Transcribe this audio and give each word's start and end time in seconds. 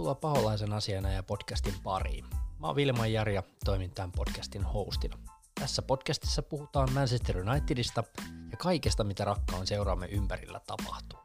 Tervetuloa 0.00 0.34
Paholaisen 0.34 0.72
asiana 0.72 1.10
ja 1.10 1.22
podcastin 1.22 1.74
pariin. 1.82 2.24
Mä 2.58 2.66
oon 2.66 2.76
Vilma 2.76 3.06
Jari 3.06 3.34
ja 3.34 3.42
toimin 3.64 3.90
tämän 3.90 4.12
podcastin 4.12 4.64
hostina. 4.64 5.18
Tässä 5.60 5.82
podcastissa 5.82 6.42
puhutaan 6.42 6.92
Manchester 6.92 7.38
Unitedista 7.38 8.04
ja 8.50 8.56
kaikesta, 8.56 9.04
mitä 9.04 9.24
rakkaan 9.24 9.66
seuraamme 9.66 10.06
ympärillä 10.06 10.60
tapahtuu. 10.66 11.18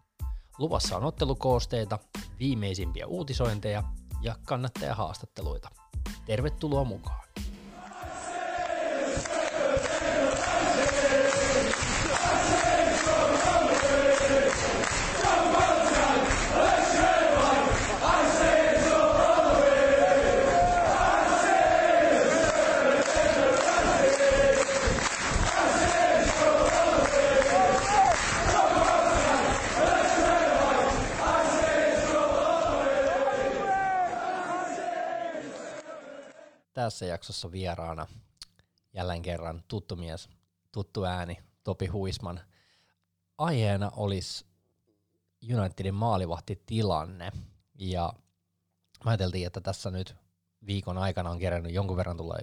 Luvassa 0.58 0.98
on 0.98 1.04
ottelukoosteita, 1.04 2.00
viimeisimpiä 2.40 3.08
uutisointeja 3.08 3.84
ja 4.22 4.36
kannattajahaastatteluita. 4.46 5.70
Tervetuloa 6.26 6.84
mukaan! 6.84 7.25
Tässä 36.86 37.06
jaksossa 37.06 37.52
vieraana 37.52 38.08
jälleen 38.94 39.22
kerran 39.22 39.64
tuttu 39.68 39.96
mies, 39.96 40.30
tuttu 40.72 41.04
ääni, 41.04 41.38
Topi 41.64 41.88
Huisman. 41.88 42.42
Aiheena 43.38 43.92
olisi 43.96 44.46
Unitedin 45.58 45.94
maalivahtitilanne 45.94 47.32
ja 47.76 48.14
mä 49.06 49.12
ajateltiin, 49.12 49.48
että 49.48 49.62
tässä 49.62 49.92
nyt 49.92 50.16
viikon 50.66 50.98
aikana 50.98 51.30
on 51.30 51.40
kerännyt 51.40 51.74
jonkun 51.74 51.98
verran 51.98 52.18
tulla 52.18 52.38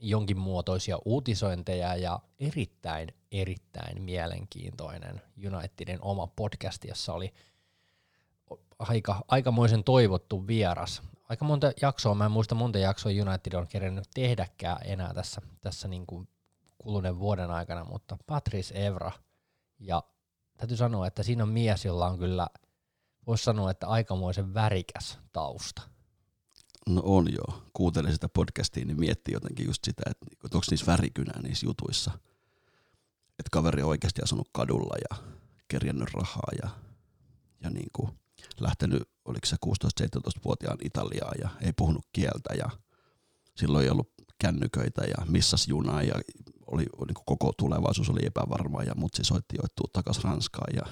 jonkin 0.00 0.38
muotoisia 0.38 0.98
uutisointeja 1.04 1.96
ja 1.96 2.20
erittäin, 2.40 3.08
erittäin 3.32 4.02
mielenkiintoinen 4.02 5.22
Unitedin 5.56 5.98
oma 6.02 6.26
podcast, 6.26 6.84
jossa 6.84 7.12
oli 7.12 7.34
aika, 8.78 9.24
aikamoisen 9.28 9.84
toivottu 9.84 10.46
vieras 10.46 11.02
aika 11.28 11.44
monta 11.44 11.72
jaksoa, 11.82 12.14
mä 12.14 12.24
en 12.24 12.30
muista 12.30 12.54
monta 12.54 12.78
jaksoa 12.78 13.12
United 13.12 13.52
on 13.52 13.66
kerennyt 13.68 14.08
tehdäkään 14.14 14.78
enää 14.84 15.14
tässä, 15.14 15.42
tässä 15.60 15.88
niin 15.88 16.06
kuin 16.06 16.28
kuluneen 16.78 17.18
vuoden 17.18 17.50
aikana, 17.50 17.84
mutta 17.84 18.16
Patrice 18.26 18.86
Evra, 18.86 19.12
ja 19.78 20.02
täytyy 20.56 20.76
sanoa, 20.76 21.06
että 21.06 21.22
siinä 21.22 21.42
on 21.42 21.48
mies, 21.48 21.84
jolla 21.84 22.06
on 22.06 22.18
kyllä, 22.18 22.46
voisi 23.26 23.44
sanoa, 23.44 23.70
että 23.70 23.86
aikamoisen 23.86 24.54
värikäs 24.54 25.18
tausta. 25.32 25.82
No 26.88 27.02
on 27.04 27.32
joo. 27.32 27.62
Kuuntelin 27.72 28.12
sitä 28.12 28.28
podcastia, 28.28 28.84
niin 28.84 29.00
miettii 29.00 29.34
jotenkin 29.34 29.66
just 29.66 29.84
sitä, 29.84 30.02
että 30.10 30.26
onko 30.44 30.66
niissä 30.70 30.86
värikynää 30.86 31.42
niissä 31.42 31.66
jutuissa. 31.66 32.10
Että 33.38 33.50
kaveri 33.52 33.82
on 33.82 33.88
oikeasti 33.88 34.22
asunut 34.22 34.48
kadulla 34.52 34.96
ja 35.10 35.24
kerjännyt 35.68 36.14
rahaa 36.14 36.50
ja, 36.62 36.70
ja 37.60 37.70
niin 37.70 37.90
kuin 37.92 38.10
lähtenyt, 38.60 39.02
oliko 39.24 39.46
se 39.46 39.56
16-17-vuotiaan 39.66 40.78
Italiaa 40.84 41.32
ja 41.42 41.48
ei 41.60 41.72
puhunut 41.72 42.06
kieltä 42.12 42.54
ja 42.58 42.70
silloin 43.56 43.84
ei 43.84 43.90
ollut 43.90 44.12
kännyköitä 44.38 45.02
ja 45.04 45.26
missas 45.28 45.68
junaa 45.68 46.02
ja 46.02 46.14
oli, 46.66 46.82
niin 46.82 47.24
koko 47.24 47.52
tulevaisuus 47.58 48.10
oli 48.10 48.26
epävarma 48.26 48.82
ja 48.82 48.94
mutsi 48.96 49.24
soitti 49.24 49.56
jo, 49.56 49.64
että 49.64 49.82
takaisin 49.92 50.24
Ranskaan 50.24 50.76
ja 50.76 50.86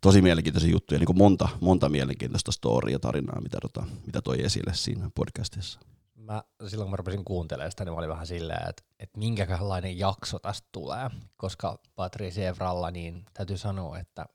tosi 0.00 0.22
mielenkiintoisia 0.22 0.70
juttuja, 0.70 0.98
niin 0.98 1.06
kuin 1.06 1.18
monta, 1.18 1.48
monta 1.60 1.88
mielenkiintoista 1.88 2.52
storia 2.52 2.98
tarinaa, 2.98 3.40
mitä, 3.40 3.58
tota, 3.62 3.86
mitä 4.06 4.22
toi 4.22 4.44
esille 4.44 4.74
siinä 4.74 5.10
podcastissa. 5.14 5.80
Mä, 6.14 6.42
silloin 6.68 6.86
kun 6.86 6.90
mä 6.90 6.96
rupesin 6.96 7.24
kuuntelemaan 7.24 7.70
sitä, 7.70 7.84
niin 7.84 7.92
mä 7.92 7.98
olin 7.98 8.10
vähän 8.10 8.26
silleen, 8.26 8.68
että, 8.68 8.82
että 8.98 9.18
minkälainen 9.18 9.98
jakso 9.98 10.38
tästä 10.38 10.68
tulee, 10.72 11.10
koska 11.36 11.78
Patrice 11.94 12.48
Evralla, 12.48 12.90
niin 12.90 13.24
täytyy 13.34 13.56
sanoa, 13.56 13.98
että 13.98 14.26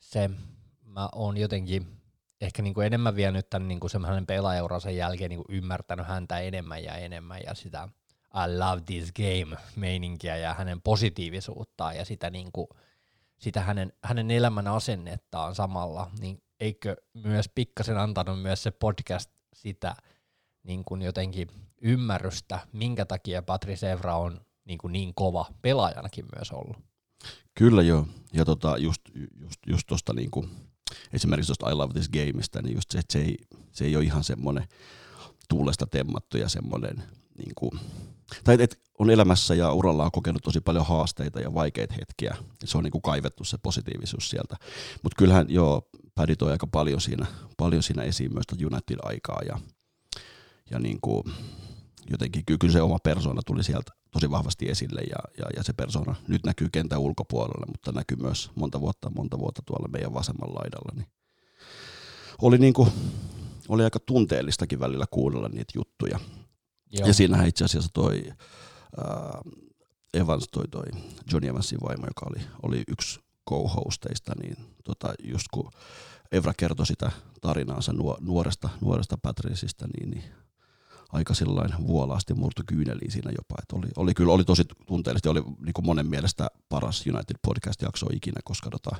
se 0.00 0.30
mä 0.92 1.08
oon 1.14 1.36
jotenkin 1.36 1.86
ehkä 2.40 2.62
niin 2.62 2.74
kuin 2.74 2.86
enemmän 2.86 3.16
vienyt 3.16 3.50
tämän 3.50 3.68
niin 3.68 3.80
kuin 3.80 3.90
semmoinen 3.90 4.26
pelaajaurasen 4.26 4.96
jälkeen 4.96 5.30
niin 5.30 5.44
kuin 5.44 5.56
ymmärtänyt 5.56 6.06
häntä 6.06 6.38
enemmän 6.38 6.84
ja 6.84 6.96
enemmän 6.96 7.40
ja 7.46 7.54
sitä 7.54 7.88
I 8.34 8.58
love 8.58 8.82
this 8.86 9.12
game 9.12 9.56
meininkiä 9.76 10.36
ja 10.36 10.54
hänen 10.54 10.82
positiivisuuttaan 10.82 11.96
ja 11.96 12.04
sitä, 12.04 12.30
niin 12.30 12.50
sitä 13.38 13.60
hänen, 13.60 13.92
hänen 14.04 14.30
elämän 14.30 14.66
asennettaan 14.66 15.54
samalla, 15.54 16.10
niin 16.20 16.42
eikö 16.60 16.96
myös 17.14 17.48
pikkasen 17.54 17.98
antanut 17.98 18.42
myös 18.42 18.62
se 18.62 18.70
podcast 18.70 19.30
sitä 19.54 19.96
niin 20.62 20.84
kuin 20.84 21.02
jotenkin 21.02 21.48
ymmärrystä, 21.82 22.58
minkä 22.72 23.04
takia 23.04 23.42
Patrice 23.42 23.92
Evra 23.92 24.16
on 24.16 24.40
niin, 24.64 24.78
kuin 24.78 24.92
niin 24.92 25.14
kova 25.14 25.46
pelaajanakin 25.62 26.24
myös 26.36 26.50
ollut. 26.50 26.76
Kyllä 27.54 27.82
joo, 27.82 28.06
ja 28.32 28.44
tota, 28.44 28.78
just, 28.78 29.02
just, 29.66 29.90
just 29.90 30.10
niin 30.14 30.30
esimerkiksi 31.12 31.46
tuosta 31.46 31.70
I 31.70 31.74
Love 31.74 31.92
This 31.92 32.08
Gameista, 32.08 32.62
niin 32.62 32.74
just 32.74 32.90
se, 32.90 32.98
että 32.98 33.12
se 33.12 33.18
ei, 33.18 33.36
se 33.72 33.84
ei 33.84 33.96
ole 33.96 34.04
ihan 34.04 34.24
semmoinen 34.24 34.68
tuulesta 35.48 35.86
temmattu 35.86 36.38
ja 36.38 36.48
semmoinen, 36.48 37.02
niin 37.38 37.52
kuin, 37.54 37.70
tai 38.44 38.56
että 38.60 38.76
on 38.98 39.10
elämässä 39.10 39.54
ja 39.54 39.72
uralla 39.72 40.04
on 40.04 40.10
kokenut 40.10 40.42
tosi 40.42 40.60
paljon 40.60 40.86
haasteita 40.86 41.40
ja 41.40 41.54
vaikeita 41.54 41.94
hetkiä. 42.00 42.36
Se 42.64 42.78
on 42.78 42.84
niin 42.84 42.92
kuin 42.92 43.02
kaivettu 43.02 43.44
se 43.44 43.58
positiivisuus 43.62 44.30
sieltä. 44.30 44.56
Mutta 45.02 45.16
kyllähän 45.18 45.46
joo, 45.48 45.88
Paddy 46.14 46.36
toi 46.36 46.52
aika 46.52 46.66
paljon 46.66 47.00
siinä, 47.00 47.26
paljon 47.56 47.82
siinä 47.82 48.02
esiin 48.02 48.32
myös 48.32 48.46
United-aikaa 48.72 49.40
ja, 49.48 49.58
ja 50.70 50.78
niin 50.78 50.98
kuin, 51.00 51.22
jotenkin 52.10 52.44
kyllä 52.60 52.72
se 52.72 52.82
oma 52.82 52.98
persona 53.02 53.42
tuli 53.46 53.64
sieltä 53.64 53.92
tosi 54.12 54.30
vahvasti 54.30 54.68
esille 54.68 55.00
ja, 55.00 55.18
ja, 55.38 55.46
ja 55.56 55.62
se 55.62 55.72
persona 55.72 56.14
nyt 56.28 56.44
näkyy 56.44 56.68
kentän 56.72 56.98
ulkopuolella, 56.98 57.66
mutta 57.66 57.92
näkyy 57.92 58.16
myös 58.16 58.50
monta 58.54 58.80
vuotta, 58.80 59.10
monta 59.10 59.38
vuotta 59.38 59.62
tuolla 59.66 59.88
meidän 59.88 60.14
vasemmalla 60.14 60.54
laidalla. 60.54 60.92
Niin 60.96 61.06
oli, 62.42 62.58
niin 62.58 62.72
kuin, 62.72 62.90
oli 63.68 63.84
aika 63.84 63.98
tunteellistakin 64.00 64.80
välillä 64.80 65.04
kuunnella 65.10 65.48
niitä 65.48 65.72
juttuja. 65.74 66.18
Joo. 66.90 67.06
Ja 67.06 67.14
siinähän 67.14 67.48
itse 67.48 67.64
asiassa 67.64 67.90
toi 67.92 68.22
äh, 68.98 69.52
Evans, 70.14 70.48
toi, 70.52 70.68
toi 70.68 70.84
Johnny 71.32 71.48
Evansin 71.48 71.78
vaimo, 71.80 72.06
joka 72.06 72.26
oli, 72.30 72.40
oli 72.62 72.84
yksi 72.88 73.20
co-hosteista, 73.50 74.32
niin 74.42 74.56
tota, 74.84 75.14
just 75.24 75.46
kun 75.52 75.70
Evra 76.32 76.54
kertoi 76.56 76.86
sitä 76.86 77.10
tarinaansa 77.40 77.92
nuoresta, 78.20 78.68
nuoresta 78.80 79.16
Patriceista, 79.22 79.86
niin, 79.86 80.10
niin 80.10 80.24
aika 81.12 81.34
sellainen 81.34 81.86
vuolaasti 81.86 82.34
murtu 82.34 82.62
kyyneliin 82.66 83.10
siinä 83.10 83.30
jopa. 83.30 83.54
Et 83.62 83.72
oli, 83.72 83.86
oli, 83.96 84.14
kyllä 84.14 84.32
oli 84.32 84.44
tosi 84.44 84.64
tunteellisesti, 84.86 85.28
oli 85.28 85.42
niin 85.64 85.72
kuin 85.72 85.86
monen 85.86 86.06
mielestä 86.06 86.48
paras 86.68 87.06
United 87.06 87.36
podcast-jakso 87.46 88.06
ikinä, 88.12 88.40
koska 88.44 88.70
tota, 88.70 88.96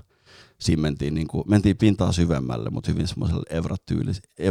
siinä 0.60 0.82
mentiin, 0.82 1.14
niin 1.14 1.28
kuin, 1.28 1.44
mentiin 1.46 1.76
pintaa 1.76 2.12
syvemmälle, 2.12 2.70
mutta 2.70 2.90
hyvin 2.90 3.08
semmoiselle 3.08 3.42
Evran, 3.50 3.78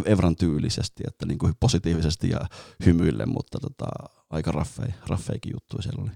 Evran 0.05 0.35
tyylisesti, 0.35 1.03
että 1.07 1.25
niin 1.25 1.37
kuin 1.37 1.53
positiivisesti 1.59 2.29
ja 2.29 2.39
hymyille, 2.85 3.25
mutta 3.25 3.59
tota, 3.59 3.85
aika 4.29 4.51
raffei, 4.51 4.93
raffeikin 5.07 5.53
juttu 5.53 5.81
siellä 5.81 6.03
oli. 6.03 6.11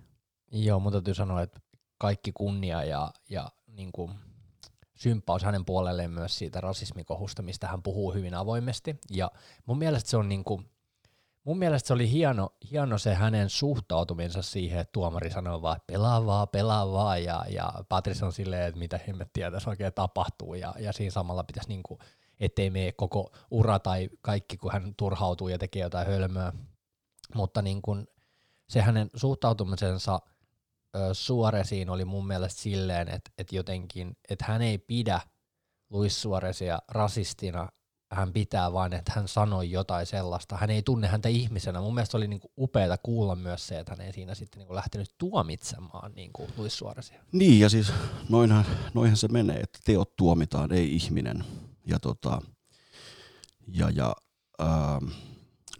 Joo, 0.52 0.80
mutta 0.80 0.98
täytyy 0.98 1.14
sanoa, 1.14 1.42
että 1.42 1.60
kaikki 1.98 2.32
kunnia 2.32 2.84
ja, 2.84 3.12
ja 3.30 3.52
niin 3.68 3.92
kuin 3.92 4.12
symppaus 4.96 5.44
hänen 5.44 5.66
puolelleen 5.66 6.12
myös 6.12 6.38
siitä 6.38 6.62
rasismikohusta, 6.62 7.42
mistä 7.42 7.68
hän 7.68 7.84
puhuu 7.84 8.14
hyvin 8.14 8.34
avoimesti. 8.34 8.96
Ja 9.10 9.32
mun 9.66 9.78
mielestä 9.78 10.10
se 10.10 10.18
on 10.18 10.30
niin 10.30 10.44
kuin, 10.44 10.66
mun 11.46 11.58
mielestä 11.58 11.88
se 11.88 11.94
oli 11.94 12.12
hieno, 12.12 12.50
hieno 12.72 12.98
se 12.98 13.14
hänen 13.14 13.50
suhtautuminsa 13.50 14.42
siihen, 14.42 14.80
että 14.80 14.92
tuomari 14.92 15.32
sanoo 15.32 15.62
vaan, 15.62 15.78
että 15.78 15.94
pelaa 15.94 16.26
vaan, 16.26 16.48
pelaa 16.48 16.92
vaan, 16.92 17.24
ja, 17.24 17.46
ja 17.50 17.74
Patrice 17.90 18.26
on 18.26 18.34
silleen, 18.34 18.68
että 18.68 18.80
mitä 18.80 19.00
hemmettiä 19.08 19.52
tässä 19.52 19.70
oikein 19.70 19.94
tapahtuu, 19.94 20.56
ja, 20.56 20.74
ja 20.80 20.94
siinä 20.94 21.12
samalla 21.12 21.44
pitäisi 21.44 21.70
niinku, 21.70 22.00
ettei 22.40 22.70
mene 22.70 22.92
koko 22.92 23.32
ura 23.52 23.80
tai 23.80 24.10
kaikki, 24.22 24.58
kun 24.58 24.72
hän 24.72 24.94
turhautuu 24.98 25.48
ja 25.48 25.58
tekee 25.58 25.82
jotain 25.82 26.08
hölmöä, 26.08 26.54
mutta 27.36 27.62
niin 27.62 27.82
kun, 27.82 28.08
se 28.70 28.82
hänen 28.82 29.10
suhtautumisensa 29.16 30.20
ö, 30.96 31.14
Suoresiin 31.14 31.90
oli 31.90 32.06
mun 32.06 32.28
mielestä 32.28 32.62
silleen, 32.62 33.10
että, 33.10 33.32
että 33.38 33.56
jotenkin, 33.56 34.18
että 34.30 34.46
hän 34.48 34.62
ei 34.62 34.78
pidä 34.78 35.22
Luis 35.90 36.22
Suoresia 36.22 36.80
rasistina 36.88 37.70
hän 38.12 38.34
pitää 38.34 38.74
vain, 38.74 38.94
että 38.94 39.12
hän 39.16 39.28
sanoi 39.28 39.72
jotain 39.72 40.06
sellaista. 40.06 40.58
Hän 40.58 40.70
ei 40.70 40.82
tunne 40.82 41.08
häntä 41.08 41.30
ihmisenä. 41.30 41.82
Mun 41.82 41.94
mielestä 41.94 42.18
oli 42.18 42.28
niinku 42.28 42.52
upeata 42.58 42.98
kuulla 42.98 43.36
myös 43.36 43.68
se, 43.68 43.80
että 43.80 43.92
hän 43.92 44.02
ei 44.02 44.14
siinä 44.14 44.36
sitten 44.36 44.60
niinku 44.60 44.76
lähtenyt 44.76 45.16
tuomitsemaan 45.18 46.12
niinku 46.16 46.48
Luis 46.58 46.78
Suoresia. 46.78 47.24
Niin, 47.32 47.60
ja 47.60 47.70
siis 47.70 47.94
noinhan, 48.30 48.66
noinhan 48.94 49.18
se 49.18 49.28
menee, 49.28 49.60
että 49.60 49.80
teot 49.86 50.16
tuomitaan, 50.16 50.72
ei 50.72 50.96
ihminen. 50.96 51.44
Ja, 51.86 52.00
tota, 52.00 52.42
ja, 53.68 53.90
ja 53.90 54.16
ää, 54.60 55.02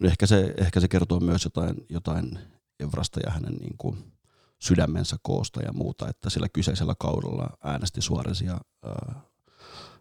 ehkä, 0.02 0.26
se, 0.26 0.54
ehkä 0.56 0.80
se 0.80 0.88
kertoo 0.88 1.20
myös 1.20 1.44
jotain, 1.44 1.74
jotain 1.88 2.38
Evrasta 2.80 3.20
ja 3.26 3.32
hänen 3.32 3.54
niinku 3.54 3.96
sydämensä 4.58 5.16
koosta 5.22 5.62
ja 5.62 5.72
muuta, 5.72 6.08
että 6.08 6.30
sillä 6.30 6.48
kyseisellä 6.48 6.94
kaudella 6.98 7.56
äänesti 7.64 8.00
Suoresia 8.00 8.60
ää, 8.84 9.20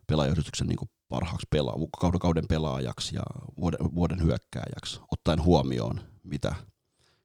pelaajayhdistyksen 0.08 0.68
niin 0.68 0.90
parhaaksi 1.10 1.48
pela- 1.56 1.88
kauden, 2.00 2.20
kauden 2.20 2.48
pelaajaksi 2.48 3.16
ja 3.16 3.24
vuoden, 3.60 3.96
vuoden 3.96 4.24
hyökkääjäksi, 4.24 5.00
ottaen 5.12 5.44
huomioon, 5.44 6.02
mitä, 6.24 6.56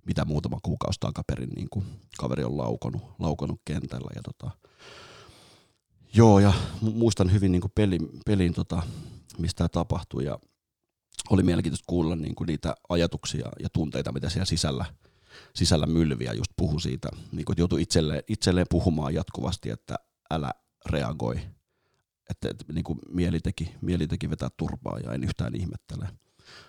mitä 0.07 0.25
muutama 0.25 0.59
kuukausi 0.63 1.01
takaperin 1.01 1.51
niin 1.51 1.69
kuin 1.71 1.85
kaveri 2.19 2.45
on 2.45 2.59
laukonut, 2.59 3.03
laukonut 3.19 3.61
kentällä. 3.65 4.11
Ja 4.15 4.23
tota, 4.23 4.51
joo, 6.15 6.39
ja 6.39 6.53
muistan 6.81 7.33
hyvin 7.33 7.53
niin 7.53 7.63
kuin 7.63 7.73
pelin, 7.75 8.09
pelin 8.27 8.55
tota, 8.55 8.83
mistä 9.39 9.57
tämä 9.59 9.69
tapahtui, 9.69 10.25
ja 10.25 10.39
oli 11.31 11.43
mielenkiintoista 11.43 11.85
kuulla 11.87 12.17
niin 12.17 12.35
kuin 12.35 12.47
niitä 12.47 12.75
ajatuksia 12.89 13.49
ja 13.61 13.69
tunteita, 13.73 14.13
mitä 14.13 14.29
siellä 14.29 14.45
sisällä, 14.45 14.85
sisällä 15.55 15.87
mylviä 15.87 16.33
just 16.33 16.53
puhu 16.57 16.79
siitä, 16.79 17.09
niin 17.33 17.45
kuin, 17.45 17.55
että 17.55 17.61
joutui 17.61 17.83
itselleen, 17.83 18.23
itselleen 18.29 18.67
puhumaan 18.71 19.15
jatkuvasti, 19.15 19.71
että 19.71 19.97
älä 20.31 20.51
reagoi, 20.87 21.41
että, 22.31 22.49
että 22.51 22.73
niin 22.73 22.85
kuin 22.85 22.99
mieli, 23.09 23.41
teki, 23.41 23.75
mieli 23.81 24.07
teki 24.07 24.31
vetää 24.31 24.49
turpaa 24.57 24.99
ja 24.99 25.13
en 25.13 25.25
yhtään 25.25 25.55
ihmettele. 25.55 26.09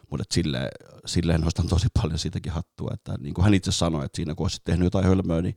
Mutta 0.09 0.23
silleen, 0.31 0.69
silleen 1.05 1.41
nostan 1.41 1.67
tosi 1.67 1.87
paljon 2.01 2.19
siitäkin 2.19 2.51
hattua, 2.51 2.91
että 2.93 3.15
niin 3.19 3.33
kuin 3.33 3.43
hän 3.43 3.53
itse 3.53 3.71
sanoi, 3.71 4.05
että 4.05 4.15
siinä 4.15 4.35
kun 4.35 4.43
olisi 4.43 4.61
tehnyt 4.63 4.85
jotain 4.85 5.05
hölmöä, 5.05 5.41
niin 5.41 5.55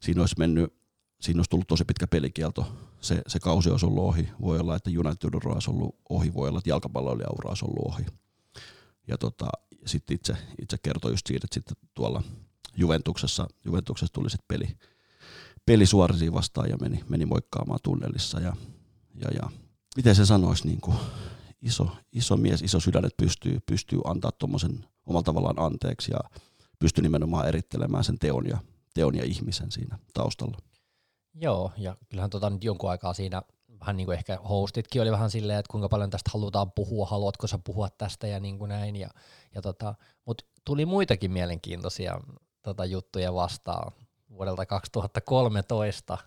siinä 0.00 0.22
olisi 0.22 0.34
mennyt, 0.38 0.74
siinä 1.20 1.38
olisi 1.38 1.50
tullut 1.50 1.66
tosi 1.66 1.84
pitkä 1.84 2.06
pelikielto. 2.06 2.72
Se, 3.00 3.22
se 3.26 3.40
kausi 3.40 3.70
olisi 3.70 3.86
ollut 3.86 4.04
ohi. 4.04 4.28
Voi 4.40 4.58
olla, 4.58 4.76
että 4.76 4.90
United 4.90 5.34
ura 5.34 5.52
olisi 5.52 5.70
ollut 5.70 5.96
ohi, 6.08 6.34
voi 6.34 6.48
olla, 6.48 6.58
että 6.58 6.70
jalkapalloilijaura 6.70 7.48
olisi 7.48 7.64
ollut 7.64 7.92
ohi. 7.92 8.06
Ja 9.08 9.18
tota, 9.18 9.48
sitten 9.86 10.14
itse, 10.14 10.36
itse 10.62 10.76
kertoi 10.82 11.10
just 11.10 11.26
siitä, 11.26 11.44
että 11.46 11.54
sitten 11.54 11.76
tuolla 11.94 12.22
Juventuksessa, 12.76 13.46
Juventuksessa 13.64 14.12
tuli 14.12 14.30
sitten 14.30 14.46
peli, 14.48 14.76
peli 15.66 15.86
suorisiin 15.86 16.34
vastaan 16.34 16.70
ja 16.70 16.76
meni, 16.76 17.04
meni 17.08 17.26
moikkaamaan 17.26 17.80
tunnelissa. 17.82 18.40
Ja, 18.40 18.56
ja, 19.14 19.30
ja 19.42 19.50
miten 19.96 20.14
se 20.14 20.26
sanoisi, 20.26 20.66
niin 20.66 20.80
kuin 20.80 20.96
iso, 21.62 21.88
iso 22.12 22.36
mies, 22.36 22.62
iso 22.62 22.80
sydän, 22.80 23.04
että 23.04 23.22
pystyy, 23.22 23.58
pystyy 23.66 24.00
antaa 24.04 24.32
tuommoisen 24.32 24.84
omalla 25.06 25.22
tavallaan 25.22 25.58
anteeksi 25.58 26.12
ja 26.12 26.38
pystyy 26.78 27.02
nimenomaan 27.02 27.48
erittelemään 27.48 28.04
sen 28.04 28.18
teon 28.18 28.46
ja, 28.46 28.58
teon 28.94 29.14
ja 29.14 29.24
ihmisen 29.24 29.70
siinä 29.70 29.98
taustalla. 30.14 30.58
Joo, 31.34 31.72
ja 31.76 31.96
kyllähän 32.08 32.30
tota 32.30 32.50
nyt 32.50 32.64
jonkun 32.64 32.90
aikaa 32.90 33.14
siinä 33.14 33.42
vähän 33.80 33.96
niin 33.96 34.06
kuin 34.06 34.18
ehkä 34.18 34.38
hostitkin 34.48 35.02
oli 35.02 35.10
vähän 35.10 35.30
silleen, 35.30 35.58
että 35.58 35.70
kuinka 35.70 35.88
paljon 35.88 36.10
tästä 36.10 36.30
halutaan 36.34 36.72
puhua, 36.72 37.06
haluatko 37.06 37.46
sä 37.46 37.58
puhua 37.64 37.88
tästä 37.90 38.26
ja 38.26 38.40
niin 38.40 38.58
kuin 38.58 38.68
näin. 38.68 38.96
Ja, 38.96 39.08
ja 39.54 39.62
tota, 39.62 39.94
Mutta 40.24 40.44
tuli 40.64 40.86
muitakin 40.86 41.32
mielenkiintoisia 41.32 42.20
tota, 42.62 42.84
juttuja 42.84 43.34
vastaan 43.34 43.92
vuodelta 44.30 44.66
2013, 44.66 46.18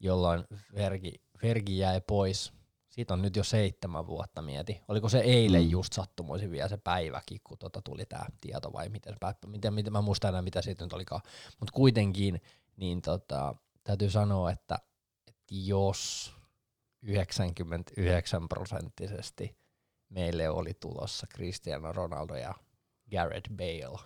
jolloin 0.00 0.44
Fergi, 0.74 1.14
Fergi 1.38 1.78
jäi 1.78 2.00
pois. 2.00 2.52
Siitä 2.88 3.14
on 3.14 3.22
nyt 3.22 3.36
jo 3.36 3.44
seitsemän 3.44 4.06
vuotta 4.06 4.42
mieti. 4.42 4.80
Oliko 4.88 5.08
se 5.08 5.18
eilen 5.18 5.64
mm. 5.64 5.70
just 5.70 5.92
sattumoisin 5.92 6.50
vielä 6.50 6.68
se 6.68 6.76
päiväkin, 6.76 7.40
kun 7.44 7.58
tota 7.58 7.82
tuli 7.82 8.04
tämä 8.06 8.26
tieto 8.40 8.72
vai 8.72 8.88
miten, 8.88 9.16
miten, 9.46 9.74
miten 9.74 9.92
mä 9.92 10.00
muistan 10.00 10.28
enää 10.28 10.42
mitä 10.42 10.62
siitä 10.62 10.84
nyt 10.84 10.92
olikaan. 10.92 11.22
Mutta 11.60 11.72
kuitenkin, 11.72 12.42
niin 12.76 13.02
tota, 13.02 13.54
täytyy 13.84 14.10
sanoa, 14.10 14.50
että, 14.50 14.78
että 15.28 15.42
jos 15.50 16.32
99 17.02 18.48
prosenttisesti 18.48 19.56
meille 20.08 20.48
oli 20.48 20.74
tulossa 20.74 21.26
Cristiano 21.34 21.92
Ronaldo 21.92 22.34
ja 22.34 22.54
Gareth 23.10 23.50
Bale, 23.50 23.98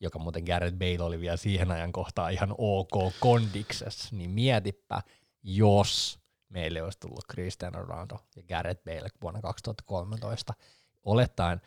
joka 0.00 0.18
muuten 0.18 0.44
Gareth 0.44 0.76
Bale 0.76 1.02
oli 1.02 1.20
vielä 1.20 1.36
siihen 1.36 1.70
ajan 1.70 1.92
kohtaan 1.92 2.32
ihan 2.32 2.54
ok 2.58 3.14
kondiksessa, 3.20 4.16
niin 4.16 4.30
mietipä, 4.30 5.02
jos 5.42 6.20
meille 6.48 6.82
olisi 6.82 7.00
tullut 7.00 7.26
Cristiano 7.32 7.82
Ronaldo 7.82 8.18
ja 8.36 8.42
Gareth 8.42 8.84
Bale 8.84 9.08
vuonna 9.22 9.40
2013, 9.40 10.54
olettaen, 11.04 11.60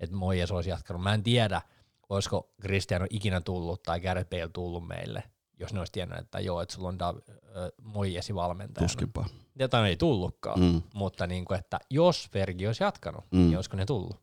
että 0.00 0.16
Moyes 0.16 0.50
olisi 0.50 0.70
jatkanut. 0.70 1.02
Mä 1.02 1.14
en 1.14 1.22
tiedä, 1.22 1.62
olisiko 2.08 2.50
Cristiano 2.62 3.06
ikinä 3.10 3.40
tullut 3.40 3.82
tai 3.82 4.00
Gareth 4.00 4.30
Bale 4.30 4.48
tullut 4.48 4.86
meille, 4.86 5.22
jos 5.58 5.72
ne 5.72 5.78
olisi 5.78 5.92
tiennyt, 5.92 6.18
että 6.18 6.40
joo, 6.40 6.60
että 6.60 6.74
sulla 6.74 6.88
on 6.88 6.98
Dav- 7.00 7.32
äh, 7.32 7.36
Moyesi 7.82 8.34
valmentajana. 8.34 8.88
Tuskinpa. 8.88 9.24
Jota 9.58 9.86
ei 9.86 9.96
tullutkaan, 9.96 10.60
mm. 10.60 10.82
mutta 10.94 11.26
niin 11.26 11.44
kuin, 11.44 11.58
että 11.58 11.80
jos 11.90 12.28
Fergi 12.32 12.66
olisi 12.66 12.84
jatkanut, 12.84 13.24
mm. 13.30 13.38
niin 13.38 13.56
olisiko 13.56 13.76
ne 13.76 13.86
tullut? 13.86 14.16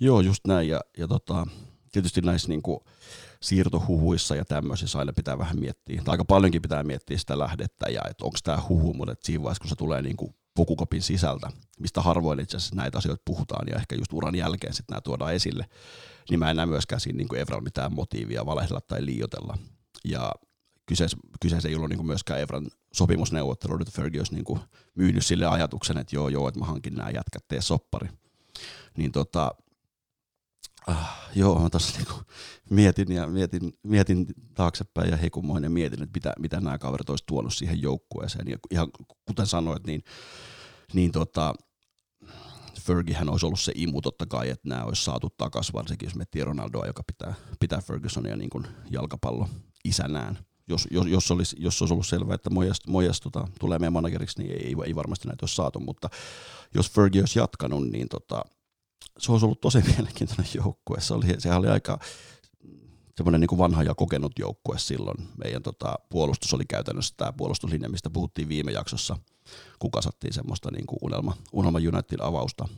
Joo, 0.00 0.20
just 0.20 0.46
näin. 0.46 0.68
Ja, 0.68 0.80
ja 0.98 1.08
tota, 1.08 1.46
tietysti 1.92 2.20
näissä 2.20 2.48
niin 2.48 2.62
kuin 2.62 2.80
siirtohuhuissa 3.44 4.36
ja 4.36 4.44
tämmöisissä 4.44 4.98
aina 4.98 5.12
pitää 5.12 5.38
vähän 5.38 5.60
miettiä, 5.60 6.02
tai 6.04 6.12
aika 6.12 6.24
paljonkin 6.24 6.62
pitää 6.62 6.82
miettiä 6.82 7.18
sitä 7.18 7.38
lähdettä 7.38 7.90
ja 7.90 8.00
että 8.10 8.24
onko 8.24 8.38
tämä 8.44 8.62
huhu, 8.68 8.94
mutta 8.94 9.14
siinä 9.22 9.42
vaiheessa, 9.42 9.60
kun 9.60 9.68
se 9.68 9.76
tulee 9.76 10.02
niin 10.02 10.16
kuin 10.16 10.34
pukukopin 10.54 11.02
sisältä, 11.02 11.50
mistä 11.80 12.02
harvoin 12.02 12.40
itse 12.40 12.56
asiassa 12.56 12.76
näitä 12.76 12.98
asioita 12.98 13.22
puhutaan 13.24 13.68
ja 13.68 13.76
ehkä 13.76 13.94
just 13.94 14.12
uran 14.12 14.34
jälkeen 14.34 14.74
sitten 14.74 14.94
nämä 14.94 15.00
tuodaan 15.00 15.34
esille, 15.34 15.66
niin 16.30 16.38
mä 16.38 16.50
en 16.50 16.56
näe 16.56 16.66
myöskään 16.66 17.00
siinä 17.00 17.16
niin 17.16 17.36
Evran 17.36 17.64
mitään 17.64 17.94
motiivia 17.94 18.46
valehdella 18.46 18.80
tai 18.80 19.04
liiotella. 19.06 19.58
Ja 20.04 20.32
kyseessä, 20.86 21.16
kyseessä 21.40 21.68
ei 21.68 21.74
ollut 21.74 21.88
niin 21.88 21.98
kuin 21.98 22.06
myöskään 22.06 22.40
Evran 22.40 22.66
sopimusneuvottelu, 22.92 23.74
että 23.80 23.92
Fergie 23.96 24.20
olisi 24.20 24.34
niin 24.34 24.44
kuin 24.44 24.60
myynyt 24.94 25.26
sille 25.26 25.46
ajatuksen, 25.46 25.98
että 25.98 26.16
joo, 26.16 26.28
joo, 26.28 26.48
että 26.48 26.60
mä 26.60 26.66
hankin 26.66 26.94
nämä 26.94 27.10
jätkät, 27.10 27.48
tee 27.48 27.60
soppari. 27.60 28.08
Niin 28.96 29.12
tota, 29.12 29.50
ah, 30.86 31.30
joo, 31.34 31.58
mä 31.58 31.70
tuossa 31.70 31.96
niinku 31.96 32.22
mietin 32.70 33.12
ja 33.12 33.26
mietin, 33.26 33.72
mietin 33.82 34.26
taaksepäin 34.54 35.10
ja 35.10 35.16
hekumoin 35.16 35.64
ja 35.64 35.70
mietin, 35.70 36.02
että 36.02 36.16
mitä, 36.16 36.32
mitä 36.38 36.60
nämä 36.60 36.78
kaverit 36.78 37.10
olisi 37.10 37.24
tuonut 37.26 37.54
siihen 37.54 37.82
joukkueeseen. 37.82 38.48
Ja 38.48 38.58
ihan 38.70 38.88
kuten 39.24 39.46
sanoit, 39.46 39.86
niin, 39.86 40.02
niin 40.92 41.12
tota, 41.12 41.54
Fergiehän 42.80 43.28
olisi 43.28 43.46
ollut 43.46 43.60
se 43.60 43.72
imu 43.74 44.00
totta 44.00 44.26
kai, 44.26 44.50
että 44.50 44.68
nämä 44.68 44.84
olisi 44.84 45.04
saatu 45.04 45.30
takaisin, 45.36 45.72
varsinkin 45.72 46.06
jos 46.06 46.14
miettii 46.14 46.44
Ronaldoa, 46.44 46.86
joka 46.86 47.02
pitää, 47.06 47.34
pitää 47.60 47.80
Fergusonia 47.80 48.36
niin 48.36 48.50
kuin 48.50 48.66
jalkapallo 48.90 49.48
isänään. 49.84 50.38
Jos, 50.68 50.88
jos, 50.90 51.06
jos, 51.06 51.30
olisi, 51.30 51.56
jos 51.58 51.82
olisi 51.82 51.94
ollut 51.94 52.06
selvää, 52.06 52.34
että 52.34 52.50
Mojas, 52.50 52.78
Mojas 52.86 53.20
tota, 53.20 53.48
tulee 53.60 53.78
meidän 53.78 53.92
manageriksi, 53.92 54.42
niin 54.42 54.52
ei, 54.52 54.74
ei 54.86 54.94
varmasti 54.94 55.28
näitä 55.28 55.42
olisi 55.42 55.54
saatu, 55.54 55.80
mutta 55.80 56.08
jos 56.74 56.90
Fergie 56.90 57.22
olisi 57.22 57.38
jatkanut, 57.38 57.88
niin 57.88 58.08
tota, 58.08 58.44
se 59.18 59.32
olisi 59.32 59.46
ollut 59.46 59.60
tosi 59.60 59.78
mielenkiintoinen 59.92 60.52
joukkue. 60.54 61.00
Se 61.00 61.14
oli, 61.14 61.26
sehän 61.38 61.58
oli 61.58 61.68
aika 61.68 61.98
semmoinen 63.16 63.40
niin 63.40 63.58
vanha 63.58 63.82
ja 63.82 63.94
kokenut 63.94 64.32
joukkue 64.38 64.78
silloin. 64.78 65.28
Meidän 65.44 65.62
tota, 65.62 65.94
puolustus 66.10 66.54
oli 66.54 66.64
käytännössä 66.68 67.14
tämä 67.16 67.32
puolustuslinja, 67.32 67.88
mistä 67.88 68.10
puhuttiin 68.10 68.48
viime 68.48 68.72
jaksossa, 68.72 69.16
kun 69.78 69.90
kasattiin 69.90 70.32
semmoista 70.32 70.70
niin 70.70 70.86
kuin 70.86 70.98
unelma, 71.02 71.36
unelma 71.52 71.78
United 71.78 72.18
avausta. 72.20 72.68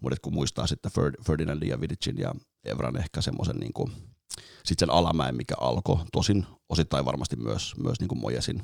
Mutta 0.00 0.16
kun 0.22 0.34
muistaa 0.34 0.66
sitten 0.66 0.92
Ferdinandin 1.26 1.68
ja 1.68 1.80
Vidicin 1.80 2.18
ja 2.18 2.34
Evran 2.64 2.96
ehkä 2.96 3.20
semmoisen 3.20 3.56
niin 3.56 3.72
kuin, 3.72 3.92
sitten 4.64 4.88
sen 4.88 4.90
alamäen, 4.90 5.36
mikä 5.36 5.54
alkoi, 5.60 5.98
tosin 6.12 6.46
osittain 6.68 7.04
varmasti 7.04 7.36
myös, 7.36 7.74
myös 7.82 8.00
niin 8.00 8.08
kuin 8.08 8.20
Mojesin, 8.20 8.62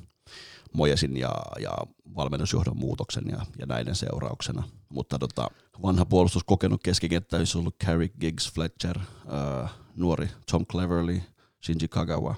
Mojesin 0.75 1.17
ja, 1.17 1.35
ja 1.61 1.71
valmennusjohdon 2.17 2.77
muutoksen 2.77 3.25
ja, 3.31 3.47
ja 3.59 3.67
näiden 3.67 3.95
seurauksena. 3.95 4.63
Mutta 4.89 5.19
tota, 5.19 5.49
vanha 5.83 6.05
puolustus 6.05 6.45
kokenut 6.45 6.83
keskikenttä 6.83 7.37
olisi 7.37 7.59
ollut 7.59 7.77
Carrick, 7.85 8.19
Giggs, 8.21 8.53
Fletcher, 8.53 8.99
uh, 8.99 9.71
nuori 9.97 10.29
Tom 10.51 10.67
Cleverly, 10.67 11.23
Shinji 11.65 11.89
Kagawa. 11.89 12.35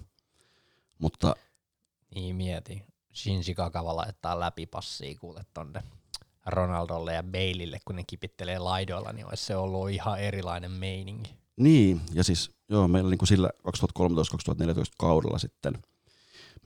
Mutta, 0.98 1.36
niin 2.14 2.36
mieti. 2.36 2.82
Shinji 3.14 3.54
Kagawa 3.54 3.96
laittaa 3.96 4.40
läpipassia 4.40 5.18
kuule 5.20 5.40
tonne 5.54 5.82
Ronaldolle 6.46 7.14
ja 7.14 7.22
Bailille, 7.22 7.78
kun 7.84 7.96
ne 7.96 8.04
kipittelee 8.06 8.58
laidoilla, 8.58 9.12
niin 9.12 9.26
olisi 9.26 9.44
se 9.44 9.56
ollut 9.56 9.90
ihan 9.90 10.20
erilainen 10.20 10.70
meininki. 10.70 11.34
Niin, 11.56 12.00
ja 12.12 12.24
siis 12.24 12.50
joo, 12.68 12.88
meillä 12.88 13.10
niin 13.10 13.18
kuin 13.18 13.28
sillä 13.28 13.50
2013-2014 13.68 13.72
kaudella 14.98 15.38
sitten 15.38 15.78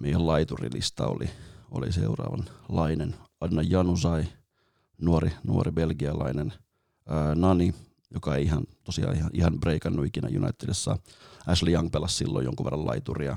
meidän 0.01 0.27
laiturilista 0.27 1.07
oli, 1.07 1.31
oli 1.75 1.93
seuraavanlainen. 1.93 3.15
Anna 3.41 3.63
Janusai, 3.63 4.25
nuori, 5.01 5.33
nuori 5.45 5.73
belgialainen, 5.73 6.53
ää, 7.09 7.35
Nani, 7.35 7.75
joka 8.15 8.37
ei 8.37 8.45
ihan, 8.45 8.65
tosiaan 8.85 9.17
ihan, 9.17 9.31
ihan 9.33 9.61
breikannut 9.61 10.07
ikinä 10.07 10.29
Unitedissa. 10.29 10.99
Ashley 11.47 11.73
Young 11.73 11.91
pelasi 11.91 12.17
silloin 12.17 12.45
jonkun 12.45 12.65
verran 12.65 12.87
laituria. 12.87 13.37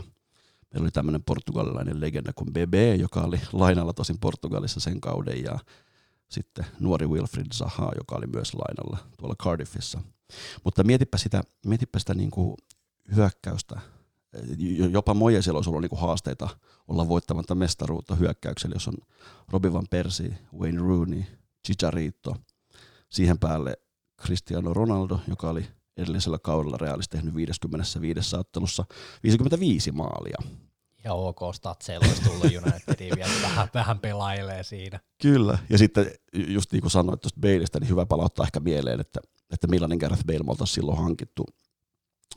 Meillä 0.73 0.85
oli 0.85 0.91
tämmöinen 0.91 1.23
portugalilainen 1.23 2.01
legenda 2.01 2.33
kuin 2.33 2.53
Bebe, 2.53 2.95
joka 2.95 3.21
oli 3.21 3.41
lainalla 3.53 3.93
tosin 3.93 4.17
Portugalissa 4.19 4.79
sen 4.79 5.01
kauden, 5.01 5.43
ja 5.43 5.59
sitten 6.29 6.65
nuori 6.79 7.07
Wilfried 7.07 7.47
Zaha, 7.53 7.91
joka 7.97 8.15
oli 8.15 8.27
myös 8.27 8.53
lainalla 8.53 8.97
tuolla 9.17 9.35
Cardiffissa. 9.43 10.01
Mutta 10.63 10.83
mietipä 10.83 11.17
sitä, 11.17 11.43
mietipä 11.65 11.99
sitä 11.99 12.13
niin 12.13 12.31
kuin 12.31 12.57
hyökkäystä. 13.15 13.79
Jopa 14.91 15.13
Mojesilla 15.13 15.57
olisi 15.57 15.69
ollut 15.69 15.81
niin 15.81 15.89
kuin 15.89 15.99
haasteita 15.99 16.49
olla 16.87 17.07
voittamatta 17.07 17.55
mestaruutta 17.55 18.15
hyökkäyksellä, 18.15 18.75
jos 18.75 18.87
on 18.87 18.97
Robin 19.49 19.73
Van 19.73 19.87
Persie, 19.89 20.37
Wayne 20.59 20.79
Rooney, 20.79 21.23
Chicharito. 21.67 22.35
Siihen 23.09 23.39
päälle 23.39 23.77
Cristiano 24.21 24.73
Ronaldo, 24.73 25.19
joka 25.27 25.49
oli 25.49 25.65
edellisellä 25.97 26.39
kaudella 26.39 26.77
Realista 26.77 27.17
tehnyt 27.17 27.35
55 27.35 28.35
ottelussa 28.35 28.85
55 29.23 29.91
maalia. 29.91 30.37
ihan 31.05 31.17
ok 31.17 31.39
statseilla 31.53 32.07
olisi 32.07 32.23
tullut 32.23 32.43
Unitediin 32.43 33.15
vielä 33.15 33.31
vähän, 33.49 33.69
vähän 33.73 33.99
pelailee 33.99 34.63
siinä. 34.63 34.99
Kyllä, 35.21 35.57
ja 35.69 35.77
sitten 35.77 36.11
just 36.33 36.71
niin 36.71 36.81
kuin 36.81 36.91
sanoit 36.91 37.21
tuosta 37.21 37.39
Baleista, 37.39 37.79
niin 37.79 37.89
hyvä 37.89 38.05
palauttaa 38.05 38.45
ehkä 38.45 38.59
mieleen, 38.59 38.99
että, 38.99 39.19
että 39.53 39.67
millainen 39.67 39.97
Gareth 39.97 40.25
Bale 40.25 40.39
me 40.39 40.65
silloin 40.65 40.97
hankittu. 40.97 41.45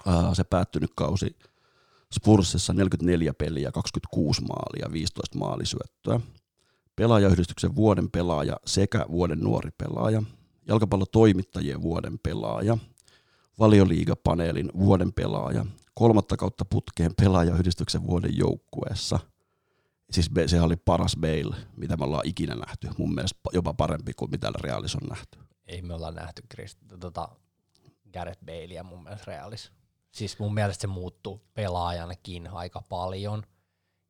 Uh, 0.06 0.35
se 0.35 0.44
päättynyt 0.44 0.90
kausi 0.97 1.37
Spursissa 2.14 2.73
44 2.73 3.35
peliä, 3.35 3.73
26 3.73 4.43
maalia, 4.43 4.93
15 4.93 5.38
maalisyöttöä. 5.38 6.21
Pelaajayhdistyksen 6.97 7.76
vuoden 7.76 8.11
pelaaja 8.11 8.57
sekä 8.67 9.07
vuoden 9.11 9.40
nuori 9.40 9.71
pelaaja. 9.79 10.23
Jalkapallotoimittajien 10.69 11.83
vuoden 11.83 12.19
pelaaja. 12.19 12.79
Valioliigapaneelin 13.59 14.71
vuoden 14.79 15.12
pelaaja. 15.12 15.67
Kolmatta 15.95 16.37
kautta 16.37 16.64
putkeen 16.64 17.14
pelaajayhdistyksen 17.23 18.07
vuoden 18.07 18.37
joukkueessa. 18.37 19.19
Siis 20.11 20.31
se 20.47 20.61
oli 20.61 20.76
paras 20.76 21.17
Bale, 21.21 21.57
mitä 21.76 21.97
me 21.97 22.05
ollaan 22.05 22.26
ikinä 22.26 22.55
nähty. 22.55 22.88
Mun 22.99 23.14
mielestä 23.14 23.40
jopa 23.52 23.75
parempi 23.75 24.12
kuin 24.12 24.31
mitä 24.31 24.52
Realis 24.61 24.95
on 24.95 25.09
nähty. 25.09 25.38
Ei 25.67 25.83
me 25.83 25.95
olla 25.95 26.11
nähty 26.11 26.43
Christ- 26.55 26.99
tota, 27.00 27.29
Gareth 28.12 28.45
Balea 28.45 28.83
mun 28.83 29.02
mielestä 29.02 29.25
Realis 29.26 29.73
siis 30.11 30.38
mun 30.38 30.55
mielestä 30.55 30.81
se 30.81 30.87
muuttuu 30.87 31.43
pelaajanakin 31.55 32.49
aika 32.49 32.83
paljon 32.88 33.43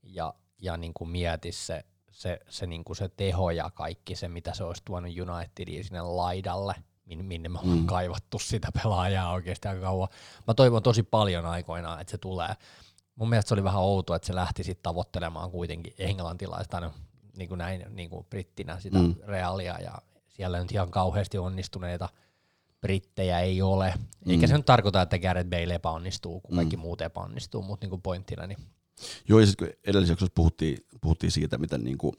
ja, 0.03 0.35
ja 0.59 0.77
niin 0.77 0.95
kuin 0.95 1.11
mieti 1.11 1.53
se, 1.53 1.85
se, 2.11 2.41
se, 2.49 2.67
niin 2.67 2.85
kuin 2.85 2.97
se 2.97 3.09
teho 3.09 3.51
ja 3.51 3.71
kaikki 3.71 4.17
se, 4.17 4.29
mitä 4.29 4.55
se 4.55 4.65
olisi 4.65 4.83
tuonut 4.85 5.11
Unitediin 5.11 5.85
sinne 5.85 6.01
laidalle, 6.01 6.75
minne, 7.07 7.25
minne 7.25 7.49
me 7.49 7.59
ollaan 7.59 7.79
mm. 7.79 7.87
kaivattu 7.87 8.39
sitä 8.39 8.69
pelaajaa 8.83 9.33
oikeasti 9.33 9.69
aika 9.69 9.81
kauan. 9.81 10.09
Mä 10.47 10.55
toivon 10.55 10.83
tosi 10.83 11.03
paljon 11.03 11.47
aikoinaan, 11.47 12.01
että 12.01 12.11
se 12.11 12.19
tulee. 12.19 12.55
Mun 13.15 13.29
mielestä 13.29 13.49
se 13.49 13.55
oli 13.55 13.65
vähän 13.65 13.81
outoa, 13.81 14.17
että 14.17 14.27
se 14.27 14.35
lähti 14.35 14.65
sitten 14.65 14.83
tavoittelemaan 14.83 15.51
kuitenkin 15.51 15.95
englantilaista, 15.99 16.91
niin 17.37 17.49
kuin 17.49 17.59
näin 17.59 17.87
niin 17.91 18.11
kuin 18.11 18.27
brittinä 18.31 18.81
sitä 18.81 18.99
mm. 18.99 19.15
realia 19.27 19.81
ja 19.81 19.99
siellä 20.29 20.61
nyt 20.61 20.73
ihan 20.73 20.91
kauheasti 20.91 21.39
onnistuneita– 21.39 22.09
brittejä 22.81 23.41
ei 23.41 23.63
ole. 23.63 23.95
Mm. 24.25 24.31
Eikä 24.31 24.47
se 24.47 24.57
nyt 24.57 24.67
tarkoita, 24.67 25.03
että 25.03 25.19
Gareth 25.19 25.51
Bale 25.51 25.75
epäonnistuu, 25.75 26.41
kun 26.41 26.57
kaikki 26.57 26.77
mm. 26.77 26.83
muut 26.83 27.01
epäonnistuu, 27.01 27.63
mutta 27.63 27.85
niin 27.85 27.91
kuin 27.91 28.03
pointtina. 28.03 28.47
Niin. 28.47 28.59
Joo, 29.29 29.41
ja 29.41 29.47
sitten 29.47 29.69
kun 29.69 29.77
edellisessä 29.87 30.13
jaksossa 30.13 30.33
puhuttiin, 30.35 30.79
puhuttiin 31.01 31.31
siitä, 31.31 31.59
miten 31.59 31.85
niin 31.85 31.99
kuin 31.99 32.17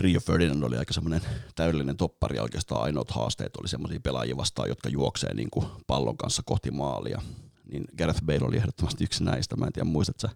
Rio 0.00 0.20
Ferdinand 0.20 0.62
oli 0.62 0.76
aika 0.76 0.92
semmoinen 0.92 1.20
täydellinen 1.54 1.96
toppari 1.96 2.36
ja 2.36 2.42
oikeastaan 2.42 2.82
ainoat 2.82 3.10
haasteet 3.10 3.56
oli 3.56 3.68
semmoisia 3.68 4.00
pelaajia 4.00 4.36
vastaan, 4.36 4.68
jotka 4.68 4.88
juoksee 4.88 5.34
niin 5.34 5.50
kuin 5.50 5.66
pallon 5.86 6.16
kanssa 6.16 6.42
kohti 6.46 6.70
maalia. 6.70 7.22
Niin 7.72 7.84
Gareth 7.98 8.22
Bale 8.24 8.40
oli 8.42 8.56
ehdottomasti 8.56 9.04
yksi 9.04 9.24
näistä. 9.24 9.56
Mä 9.56 9.66
en 9.66 9.72
tiedä, 9.72 9.88
muistat 9.88 10.20
sä, 10.20 10.28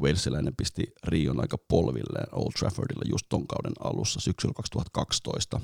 Walesiläinen 0.00 0.56
pisti 0.56 0.92
Rion 1.04 1.40
aika 1.40 1.58
polvilleen 1.58 2.28
Old 2.32 2.52
Traffordilla 2.58 3.02
just 3.10 3.26
ton 3.28 3.46
kauden 3.46 3.72
alussa 3.80 4.20
syksyllä 4.20 4.54
2012 4.54 5.60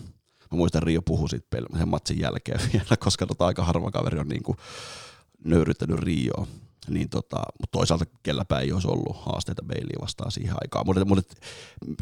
Mä 0.53 0.57
muistan 0.57 0.83
Rio 0.83 1.03
puhui 1.03 1.29
siitä 1.29 1.57
sen 1.79 1.89
matsin 1.89 2.21
jälkeen 2.21 2.61
vielä, 2.73 2.97
koska 2.99 3.27
tota 3.27 3.47
aika 3.47 3.65
harva 3.65 3.91
kaveri 3.91 4.19
on 4.19 4.29
niinku 4.29 4.57
nöyryttänyt 5.45 5.99
Rioa. 5.99 6.47
Niin 6.89 7.09
tota, 7.09 7.37
mutta 7.37 7.79
toisaalta 7.79 8.05
kelläpä 8.23 8.61
ei 8.61 8.73
olisi 8.73 8.89
ollut 8.89 9.17
haasteita 9.17 9.63
Baileya 9.63 10.01
vastaan 10.01 10.33
siihen 10.33 10.55
aikaan. 10.61 10.87
Mutta, 10.87 11.05
mutta 11.05 11.35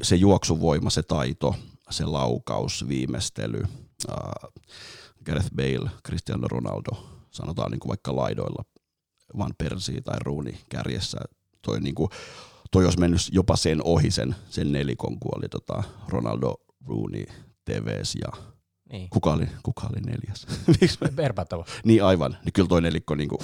se 0.03 0.17
juoksuvoima, 0.17 0.91
se 0.91 1.03
taito, 1.03 1.55
se 1.91 2.05
laukaus, 2.05 2.89
viimeistely, 2.89 3.63
äh, 4.09 4.53
Gareth 5.25 5.51
Bale, 5.57 5.91
Cristiano 6.07 6.49
Ronaldo, 6.49 6.91
sanotaan 7.31 7.71
niin 7.71 7.81
kuin 7.81 7.89
vaikka 7.89 8.17
laidoilla 8.17 8.65
Van 9.39 9.55
Persie 9.59 10.01
tai 10.01 10.19
Rooney 10.25 10.55
kärjessä, 10.69 11.19
toi, 11.63 11.81
niin 11.81 11.95
kuin, 11.95 12.11
toi 12.71 12.85
olisi 12.85 12.99
mennyt 12.99 13.21
jopa 13.33 13.57
sen 13.57 13.83
ohi 13.85 14.11
sen, 14.11 14.37
sen 14.51 14.73
nelikon, 14.73 15.19
kun 15.21 15.39
oli 15.39 15.49
tota 15.49 15.83
Ronaldo, 16.09 16.55
Rooney, 16.87 17.27
TVS 17.65 18.15
ja 18.15 18.43
niin. 18.93 19.11
kuka, 19.11 19.33
oli, 19.33 19.49
kuka 19.63 19.87
oli 19.93 20.01
neljäs? 20.01 20.47
Berbatov. 21.17 21.65
niin 21.85 22.05
aivan, 22.05 22.39
niin 22.45 22.53
kyllä 22.53 22.69
toi 22.69 22.83
nelikko 22.83 23.15
niinku, 23.15 23.39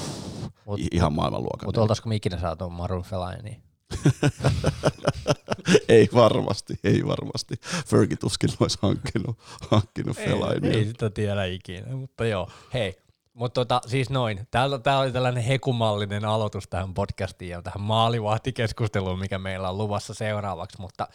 mut, 0.66 0.80
ihan 0.92 1.12
maailmanluokan. 1.12 1.66
Mutta 1.66 1.82
oltaisiko 1.82 2.08
me 2.08 2.16
ikinä 2.16 2.40
saatu 2.40 2.70
Maroon 2.70 3.04
niin? 3.42 3.62
ei 5.88 6.08
varmasti, 6.14 6.75
ei 6.85 7.06
varmasti. 7.06 7.54
Fergie 7.87 8.16
tuskin 8.16 8.50
olisi 8.61 8.78
hankkinut, 8.82 9.38
hankkinut. 9.70 10.18
Ei, 10.18 10.70
ei 10.70 10.85
sitä 10.85 11.11
tiedä 11.11 11.44
ikinä, 11.44 11.96
mutta 11.96 12.26
joo. 12.26 12.50
Hei, 12.75 12.96
mutta 13.32 13.61
tota, 13.61 13.80
siis 13.87 14.11
noin. 14.11 14.46
Täällä, 14.50 14.78
täällä 14.78 15.02
oli 15.02 15.12
tällainen 15.12 15.42
hekumallinen 15.42 16.25
aloitus 16.25 16.68
tähän 16.68 16.94
podcastiin 16.94 17.50
ja 17.50 17.62
tähän 17.62 17.80
maalivahtikeskusteluun, 17.80 19.18
mikä 19.18 19.38
meillä 19.38 19.70
on 19.70 19.78
luvassa 19.78 20.14
seuraavaksi, 20.14 20.80
mutta 20.80 21.08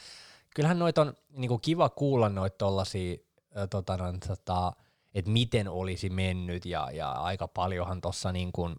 kyllähän 0.55 0.79
noita 0.79 1.01
on 1.01 1.13
niinku 1.29 1.59
kiva 1.59 1.89
kuulla 1.89 2.29
noita 2.29 2.57
tollasia, 2.57 3.17
tota, 3.69 3.97
no, 3.97 4.05
tota, 4.27 4.73
että 5.13 5.31
miten 5.31 5.67
olisi 5.67 6.09
mennyt 6.09 6.65
ja, 6.65 6.89
ja 6.93 7.11
aika 7.11 7.47
paljonhan 7.47 8.01
tuossa 8.01 8.31
niin 8.31 8.51
kuin 8.51 8.75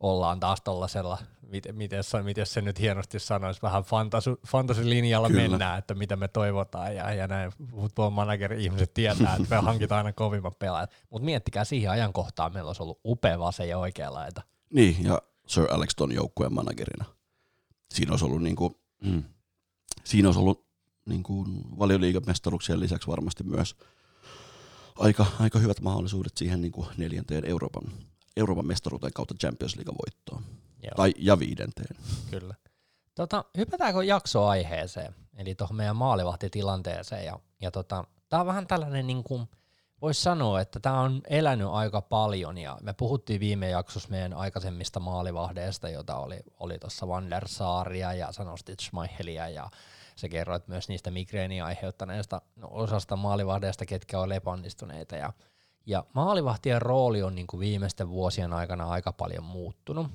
ollaan 0.00 0.40
taas 0.40 0.60
tuollaisella, 0.60 1.18
miten, 1.46 1.76
miten, 1.76 2.02
miten 2.22 2.46
se 2.46 2.60
nyt 2.60 2.80
hienosti 2.80 3.18
sanoisi, 3.18 3.62
vähän 3.62 3.82
fantasu, 3.82 4.40
fantasilinjalla 4.46 5.28
Kyllä. 5.28 5.42
mennään, 5.48 5.78
että 5.78 5.94
mitä 5.94 6.16
me 6.16 6.28
toivotaan 6.28 6.96
ja, 6.96 7.14
ja 7.14 7.26
näin 7.26 7.52
football 7.70 8.10
manager 8.10 8.52
ihmiset 8.52 8.94
tietää, 8.94 9.36
että 9.36 9.56
me 9.56 9.62
hankitaan 9.70 9.98
aina 9.98 10.12
kovimmat 10.12 10.58
pelaajat. 10.58 10.90
Mutta 11.10 11.24
miettikää 11.24 11.64
siihen 11.64 11.90
ajankohtaan, 11.90 12.52
meillä 12.52 12.68
olisi 12.68 12.82
ollut 12.82 13.00
upea 13.04 13.38
vase 13.38 13.66
ja 13.66 13.78
oikea 13.78 14.14
laita. 14.14 14.42
Niin, 14.74 15.04
ja 15.04 15.22
Sir 15.46 15.66
Alex 15.70 15.90
ton 15.96 16.12
joukkueen 16.12 16.54
managerina. 16.54 17.04
Siinä 17.94 18.12
olisi 18.12 18.24
ollut, 18.24 18.42
niinku, 18.42 18.80
mm, 19.04 19.22
siinä 20.04 20.28
olisi 20.28 20.40
ollut 20.40 20.69
niin 21.06 21.22
kuin 21.22 21.78
valioliigamestaruuksien 21.78 22.80
lisäksi 22.80 23.08
varmasti 23.08 23.44
myös 23.44 23.76
aika, 24.98 25.26
aika 25.40 25.58
hyvät 25.58 25.80
mahdollisuudet 25.80 26.36
siihen 26.36 26.60
niin 26.60 26.72
kuin 26.72 26.86
neljänteen 26.96 27.44
Euroopan, 27.44 27.82
Euroopan 28.36 28.66
mestaruuteen 28.66 29.12
kautta 29.12 29.34
Champions 29.34 29.76
League 29.76 29.94
voittoon. 29.94 30.42
Joo. 30.82 30.92
Tai, 30.96 31.14
ja 31.18 31.38
viidenteen. 31.38 31.96
Kyllä. 32.30 32.54
Tota, 33.14 33.44
hypätäänkö 33.56 34.04
jaksoaiheeseen, 34.04 35.14
eli 35.36 35.54
tuohon 35.54 35.76
meidän 35.76 35.96
maalivahtitilanteeseen. 35.96 37.24
Ja, 37.24 37.38
ja 37.60 37.70
tota, 37.70 38.04
tämä 38.28 38.40
on 38.40 38.46
vähän 38.46 38.66
tällainen, 38.66 39.06
niin 39.06 39.24
kuin, 39.24 39.48
voisi 40.02 40.22
sanoa, 40.22 40.60
että 40.60 40.80
tämä 40.80 41.00
on 41.00 41.20
elänyt 41.28 41.68
aika 41.70 42.00
paljon, 42.00 42.58
ja 42.58 42.78
me 42.82 42.92
puhuttiin 42.92 43.40
viime 43.40 43.70
jaksossa 43.70 44.08
meidän 44.08 44.34
aikaisemmista 44.34 45.00
maalivahdeista, 45.00 45.88
jota 45.88 46.16
oli, 46.16 46.40
oli 46.60 46.78
tuossa 46.78 47.08
Van 47.08 47.30
der 47.30 47.48
Saaria 47.48 48.14
ja 48.14 48.32
sanostit 48.32 48.80
Schmeichelia 48.80 49.48
ja 49.48 49.70
Sä 50.20 50.28
kerroit 50.28 50.68
myös 50.68 50.88
niistä 50.88 51.10
migreeniä 51.10 51.64
aiheuttaneista 51.64 52.42
no, 52.56 52.68
osasta 52.70 53.16
maalivahdeista, 53.16 53.86
ketkä 53.86 54.20
on 54.20 54.32
epäonnistuneita. 54.32 55.16
Ja, 55.16 55.32
ja 55.86 56.04
maalivahtien 56.14 56.82
rooli 56.82 57.22
on 57.22 57.34
niin 57.34 57.46
kuin 57.46 57.60
viimeisten 57.60 58.08
vuosien 58.08 58.52
aikana 58.52 58.88
aika 58.90 59.12
paljon 59.12 59.44
muuttunut. 59.44 60.06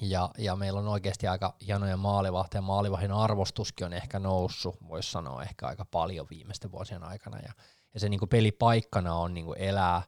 Ja, 0.00 0.30
ja 0.38 0.56
meillä 0.56 0.80
on 0.80 0.88
oikeasti 0.88 1.26
aika 1.26 1.54
hienoja 1.66 1.96
maalivahtia. 1.96 2.62
Maalivahin 2.62 3.12
arvostuskin 3.12 3.86
on 3.86 3.92
ehkä 3.92 4.18
noussut, 4.18 4.76
voisi 4.88 5.10
sanoa 5.10 5.42
ehkä 5.42 5.66
aika 5.66 5.84
paljon 5.84 6.26
viimeisten 6.30 6.72
vuosien 6.72 7.02
aikana. 7.02 7.38
Ja, 7.38 7.52
ja 7.94 8.00
se 8.00 8.08
niin 8.08 8.18
kuin 8.18 8.28
pelipaikkana 8.28 9.14
on 9.14 9.34
niin 9.34 9.46
kuin 9.46 9.58
elää. 9.58 10.02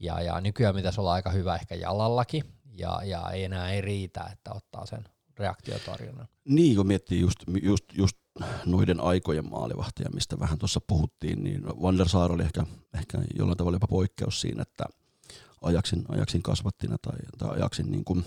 Ja, 0.00 0.20
ja 0.20 0.40
nykyään 0.40 0.74
pitäisi 0.74 1.00
olla 1.00 1.12
aika 1.12 1.30
hyvä 1.30 1.54
ehkä 1.54 1.74
jalallakin. 1.74 2.44
Ja, 2.72 3.00
ja 3.04 3.30
ei 3.30 3.44
enää 3.44 3.70
ei 3.70 3.80
riitä, 3.80 4.30
että 4.32 4.52
ottaa 4.54 4.86
sen 4.86 5.04
reaktiotorjunnan. 5.38 6.28
Niin, 6.44 6.76
kun 6.76 6.86
miettii 6.86 7.20
just, 7.20 7.38
just, 7.62 7.84
just 7.92 8.16
noiden 8.66 9.00
aikojen 9.00 9.50
maalivahtia, 9.50 10.10
mistä 10.14 10.38
vähän 10.38 10.58
tuossa 10.58 10.80
puhuttiin, 10.86 11.44
niin 11.44 11.66
Van 11.66 11.98
der 11.98 12.08
Saar 12.08 12.32
oli 12.32 12.42
ehkä, 12.42 12.66
ehkä 12.94 13.18
jollain 13.38 13.58
tavalla 13.58 13.76
jopa 13.76 13.86
poikkeus 13.86 14.40
siinä, 14.40 14.62
että 14.62 14.84
ajaksin, 15.62 16.04
ajaksin 16.08 16.42
kasvattina 16.42 16.96
tai, 17.02 17.18
tai 17.38 17.50
ajaksin 17.50 17.90
niin 17.90 18.04
kuin, 18.04 18.24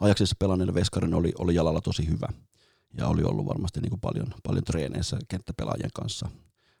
ajaksissa 0.00 0.36
pelanneille 0.38 0.74
veskarin 0.74 1.14
oli, 1.14 1.32
oli 1.38 1.54
jalalla 1.54 1.80
tosi 1.80 2.08
hyvä 2.08 2.28
ja 2.98 3.08
oli 3.08 3.22
ollut 3.22 3.46
varmasti 3.46 3.80
niin 3.80 3.90
kuin 3.90 4.00
paljon, 4.00 4.34
paljon 4.42 4.64
treeneissä 4.64 5.18
kenttäpelaajien 5.28 5.90
kanssa, 5.94 6.28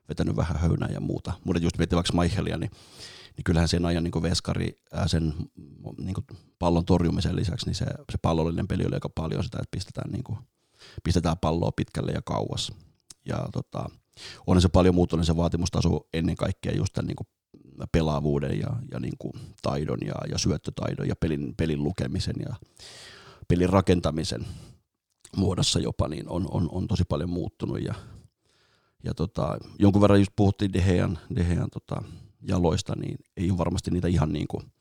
vetänyt 0.08 0.36
vähän 0.36 0.60
höynää 0.60 0.88
ja 0.92 1.00
muuta. 1.00 1.32
Mutta 1.44 1.62
just 1.62 1.78
miettii 1.78 1.96
vaikka 1.96 2.12
Maichelia, 2.12 2.58
niin, 2.58 2.70
niin 3.36 3.44
kyllähän 3.44 3.68
sen 3.68 3.86
ajan 3.86 4.04
niin 4.04 4.12
kuin 4.12 4.22
veskari 4.22 4.78
sen 5.06 5.34
niin 5.98 6.14
kuin 6.14 6.26
pallon 6.62 6.84
torjumisen 6.84 7.36
lisäksi, 7.36 7.66
niin 7.66 7.74
se, 7.74 7.84
se 7.84 8.18
pallollinen 8.22 8.68
peli 8.68 8.86
oli 8.86 8.94
aika 8.94 9.08
paljon 9.08 9.44
sitä, 9.44 9.58
että 9.58 9.70
pistetään 9.70 10.12
niin 10.12 10.24
kuin 10.24 10.38
pistetään 11.04 11.38
palloa 11.38 11.72
pitkälle 11.72 12.12
ja 12.12 12.22
kauas. 12.24 12.72
Ja 13.26 13.48
tota, 13.52 13.90
on 14.46 14.60
se 14.60 14.68
paljon 14.68 14.94
muuttunut 14.94 15.26
se 15.26 15.36
vaatimustaso 15.36 16.06
ennen 16.14 16.36
kaikkea 16.36 16.72
just 16.72 16.92
tämän 16.92 17.06
niin 17.06 17.16
kuin 17.16 17.26
pelaavuuden 17.92 18.58
ja, 18.58 18.70
ja 18.92 19.00
niin 19.00 19.14
kuin 19.18 19.32
taidon 19.62 19.98
ja, 20.06 20.14
ja 20.30 20.38
syöttötaidon 20.38 21.08
ja 21.08 21.16
pelin, 21.16 21.54
pelin 21.56 21.84
lukemisen 21.84 22.36
ja 22.48 22.54
pelin 23.48 23.68
rakentamisen 23.68 24.46
muodossa 25.36 25.80
jopa, 25.80 26.08
niin 26.08 26.28
on, 26.28 26.48
on, 26.50 26.68
on 26.72 26.86
tosi 26.86 27.04
paljon 27.08 27.30
muuttunut. 27.30 27.82
Ja, 27.82 27.94
ja 29.04 29.14
tota, 29.14 29.58
jonkun 29.78 30.02
verran 30.02 30.20
just 30.20 30.32
puhuttiin 30.36 30.72
Dehean, 30.72 31.18
Dehean 31.36 31.70
tota, 31.70 32.02
jaloista, 32.42 32.92
niin 32.96 33.18
ei 33.36 33.50
ole 33.50 33.58
varmasti 33.58 33.90
niitä 33.90 34.08
ihan 34.08 34.32
niin 34.32 34.48
kuin 34.48 34.72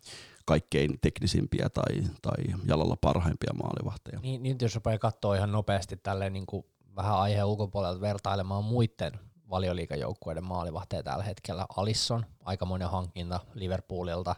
kaikkein 0.52 1.00
teknisimpiä 1.02 1.70
tai, 1.70 2.04
tai 2.22 2.44
jalalla 2.66 2.96
parhaimpia 2.96 3.54
maalivahteja. 3.54 4.20
Niin, 4.20 4.44
niin 4.44 4.58
jos 4.62 4.76
rupeaa 4.76 4.98
katsoa 4.98 5.36
ihan 5.36 5.52
nopeasti 5.52 5.98
tälleen 6.04 6.34
niin 6.34 6.46
kuin 6.46 6.66
vähän 6.96 7.16
aiheen 7.16 7.46
ulkopuolelta 7.46 8.02
vertailemaan 8.02 8.64
muiden 8.64 9.12
valioliikajoukkueiden 9.50 10.44
maalivahteja 10.44 11.04
tällä 11.04 11.24
hetkellä. 11.24 11.66
Alisson, 11.78 12.26
aikamoinen 12.44 12.90
hankinta 12.90 13.40
Liverpoolilta. 13.54 14.36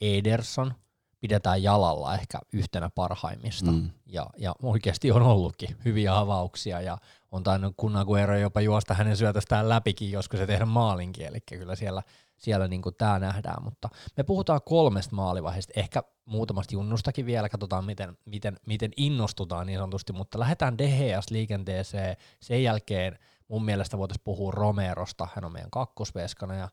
Ederson, 0.00 0.74
pidetään 1.20 1.62
jalalla 1.62 2.14
ehkä 2.14 2.38
yhtenä 2.52 2.90
parhaimmista. 2.94 3.72
Mm. 3.72 3.90
Ja, 4.06 4.26
ja 4.38 4.54
oikeasti 4.62 5.10
on 5.10 5.22
ollutkin 5.22 5.76
hyviä 5.84 6.18
avauksia 6.18 6.80
ja 6.80 6.98
on 7.32 7.42
tainnut 7.42 7.74
kunnan 7.76 8.06
ero 8.22 8.38
jopa 8.38 8.60
juosta 8.60 8.94
hänen 8.94 9.16
syötöstään 9.16 9.68
läpikin, 9.68 10.10
joskus 10.10 10.40
se 10.40 10.46
tehdä 10.46 10.66
maalinkin, 10.66 11.26
eli 11.26 11.38
kyllä 11.40 11.76
siellä, 11.76 12.02
siellä 12.36 12.68
niin 12.68 12.82
tämä 12.98 13.18
nähdään. 13.18 13.62
Mutta 13.62 13.88
me 14.16 14.22
puhutaan 14.22 14.60
kolmesta 14.64 15.16
maalivaiheesta, 15.16 15.72
ehkä 15.76 16.02
muutamasta 16.24 16.74
junnustakin 16.74 17.26
vielä, 17.26 17.48
katsotaan 17.48 17.84
miten, 17.84 18.18
miten, 18.24 18.56
miten 18.66 18.90
innostutaan 18.96 19.66
niin 19.66 19.78
sanotusti, 19.78 20.12
mutta 20.12 20.38
lähdetään 20.38 20.78
DHS 20.78 21.30
liikenteeseen, 21.30 22.16
sen 22.40 22.62
jälkeen 22.62 23.18
mun 23.48 23.64
mielestä 23.64 23.98
voitaisiin 23.98 24.24
puhua 24.24 24.50
Romerosta, 24.50 25.28
hän 25.34 25.44
on 25.44 25.52
meidän 25.52 25.70
kakkosveskana 25.70 26.54
ja 26.54 26.68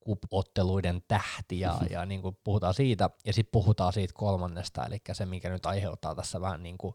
kup-otteluiden 0.00 1.02
tähti 1.08 1.60
ja, 1.60 1.72
mm-hmm. 1.72 1.86
ja 1.90 2.06
niin 2.06 2.22
kuin 2.22 2.38
puhutaan 2.44 2.74
siitä, 2.74 3.10
ja 3.24 3.32
sitten 3.32 3.52
puhutaan 3.52 3.92
siitä 3.92 4.14
kolmannesta, 4.16 4.86
eli 4.86 4.98
se, 5.12 5.26
mikä 5.26 5.48
nyt 5.48 5.66
aiheuttaa 5.66 6.14
tässä 6.14 6.40
vähän 6.40 6.62
niin 6.62 6.78
kuin 6.78 6.94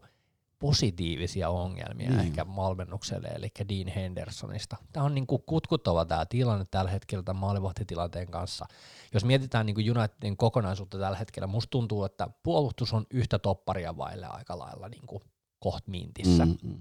positiivisia 0.58 1.48
ongelmia 1.48 2.10
niin. 2.10 2.20
ehkä 2.20 2.46
valmennukselle, 2.56 3.28
eli 3.28 3.48
Dean 3.68 3.88
Hendersonista. 3.88 4.76
Tämä 4.92 5.06
on 5.06 5.14
niin 5.14 5.26
kuin 5.26 5.42
kutkuttava 5.46 6.04
tämä 6.04 6.26
tilanne 6.26 6.64
tällä 6.70 6.90
hetkellä 6.90 7.22
tämän 7.22 7.40
maalivahtitilanteen 7.40 8.30
kanssa. 8.30 8.66
Jos 9.14 9.24
mietitään 9.24 9.66
niin 9.66 9.74
kuin 9.74 9.98
Unitedin 9.98 10.36
kokonaisuutta 10.36 10.98
tällä 10.98 11.18
hetkellä, 11.18 11.46
musta 11.46 11.70
tuntuu, 11.70 12.04
että 12.04 12.28
puolustus 12.42 12.92
on 12.92 13.06
yhtä 13.10 13.38
topparia 13.38 13.96
vaille 13.96 14.26
aika 14.26 14.58
lailla 14.58 14.88
niin 14.88 15.06
kuin 15.06 15.22
koht 15.58 15.86
mintissä. 15.86 16.46
Mm-hmm. 16.46 16.78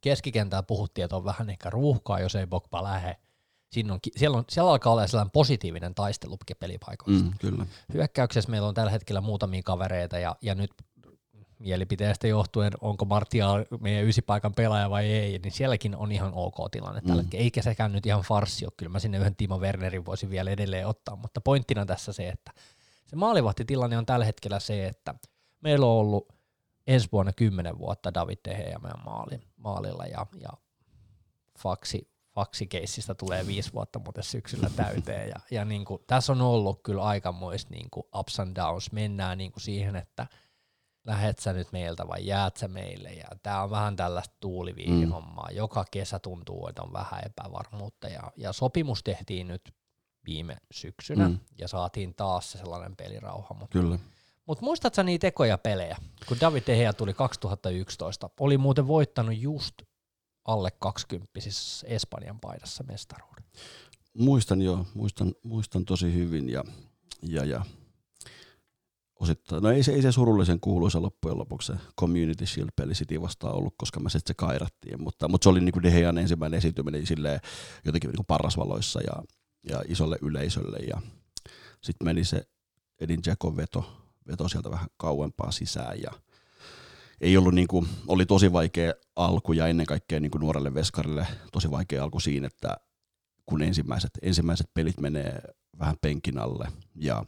Keskikentällä 0.00 0.62
puhuttiin, 0.62 1.04
että 1.04 1.16
on 1.16 1.24
vähän 1.24 1.50
ehkä 1.50 1.70
ruuhkaa, 1.70 2.20
jos 2.20 2.34
ei 2.34 2.46
Bokpa 2.46 2.82
lähe. 2.82 3.16
Siinä 3.72 3.92
on, 3.92 4.00
siellä, 4.16 4.38
on, 4.38 4.44
siellä 4.48 4.70
alkaa 4.70 4.92
olla 4.92 5.06
sellainen 5.06 5.30
positiivinen 5.30 5.94
taistelu 5.94 6.36
pelipaikoista. 6.60 7.24
Mm, 7.24 7.32
kyllä. 7.38 7.66
Hyökkäyksessä 7.94 8.50
meillä 8.50 8.68
on 8.68 8.74
tällä 8.74 8.90
hetkellä 8.90 9.20
muutamia 9.20 9.62
kavereita 9.64 10.18
ja, 10.18 10.36
ja 10.42 10.54
nyt 10.54 10.70
mielipiteestä 11.58 12.26
johtuen, 12.28 12.72
onko 12.80 13.04
Martial 13.04 13.64
meidän 13.80 14.04
ysipaikan 14.04 14.54
pelaaja 14.54 14.90
vai 14.90 15.06
ei, 15.06 15.38
niin 15.38 15.52
sielläkin 15.52 15.96
on 15.96 16.12
ihan 16.12 16.32
ok 16.34 16.56
tilanne 16.70 17.00
tällä 17.00 17.22
mm. 17.22 17.28
Eikä 17.32 17.62
sekään 17.62 17.92
nyt 17.92 18.06
ihan 18.06 18.22
farssi 18.22 18.64
ole, 18.64 18.72
kyllä 18.76 18.92
mä 18.92 18.98
sinne 18.98 19.18
yhden 19.18 19.36
Timo 19.36 19.58
Wernerin 19.58 20.06
voisin 20.06 20.30
vielä 20.30 20.50
edelleen 20.50 20.86
ottaa, 20.86 21.16
mutta 21.16 21.40
pointtina 21.40 21.86
tässä 21.86 22.12
se, 22.12 22.28
että 22.28 22.52
se 23.06 23.16
maalivahtitilanne 23.16 23.98
on 23.98 24.06
tällä 24.06 24.24
hetkellä 24.24 24.60
se, 24.60 24.86
että 24.86 25.14
meillä 25.60 25.86
on 25.86 25.92
ollut 25.92 26.28
ensi 26.86 27.08
vuonna 27.12 27.32
kymmenen 27.32 27.78
vuotta 27.78 28.14
David 28.14 28.38
Tehe 28.42 28.74
meidän 28.82 29.04
maali, 29.04 29.40
maalilla 29.56 30.06
ja, 30.06 30.26
ja 30.40 30.50
faksi, 31.58 32.10
faksikeissistä 32.34 33.14
tulee 33.14 33.46
viisi 33.46 33.72
vuotta 33.72 33.98
muuten 33.98 34.24
syksyllä 34.24 34.70
täyteen. 34.76 35.28
Ja, 35.28 35.36
ja 35.50 35.64
niin 35.64 35.84
kuin, 35.84 36.02
tässä 36.06 36.32
on 36.32 36.40
ollut 36.40 36.82
kyllä 36.82 37.02
aikamoista 37.02 37.74
niin 37.74 37.90
kuin 37.90 38.06
ups 38.16 38.40
and 38.40 38.56
downs, 38.56 38.92
mennään 38.92 39.38
niin 39.38 39.52
kuin 39.52 39.62
siihen, 39.62 39.96
että– 39.96 40.26
lähet 41.08 41.38
sä 41.38 41.52
nyt 41.52 41.72
meiltä 41.72 42.08
vai 42.08 42.26
jäät 42.26 42.56
sä 42.56 42.68
meille. 42.68 43.08
Ja 43.08 43.28
tää 43.42 43.62
on 43.62 43.70
vähän 43.70 43.96
tällaista 43.96 44.34
tuuliviihihommaa. 44.40 45.48
Mm. 45.50 45.56
Joka 45.56 45.84
kesä 45.90 46.18
tuntuu, 46.18 46.68
että 46.68 46.82
on 46.82 46.92
vähän 46.92 47.22
epävarmuutta. 47.26 48.08
Ja, 48.08 48.32
ja 48.36 48.52
sopimus 48.52 49.02
tehtiin 49.02 49.48
nyt 49.48 49.74
viime 50.26 50.56
syksynä 50.70 51.28
mm. 51.28 51.38
ja 51.58 51.68
saatiin 51.68 52.14
taas 52.14 52.52
se 52.52 52.58
sellainen 52.58 52.96
pelirauha. 52.96 53.54
Mutta 53.54 53.78
Kyllä. 53.78 53.98
Mutta 54.46 54.64
muistatko 54.64 55.02
niitä 55.02 55.20
tekoja 55.20 55.58
pelejä, 55.58 55.96
kun 56.28 56.36
David 56.40 56.62
De 56.66 56.76
Gea 56.76 56.92
tuli 56.92 57.14
2011, 57.14 58.30
oli 58.40 58.58
muuten 58.58 58.86
voittanut 58.86 59.38
just 59.38 59.74
alle 60.44 60.70
20 60.70 61.40
siis 61.40 61.84
Espanjan 61.88 62.40
paidassa 62.40 62.84
mestaruuden. 62.84 63.44
Muistan 64.18 64.62
joo, 64.62 64.86
muistan, 64.94 65.34
muistan 65.42 65.84
tosi 65.84 66.14
hyvin 66.14 66.50
ja, 66.50 66.64
ja, 67.22 67.44
ja 67.44 67.64
osittain, 69.20 69.62
no 69.62 69.70
ei 69.70 69.82
se, 69.82 69.92
ei 69.92 70.02
se 70.02 70.12
surullisen 70.12 70.60
kuuluisa 70.60 71.02
loppujen 71.02 71.38
lopuksi 71.38 71.72
se 71.72 71.78
Community 72.00 72.46
Shield-peli 72.46 72.92
City 72.92 73.20
vastaan 73.20 73.54
ollut, 73.54 73.74
koska 73.76 74.00
me 74.00 74.10
sitten 74.10 74.30
se 74.30 74.34
kairattiin, 74.34 75.02
mutta, 75.02 75.28
mutta 75.28 75.44
se 75.44 75.48
oli 75.48 75.60
niin 75.60 75.82
De 75.82 75.90
Gean 75.90 76.18
ensimmäinen 76.18 76.58
esiintyminen 76.58 77.06
silleen 77.06 77.40
jotenkin 77.84 78.10
niin 78.10 78.26
parasvaloissa 78.26 79.00
ja, 79.00 79.22
ja 79.68 79.82
isolle 79.88 80.18
yleisölle 80.22 80.78
ja 80.78 81.02
sitten 81.82 82.04
meni 82.04 82.24
se 82.24 82.48
Edin 83.00 83.20
Jacko 83.26 83.56
veto, 83.56 83.92
veto 84.28 84.48
sieltä 84.48 84.70
vähän 84.70 84.88
kauempaa 84.96 85.50
sisään 85.50 86.02
ja 86.02 86.10
ei 87.20 87.36
ollut 87.36 87.54
niin 87.54 87.68
kuin, 87.68 87.88
oli 88.06 88.26
tosi 88.26 88.52
vaikea 88.52 88.92
alku 89.16 89.52
ja 89.52 89.66
ennen 89.66 89.86
kaikkea 89.86 90.20
niin 90.20 90.30
kuin 90.30 90.40
nuorelle 90.40 90.74
veskarille 90.74 91.26
tosi 91.52 91.70
vaikea 91.70 92.04
alku 92.04 92.20
siinä, 92.20 92.46
että 92.46 92.76
kun 93.46 93.62
ensimmäiset, 93.62 94.10
ensimmäiset 94.22 94.70
pelit 94.74 95.00
menee 95.00 95.42
vähän 95.78 95.96
penkin 96.00 96.38
alle 96.38 96.72
ja 96.94 97.24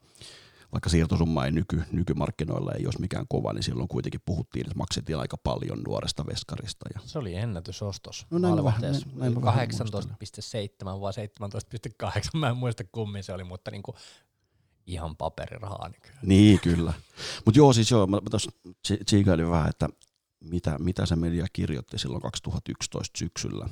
vaikka 0.72 0.90
siirtosumma 0.90 1.44
ei 1.44 1.52
nyky, 1.52 1.82
nykymarkkinoilla 1.92 2.72
ei 2.72 2.86
olisi 2.86 3.00
mikään 3.00 3.26
kova, 3.28 3.52
niin 3.52 3.62
silloin 3.62 3.88
kuitenkin 3.88 4.20
puhuttiin, 4.24 4.66
että 4.66 4.78
maksettiin 4.78 5.18
aika 5.18 5.36
paljon 5.36 5.82
nuoresta 5.86 6.26
veskarista. 6.26 6.86
Ja... 6.94 7.00
Se 7.04 7.18
oli 7.18 7.34
ennätysostos. 7.34 8.26
No 8.30 8.38
näin, 8.38 8.64
vähän, 8.64 8.82
näin, 9.14 9.34
18,7 9.34 9.40
vai 11.00 11.12
17,8, 11.12 12.38
mä 12.38 12.48
en 12.48 12.56
muista 12.56 12.84
kummin 12.92 13.24
se 13.24 13.32
oli, 13.32 13.44
mutta 13.44 13.70
niinku 13.70 13.94
ihan 14.86 15.16
paperirahaa 15.16 15.88
nykyään. 15.88 16.18
Niin, 16.22 16.60
kyllä. 16.60 16.92
Mutta 17.44 17.58
joo, 17.58 17.72
siis 17.72 17.90
joo, 17.90 18.06
mä, 18.06 18.16
mä 18.16 18.30
tuossa 18.30 18.50
tsiikailin 19.04 19.50
vähän, 19.50 19.68
että 19.68 19.88
mitä, 20.40 20.76
mitä 20.78 21.06
se 21.06 21.16
media 21.16 21.46
kirjoitti 21.52 21.98
silloin 21.98 22.22
2011 22.22 23.18
syksyllä. 23.18 23.68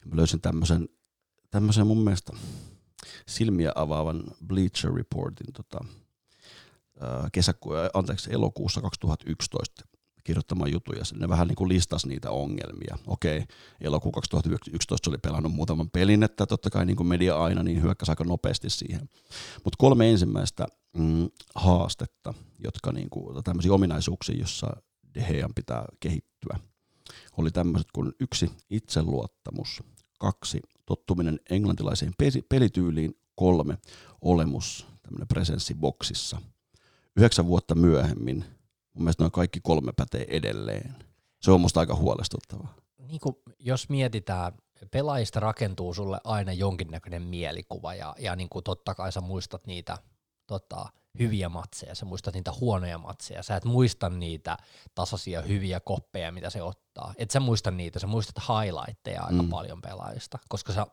Ja 0.00 0.06
mä 0.06 0.16
löysin 0.16 0.40
tämmöisen, 0.40 0.88
tämmöisen 1.50 1.86
mun 1.86 2.04
mielestä 2.04 2.32
silmiä 3.28 3.72
avaavan 3.74 4.24
Bleacher 4.46 4.94
Reportin 4.94 5.52
tota, 5.52 5.84
kesäku- 7.32 7.70
anteeksi, 7.94 8.32
elokuussa 8.32 8.80
2011 8.80 9.84
kirjoittamaan 10.24 10.72
jutuja. 10.72 11.02
Ne 11.14 11.28
vähän 11.28 11.48
niin 11.48 11.56
kuin 11.56 11.68
listasi 11.68 12.08
niitä 12.08 12.30
ongelmia. 12.30 12.98
Okei, 13.06 13.44
elokuu 13.80 14.12
2011 14.12 15.10
oli 15.10 15.18
pelannut 15.18 15.52
muutaman 15.52 15.90
pelin, 15.90 16.22
että 16.22 16.46
totta 16.46 16.70
kai 16.70 16.86
niin 16.86 16.96
kuin 16.96 17.06
media 17.06 17.36
aina 17.36 17.62
niin 17.62 17.82
hyökkäsi 17.82 18.12
aika 18.12 18.24
nopeasti 18.24 18.70
siihen. 18.70 19.08
Mutta 19.64 19.76
kolme 19.78 20.10
ensimmäistä 20.10 20.66
mm, 20.96 21.28
haastetta, 21.54 22.34
jotka 22.64 22.92
niin 22.92 23.10
kuin, 23.10 23.44
tämmöisiä 23.44 23.72
ominaisuuksia, 23.72 24.38
jossa 24.38 24.76
Dehean 25.14 25.50
pitää 25.54 25.84
kehittyä, 26.00 26.58
oli 27.36 27.50
tämmöiset 27.50 27.88
kuin 27.92 28.12
yksi 28.20 28.50
itseluottamus, 28.70 29.82
kaksi 30.18 30.60
tottuminen 30.86 31.40
englantilaiseen 31.50 32.12
pelityyliin, 32.48 33.18
kolme 33.34 33.78
olemus, 34.20 34.86
tämmöinen 35.02 35.28
presenssi 35.28 35.74
boksissa– 35.74 36.40
yhdeksän 37.16 37.46
vuotta 37.46 37.74
myöhemmin 37.74 38.44
mun 38.94 39.04
mielestä 39.04 39.22
noin 39.22 39.32
kaikki 39.32 39.60
kolme 39.62 39.92
pätee 39.96 40.26
edelleen. 40.28 40.96
Se 41.42 41.50
on 41.50 41.60
musta 41.60 41.80
aika 41.80 41.94
huolestuttavaa. 41.94 42.74
Niin 42.98 43.20
kuin, 43.20 43.36
jos 43.58 43.88
mietitään, 43.88 44.52
pelaajista 44.90 45.40
rakentuu 45.40 45.94
sulle 45.94 46.20
aina 46.24 46.52
jonkinnäköinen 46.52 47.22
mielikuva 47.22 47.94
ja, 47.94 48.14
ja 48.18 48.36
niin 48.36 48.48
kuin 48.48 48.64
totta 48.64 48.94
kai 48.94 49.12
sä 49.12 49.20
muistat 49.20 49.66
niitä 49.66 49.98
tota, 50.46 50.86
hyviä 51.18 51.48
matseja, 51.48 51.94
sä 51.94 52.04
muistat 52.04 52.34
niitä 52.34 52.52
huonoja 52.60 52.98
matseja, 52.98 53.42
sä 53.42 53.56
et 53.56 53.64
muista 53.64 54.08
niitä 54.08 54.56
tasaisia 54.94 55.42
hyviä 55.42 55.80
koppeja, 55.80 56.32
mitä 56.32 56.50
se 56.50 56.62
ottaa. 56.62 57.14
Et 57.16 57.30
sä 57.30 57.40
muista 57.40 57.70
niitä, 57.70 57.98
sä 57.98 58.06
muistat 58.06 58.42
highlightteja 58.48 59.22
aika 59.22 59.42
mm. 59.42 59.48
paljon 59.48 59.80
pelaajista, 59.82 60.38
koska 60.48 60.72
sä 60.72 60.86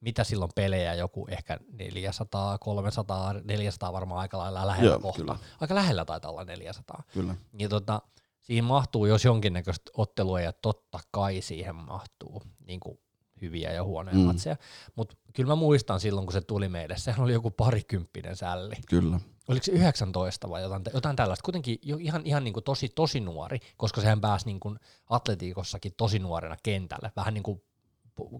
mitä 0.00 0.24
silloin 0.24 0.50
pelejä, 0.54 0.94
joku 0.94 1.26
ehkä 1.30 1.58
400, 1.72 2.58
300, 2.58 3.32
400 3.32 3.92
varmaan 3.92 4.20
aika 4.20 4.38
lailla 4.38 4.66
lähellä 4.66 4.90
Joo, 4.90 5.00
kohta. 5.00 5.22
Kyllä. 5.22 5.38
Aika 5.60 5.74
lähellä 5.74 6.04
taitaa 6.04 6.30
olla 6.30 6.44
400. 6.44 7.02
Kyllä. 7.12 7.34
Ja 7.58 7.68
tota, 7.68 8.02
siihen 8.40 8.64
mahtuu, 8.64 9.06
jos 9.06 9.24
jonkinnäköistä 9.24 9.90
ottelua, 9.96 10.40
ja 10.40 10.52
totta 10.52 10.98
kai 11.10 11.40
siihen 11.40 11.74
mahtuu 11.74 12.42
niin 12.66 12.80
kuin 12.80 12.98
hyviä 13.40 13.72
ja 13.72 13.84
huonoja 13.84 14.16
mm. 14.16 14.22
matseja. 14.22 14.56
Mutta 14.96 15.16
kyllä 15.32 15.48
mä 15.48 15.54
muistan 15.54 16.00
silloin, 16.00 16.26
kun 16.26 16.32
se 16.32 16.40
tuli 16.40 16.68
meille, 16.68 16.96
sehän 16.96 17.20
oli 17.20 17.32
joku 17.32 17.50
parikymppinen 17.50 18.36
sälli. 18.36 18.74
Kyllä. 18.88 19.20
Oliko 19.48 19.64
se 19.64 19.72
19 19.72 20.50
vai 20.50 20.62
jotain, 20.62 20.82
jotain 20.94 21.16
tällaista? 21.16 21.44
Kuitenkin 21.44 21.78
jo 21.82 21.96
ihan, 22.00 22.22
ihan 22.24 22.44
niin 22.44 22.54
kuin 22.54 22.64
tosi, 22.64 22.88
tosi 22.88 23.20
nuori, 23.20 23.60
koska 23.76 24.00
sehän 24.00 24.20
pääsi 24.20 24.46
niin 24.46 24.60
kuin 24.60 24.78
atletiikossakin 25.10 25.92
tosi 25.96 26.18
nuorena 26.18 26.56
kentälle. 26.62 27.12
Vähän 27.16 27.34
niin 27.34 27.42
kuin 27.42 27.62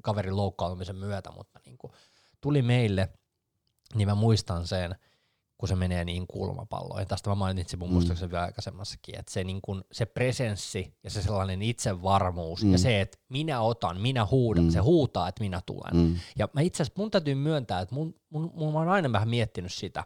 kaverin 0.03 0.37
loukkaantumisen 0.37 0.97
myötä, 0.97 1.31
mutta 1.37 1.61
niin 1.67 1.79
kuin 1.79 1.93
tuli 2.41 2.63
meille, 2.63 3.09
niin 3.95 4.09
mä 4.09 4.15
muistan 4.15 4.67
sen, 4.67 4.95
kun 5.59 5.69
se 5.69 5.77
menee 5.77 6.05
niin 6.05 6.27
kulmapalloon. 6.27 7.01
Ja 7.01 7.07
tästä 7.07 7.31
mä 7.31 7.35
mainitsin 7.35 7.79
mun 7.79 7.93
muistaakseni 7.93 8.29
mm. 8.29 8.33
vielä 8.33 8.45
aikaisemmassakin, 8.45 9.19
että 9.19 9.33
se, 9.33 9.45
niin 9.45 9.63
kun, 9.63 9.85
se 9.93 10.07
presenssi 10.07 10.95
ja 11.05 11.11
se 11.11 11.23
sellainen 11.23 11.63
itsevarmuus 11.63 12.65
mm. 12.65 12.73
ja 12.73 12.79
se, 12.79 13.01
että 13.01 13.19
minä 13.29 13.61
otan, 13.61 14.01
minä 14.01 14.27
huudan, 14.27 14.65
mm. 14.65 14.71
se 14.71 14.79
huutaa, 14.79 15.29
että 15.29 15.45
minä 15.45 15.61
tulen. 15.67 15.97
Mm. 15.97 16.17
Ja 16.39 16.49
mä 16.53 16.61
itse 16.61 16.83
asiassa 16.83 17.01
mun 17.03 17.11
täytyy 17.11 17.35
myöntää, 17.35 17.81
että 17.81 17.95
mun, 17.95 18.15
mun, 18.31 18.51
mun, 18.55 18.73
mä 18.73 18.79
oon 18.79 18.89
aina 18.89 19.13
vähän 19.13 19.29
miettinyt 19.29 19.73
sitä, 19.73 20.05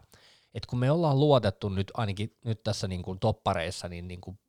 että 0.53 0.69
kun 0.69 0.79
me 0.79 0.91
ollaan 0.91 1.19
luotettu 1.19 1.69
nyt 1.69 1.91
ainakin 1.93 2.35
nyt 2.45 2.63
tässä 2.63 2.87
niin 2.87 3.01
kuin 3.01 3.19
toppareissa, 3.19 3.87
niin, 3.87 4.07
niin 4.07 4.21
kuin 4.21 4.39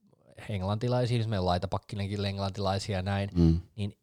englantilaisia, 0.49 1.17
siis 1.17 1.29
meillä 1.29 1.45
on 1.45 1.47
laitapakkinenkin 1.47 2.25
englantilaisia 2.25 2.97
ja 2.97 3.03
näin, 3.03 3.31
Mm. 3.35 3.61
niin 3.77 3.99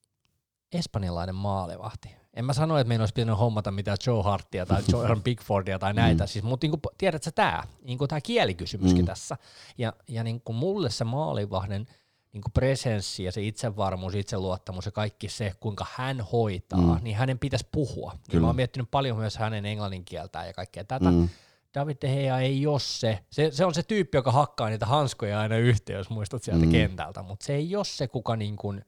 espanjalainen 0.73 1.36
maalivahti. 1.36 2.15
En 2.33 2.45
mä 2.45 2.53
sano, 2.53 2.77
että 2.77 2.88
meidän 2.88 3.01
olisi 3.01 3.13
pitänyt 3.13 3.39
hommata 3.39 3.71
mitään 3.71 3.97
Joe 4.07 4.23
Hartia 4.23 4.65
tai 4.65 4.81
Jordan 4.91 5.23
Bigfordia 5.23 5.79
tai 5.79 5.93
näitä, 5.93 6.23
mm. 6.23 6.27
siis, 6.27 6.45
mutta 6.45 6.67
niin 6.67 6.79
tiedätkö 6.97 7.31
tämä, 7.31 7.63
niin 7.83 7.97
tämä 8.09 8.21
kielikysymyskin 8.21 9.01
Mm. 9.01 9.05
tässä. 9.05 9.38
Ja, 9.77 9.93
ja 10.07 10.23
niin 10.23 10.41
kuin 10.41 10.55
mulle 10.55 10.89
se 10.89 11.03
maalivahden 11.03 11.86
niin 12.33 12.41
kuin 12.41 12.51
presenssi 12.53 13.23
ja 13.23 13.31
se 13.31 13.41
itsevarmuus, 13.41 14.15
itseluottamus 14.15 14.86
ja 14.86 14.91
kaikki 14.91 15.29
se, 15.29 15.53
kuinka 15.59 15.86
hän 15.95 16.21
hoitaa, 16.21 16.79
Mm. 16.81 16.97
niin 17.01 17.15
hänen 17.15 17.39
pitäisi 17.39 17.67
puhua. 17.71 18.12
Ja 18.13 18.19
Kyllä. 18.31 18.41
mä 18.41 18.47
oon 18.47 18.55
miettinyt 18.55 18.91
paljon 18.91 19.17
myös 19.17 19.38
hänen 19.38 19.65
englannin 19.65 20.05
kieltään 20.05 20.47
ja 20.47 20.53
kaikkea 20.53 20.83
tätä. 20.83 21.12
Mm. 21.12 21.29
David 21.75 21.97
De 22.01 22.07
Gea 22.07 22.39
ei 22.39 22.67
ole 22.67 22.79
se. 22.79 23.19
se. 23.29 23.51
Se 23.51 23.65
on 23.65 23.73
se 23.73 23.83
tyyppi, 23.83 24.17
joka 24.17 24.31
hakkaa 24.31 24.69
niitä 24.69 24.86
hanskoja 24.86 25.39
aina 25.39 25.57
yhteen, 25.57 25.97
jos 25.97 26.09
muistat 26.09 26.43
sieltä 26.43 26.65
mm. 26.65 26.71
kentältä, 26.71 27.23
mutta 27.23 27.45
se 27.45 27.55
ei 27.55 27.75
ole 27.75 27.86
se, 27.86 28.07
kuka 28.07 28.36
niin 28.36 28.55
kuin 28.55 28.86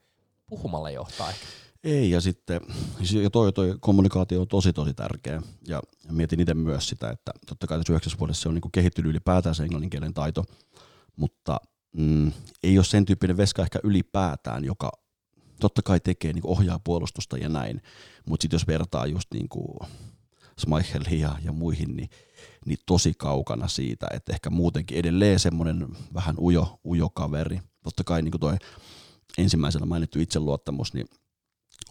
puhumalla 0.48 0.89
johtaa 0.89 1.30
ehkä. 1.30 1.45
Ei, 1.86 2.10
ja 2.10 2.21
sitten 2.21 2.62
ja 3.24 3.30
toi, 3.30 3.54
toi 3.54 3.78
kommunikaatio 3.80 4.41
on 4.41 4.48
tosi 4.48 4.74
tosi 4.74 4.93
tärkeä. 4.93 5.41
Ja 5.67 5.82
mietin 6.12 6.39
itse 6.39 6.54
myös 6.54 6.89
sitä, 6.89 7.10
että 7.10 7.32
totta 7.48 7.67
kai 7.67 7.78
tässä 7.78 8.19
vuodessa 8.19 8.41
se 8.41 8.50
on 8.50 8.56
niin 8.56 8.71
kehittynyt 8.71 9.10
ylipäätään 9.10 9.56
se 9.56 9.63
englannin 9.63 9.89
kielen 9.89 10.13
taito, 10.13 10.43
mutta 11.15 11.58
mm, 11.98 12.32
ei 12.63 12.78
ole 12.78 12.86
sen 12.86 13.06
tyyppinen 13.06 13.38
veska 13.38 13.62
ehkä 13.62 13.80
ylipäätään, 13.84 14.65
joka 14.65 14.91
totta 15.60 15.82
kai 15.82 16.00
tekee, 16.00 16.34
niin 16.34 16.48
ohjaa 16.48 16.80
puolustusta 16.80 17.38
ja 17.38 17.50
näin, 17.50 17.82
mutta 18.30 18.43
sitten 18.43 18.56
jos 18.56 18.67
vertaa 18.67 19.06
just 19.06 19.28
niin 19.34 19.50
kuin 19.50 19.78
ja, 21.19 21.36
ja 21.43 21.52
muihin, 21.52 21.95
niin, 21.95 22.10
niin 22.65 22.78
tosi 22.86 23.13
kaukana 23.17 23.67
siitä, 23.67 24.08
että 24.13 24.34
ehkä 24.34 24.50
muutenkin 24.50 24.98
edelleen 24.98 25.39
semmoinen 25.39 25.88
vähän 26.13 26.36
ujo, 26.39 26.80
ujo 26.86 27.10
kaveri. 27.10 27.60
Totta 27.84 28.04
kai 28.04 28.21
niin 28.21 28.32
kuin 28.32 28.41
toi 28.41 28.58
ensimmäisenä 29.38 29.86
mainittu 29.86 30.19
itseluottamus, 30.19 30.93
niin 30.93 31.08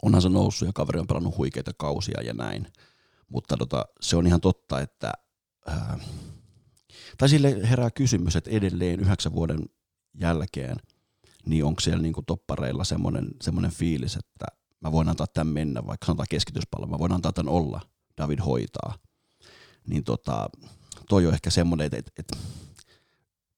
onhan 0.02 0.22
se 0.22 0.28
noussut 0.28 0.68
ja 0.68 0.72
kaveri 0.72 1.00
on 1.00 1.06
pelannut 1.06 1.36
huikeita 1.36 1.72
kausia 1.76 2.22
ja 2.22 2.34
näin. 2.34 2.72
Mutta 3.28 3.56
tota, 3.56 3.84
se 4.00 4.16
on 4.16 4.26
ihan 4.26 4.40
totta, 4.40 4.80
että 4.80 5.12
ää, 5.66 5.98
tai 7.18 7.28
sille 7.28 7.68
herää 7.70 7.90
kysymys, 7.90 8.36
että 8.36 8.50
edelleen 8.50 9.00
yhdeksän 9.00 9.34
vuoden 9.34 9.60
jälkeen, 10.20 10.76
niin 11.46 11.64
onko 11.64 11.80
siellä 11.80 12.02
niinku 12.02 12.22
toppareilla 12.22 12.84
semmoinen, 12.84 13.28
semmoinen 13.42 13.70
fiilis, 13.70 14.16
että 14.16 14.46
mä 14.80 14.92
voin 14.92 15.08
antaa 15.08 15.26
tämän 15.26 15.54
mennä, 15.54 15.86
vaikka 15.86 16.06
sanotaan 16.06 16.26
keskityspallon, 16.30 16.90
mä 16.90 16.98
voin 16.98 17.12
antaa 17.12 17.32
tämän 17.32 17.52
olla, 17.52 17.80
David 18.18 18.38
hoitaa. 18.46 18.98
Niin 19.86 20.04
tota, 20.04 20.50
toi 21.08 21.26
on 21.26 21.34
ehkä 21.34 21.50
semmoinen, 21.50 21.84
että, 21.84 21.96
että, 21.96 22.12
että 22.18 22.36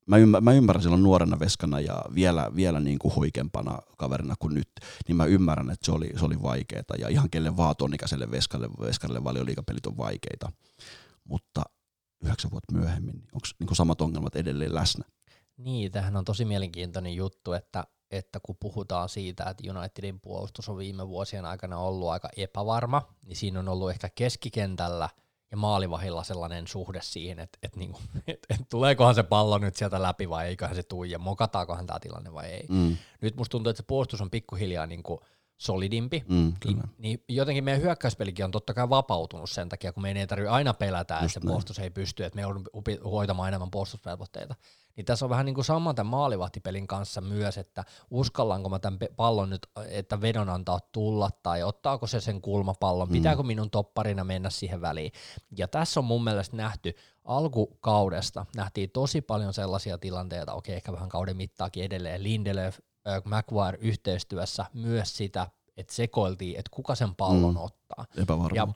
mä, 0.07 0.17
ymmär, 0.17 0.41
mä 0.41 0.53
ymmärrän 0.53 0.83
silloin 0.83 1.03
nuorena 1.03 1.39
veskana 1.39 1.81
ja 1.81 2.05
vielä, 2.15 2.51
vielä 2.57 2.81
niin 2.81 2.99
kuin 2.99 3.15
huikempana 3.15 3.79
kaverina 3.99 4.35
kuin 4.39 4.55
nyt, 4.55 4.69
niin 5.09 5.17
mä 5.17 5.25
ymmärrän, 5.25 5.71
että 5.71 5.87
se 5.87 5.93
oli, 5.93 6.11
se 6.19 6.25
oli 6.25 6.43
vaikeaa 6.43 6.83
ja 6.99 7.09
ihan 7.09 7.31
kelle 7.31 7.57
vaan 7.57 7.77
tonikäiselle 7.77 8.31
veskalle, 8.31 8.69
veskalle 8.81 9.25
valioliikapelit 9.25 9.87
on 9.87 9.97
vaikeita. 9.97 10.53
Mutta 11.25 11.63
yhdeksän 12.25 12.51
vuotta 12.51 12.75
myöhemmin, 12.75 13.15
onko 13.15 13.47
niin 13.59 13.67
kuin 13.67 13.77
samat 13.77 14.01
ongelmat 14.01 14.37
edelleen 14.37 14.75
läsnä? 14.75 15.05
Niin, 15.57 15.93
tämähän 15.93 16.17
on 16.17 16.25
tosi 16.25 16.45
mielenkiintoinen 16.45 17.15
juttu, 17.15 17.53
että, 17.53 17.85
että 18.11 18.41
kun 18.43 18.57
puhutaan 18.61 19.09
siitä, 19.09 19.45
että 19.45 19.79
Unitedin 19.79 20.21
puolustus 20.21 20.69
on 20.69 20.77
viime 20.77 21.09
vuosien 21.09 21.45
aikana 21.45 21.79
ollut 21.79 22.09
aika 22.09 22.29
epävarma, 22.37 23.03
niin 23.23 23.37
siinä 23.37 23.61
on 23.61 23.69
ollut 23.69 23.91
ehkä 23.91 24.09
keskikentällä 24.09 25.09
ja 25.51 25.57
maalivahilla 25.57 26.25
sellainen 26.25 26.67
suhde 26.67 27.01
siihen, 27.03 27.39
että, 27.39 27.59
että, 27.63 27.79
niinku, 27.79 28.01
että, 28.27 28.55
että 28.55 28.67
tuleekohan 28.71 29.15
se 29.15 29.23
pallo 29.23 29.59
nyt 29.59 29.77
sieltä 29.77 30.03
läpi 30.03 30.29
vai 30.29 30.47
eiköhän 30.47 30.77
se 30.77 30.83
tule 30.83 31.07
ja 31.07 31.19
mokataakohan 31.19 31.87
tämä 31.87 32.01
tilanne 32.01 32.33
vai 32.33 32.47
ei. 32.47 32.67
Mm, 32.69 32.97
Nyt 33.21 33.37
musta 33.37 33.51
tuntuu, 33.51 33.71
että 33.71 33.83
se 33.83 33.87
puolustus 33.87 34.21
on 34.21 34.31
pikkuhiljaa 34.31 34.87
niin 34.87 35.03
kuin 35.03 35.21
solidimpi, 35.57 36.25
mm, 36.29 36.53
kyllä. 36.61 36.83
niin, 36.99 37.23
niin 37.29 37.37
jotenkin 37.37 37.65
meidän 37.65 37.83
hyökkäyspelikin 37.83 38.45
on 38.45 38.51
totta 38.51 38.75
kai 38.75 38.89
vapautunut 38.89 39.51
sen 39.51 39.69
takia, 39.69 39.93
kun 39.93 40.03
meidän 40.03 40.21
ei 40.21 40.27
tarvitse 40.27 40.51
aina 40.51 40.75
pelätä, 40.75 41.15
Just 41.15 41.25
että 41.25 41.41
se 41.41 41.47
puolustus 41.47 41.79
ei 41.79 41.91
pysty, 41.91 42.25
että 42.25 42.37
me 42.37 42.43
joudumme 42.43 42.71
hoitamaan 43.05 43.49
enemmän 43.49 43.71
puolustusvelvoitteita. 43.71 44.55
Niin 44.97 45.05
tässä 45.05 45.27
on 45.27 45.31
vähän 45.31 45.47
niin 45.47 45.55
kuin 45.55 45.65
sama 45.65 45.95
tämän 45.95 46.11
maalivahtipelin 46.11 46.87
kanssa 46.87 47.21
myös, 47.21 47.59
että 47.59 47.85
uskallanko 48.11 48.69
mä 48.69 48.79
tämän 48.79 48.99
pallon 49.17 49.51
nyt, 49.51 49.67
että 49.89 50.21
vedon 50.21 50.49
antaa 50.49 50.81
tulla, 50.93 51.31
tai 51.43 51.63
ottaako 51.63 52.07
se 52.07 52.21
sen 52.21 52.41
kulmapallon, 52.41 53.09
Mm. 53.09 53.13
pitääkö 53.13 53.43
minun 53.43 53.71
topparina 53.71 54.25
mennä 54.25 54.51
siihen 54.51 54.81
väliin. 54.81 55.13
Ja 55.57 55.69
tässä 55.69 56.01
on 56.01 56.05
mun 56.05 56.25
mielestä 56.25 56.57
nähty 56.57 56.95
alkukaudesta, 57.25 58.47
nähtiin 58.57 58.91
tosi 58.91 59.21
paljon 59.21 59.55
sellaisia 59.55 59.99
tilanteita, 59.99 60.53
okei 60.55 60.77
ehkä 60.77 60.93
vähän 60.93 61.09
kauden 61.09 61.37
mittaakin 61.37 61.85
edelleen, 61.85 62.23
Lindelöf, 62.23 62.79
McGuire 63.25 63.79
yhteistyössä 63.81 64.65
myös 64.73 65.17
sitä, 65.17 65.47
että 65.77 65.93
sekoiltiin, 65.95 66.59
että 66.59 66.71
kuka 66.71 66.95
sen 66.95 67.15
pallon 67.15 67.55
Mm. 67.55 67.61
ottaa. 67.61 68.05
Epävarma. 68.23 68.75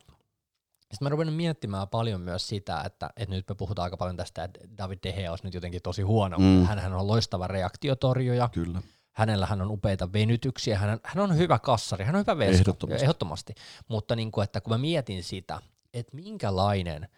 Sitten 0.91 1.07
mä 1.07 1.09
ruvennut 1.09 1.37
miettimään 1.37 1.89
paljon 1.89 2.21
myös 2.21 2.49
sitä, 2.49 2.83
että, 2.87 3.11
että 3.17 3.35
nyt 3.35 3.49
me 3.49 3.55
puhutaan 3.55 3.85
aika 3.85 3.97
paljon 3.97 4.17
tästä, 4.17 4.45
että 4.45 4.61
David 4.79 4.99
De 5.03 5.13
Gea 5.13 5.31
olisi 5.31 5.45
nyt 5.45 5.55
jotenkin 5.55 5.83
tosi 5.83 6.03
huono. 6.03 6.39
Mm. 6.39 6.45
Mm. 6.45 6.65
Hänhän 6.65 6.93
on 6.93 7.07
loistava 7.07 7.47
reaktiotorjuja, 7.47 8.49
Kyllä. 8.49 8.83
hänellä 9.13 9.47
hän 9.47 9.63
on 9.63 9.71
upeita 9.71 10.13
venytyksiä, 10.13 10.79
hän, 10.79 11.01
hän 11.05 11.25
on 11.25 11.37
hyvä 11.37 11.59
kassari, 11.59 12.05
hän 12.05 12.15
on 12.15 12.21
hyvä 12.21 12.39
veska. 12.39 12.61
Ehdottomasti. 12.61 13.05
Ehdottomasti. 13.05 13.55
Mutta 13.89 14.17
niin 14.17 14.33
kuin, 14.33 14.45
että 14.45 14.61
kun 14.61 14.73
mä 14.73 14.79
mietin 14.79 15.23
sitä, 15.23 15.61
että 15.95 16.17
minkälainen 16.17 17.09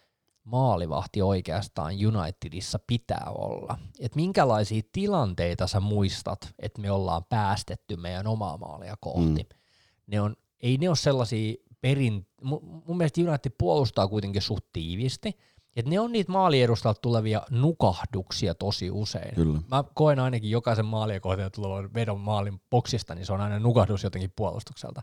maalivahti 0.45 1.23
oikeastaan 1.23 1.95
Unitedissa 2.07 2.79
pitää 2.87 3.27
olla, 3.29 3.79
että 4.01 4.17
minkälaisia 4.17 4.83
tilanteita 4.93 5.67
sä 5.67 5.81
muistat, 5.81 6.55
että 6.59 6.81
me 6.81 6.91
ollaan 6.91 7.25
päästetty 7.25 7.97
meidän 7.97 8.27
omaa 8.27 8.57
maalia 8.57 8.95
kohti. 9.01 9.43
Mm. 9.43 9.59
Ne 10.07 10.21
on, 10.21 10.37
ei 10.61 10.79
ne 10.79 10.89
ole 10.89 10.97
sellaisia 10.97 11.55
perin, 11.83 12.27
mun, 12.43 12.83
mun 12.87 12.97
mielestä 12.97 13.21
United 13.21 13.53
puolustaa 13.59 14.09
kuitenkin 14.09 14.43
suht 14.43 14.65
tiivisti, 14.73 15.39
että 15.77 15.91
ne 15.91 16.01
on 16.01 16.13
niitä 16.13 16.33
maaliedustalta 16.33 17.01
tulevia 17.01 17.43
nukahduksia 17.51 18.55
tosi 18.55 18.91
usein. 18.91 19.35
Kyllä. 19.35 19.61
Mä 19.71 19.85
koen 19.95 20.19
ainakin 20.19 20.51
jokaisen 20.51 20.87
maalien 20.87 21.21
kohteen 21.21 21.53
tulevan 21.53 21.95
vedon 21.95 22.21
maalin 22.21 22.61
boksista, 22.71 23.15
niin 23.15 23.27
se 23.27 23.33
on 23.33 23.41
aina 23.41 23.59
nukahdus 23.59 24.05
jotenkin 24.05 24.33
puolustukselta. 24.37 25.03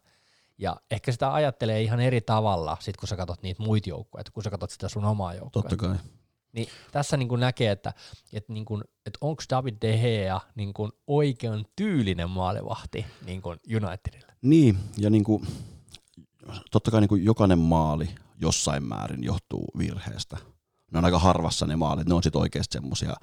Ja 0.57 0.75
ehkä 0.91 1.11
sitä 1.11 1.33
ajattelee 1.33 1.81
ihan 1.81 1.99
eri 1.99 2.21
tavalla, 2.21 2.77
sit 2.79 2.97
kun 2.97 3.07
sä 3.07 3.15
katsot 3.15 3.43
niitä 3.43 3.63
muita 3.63 3.89
joukkueita, 3.89 4.31
kun 4.31 4.43
sä 4.43 4.49
katsot 4.49 4.69
sitä 4.69 4.89
sun 4.89 5.05
omaa 5.05 5.33
joukkuetta. 5.33 5.69
Totta 5.69 5.87
kai. 5.87 5.97
Niin 6.53 6.67
tässä 6.91 7.17
niin 7.17 7.29
kuin 7.29 7.41
näkee, 7.41 7.71
että, 7.71 7.93
että, 8.33 8.53
niin 8.53 8.65
kuin, 8.65 8.83
että 9.05 9.17
onko 9.21 9.43
David 9.49 9.75
De 9.81 9.97
Gea 9.97 10.39
niin 10.55 10.73
kuin 10.73 10.91
oikean 11.07 11.65
tyylinen 11.75 12.29
maalivahti 12.29 13.05
niin 13.25 13.41
kuin 13.41 13.59
Unitedille. 13.75 14.33
Niin, 14.41 14.77
ja 14.97 15.09
niin 15.09 15.23
kuin, 15.23 15.47
totta 16.71 16.91
kai 16.91 17.01
niin 17.01 17.09
kuin 17.09 17.25
jokainen 17.25 17.59
maali 17.59 18.09
jossain 18.41 18.83
määrin 18.83 19.23
johtuu 19.23 19.65
virheestä. 19.77 20.37
Ne 20.91 20.97
on 20.97 21.05
aika 21.05 21.19
harvassa 21.19 21.67
ne 21.67 21.75
maalit, 21.75 22.07
ne 22.07 22.13
on 22.13 22.23
sitten 22.23 22.41
oikeasti 22.41 22.73
semmoisia 22.73 23.15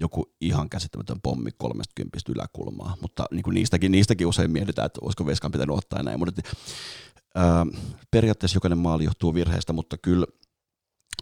joku 0.00 0.34
ihan 0.40 0.70
käsittämätön 0.70 1.20
pommi 1.22 1.50
30 1.58 2.18
yläkulmaa, 2.28 2.96
mutta 3.00 3.24
niin 3.30 3.42
kuin 3.42 3.54
niistäkin, 3.54 3.92
niistäkin 3.92 4.26
usein 4.26 4.50
mietitään, 4.50 4.86
että 4.86 5.00
olisiko 5.02 5.26
Veskan 5.26 5.52
pitänyt 5.52 5.76
ottaa 5.76 5.98
ja 5.98 6.02
näin, 6.02 6.18
mutta 6.18 6.42
ää, 7.34 7.66
periaatteessa 8.10 8.56
jokainen 8.56 8.78
maali 8.78 9.04
johtuu 9.04 9.34
virheestä, 9.34 9.72
mutta 9.72 9.98
kyllä, 9.98 10.26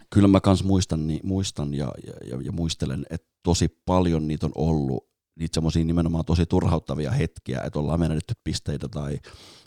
kyllä 0.09 0.27
mä 0.27 0.41
kans 0.41 0.63
muistan, 0.63 1.07
niin, 1.07 1.19
muistan 1.23 1.73
ja, 1.73 1.91
ja, 2.27 2.41
ja, 2.41 2.51
muistelen, 2.51 3.05
että 3.09 3.27
tosi 3.43 3.81
paljon 3.85 4.27
niitä 4.27 4.45
on 4.45 4.51
ollut, 4.55 5.10
niitä 5.39 5.53
semmoisia 5.53 5.83
nimenomaan 5.83 6.25
tosi 6.25 6.45
turhauttavia 6.45 7.11
hetkiä, 7.11 7.61
että 7.61 7.79
ollaan 7.79 7.99
menetetty 7.99 8.33
pisteitä 8.43 8.87
tai 8.87 9.19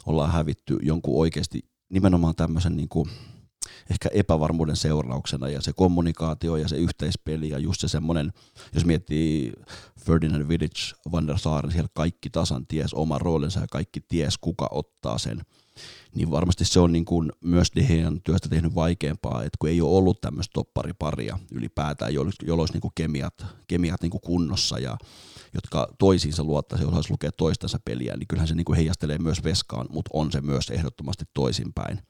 ollaan 0.06 0.32
hävitty 0.32 0.78
jonkun 0.82 1.20
oikeasti 1.20 1.60
nimenomaan 1.88 2.34
tämmöisen 2.34 2.76
niin 2.76 2.88
kuin, 2.88 3.10
ehkä 3.90 4.08
epävarmuuden 4.12 4.76
seurauksena. 4.76 5.48
Ja 5.48 5.60
se 5.60 5.72
kommunikaatio 5.72 6.56
ja 6.56 6.68
se 6.68 6.76
yhteispeli 6.76 7.48
ja 7.48 7.58
just 7.58 7.80
se 7.80 7.88
semmoinen, 7.88 8.32
jos 8.74 8.84
miettii 8.84 9.52
Ferdinand 10.06 10.48
Vidic, 10.48 10.92
Van 11.12 11.26
der 11.26 11.38
Sar, 11.38 11.64
niin 11.64 11.72
siellä 11.72 11.88
kaikki 11.94 12.30
tasan 12.30 12.66
ties 12.66 12.94
oman 12.94 13.20
roolinsa 13.20 13.60
ja 13.60 13.66
kaikki 13.70 14.00
ties 14.00 14.38
kuka 14.38 14.68
ottaa 14.70 15.18
sen, 15.18 15.40
niin 16.14 16.30
varmasti 16.30 16.64
se 16.64 16.80
on 16.80 16.92
niin 16.92 17.04
kuin 17.04 17.32
myös 17.40 17.68
Dehean 17.76 18.20
työstä 18.20 18.48
tehnyt 18.48 18.74
vaikeampaa, 18.74 19.42
että 19.42 19.56
kun 19.58 19.68
ei 19.68 19.80
ole 19.80 19.96
ollut 19.96 20.20
tämmöistä 20.20 20.52
toppariparia 20.52 21.38
ylipäätään, 21.52 22.14
jolloin, 22.14 22.34
olisi 22.50 22.72
niin 22.72 22.80
kuin 22.80 22.92
kemiat, 22.94 23.46
kemiat 23.68 24.02
niin 24.02 24.10
kuin 24.10 24.20
kunnossa 24.20 24.78
ja 24.78 24.96
jotka 25.54 25.88
toisiinsa 25.98 26.44
luottaisi 26.44 26.84
ja 26.84 26.88
osaisi 26.88 27.10
lukea 27.10 27.32
toistensa 27.32 27.78
peliä, 27.84 28.16
niin 28.16 28.28
kyllähän 28.28 28.48
se 28.48 28.54
niin 28.54 28.64
kuin 28.64 28.76
heijastelee 28.76 29.18
myös 29.18 29.44
veskaan, 29.44 29.86
mutta 29.90 30.10
on 30.12 30.32
se 30.32 30.40
myös 30.40 30.70
ehdottomasti 30.70 31.24
toisinpäin. 31.34 32.02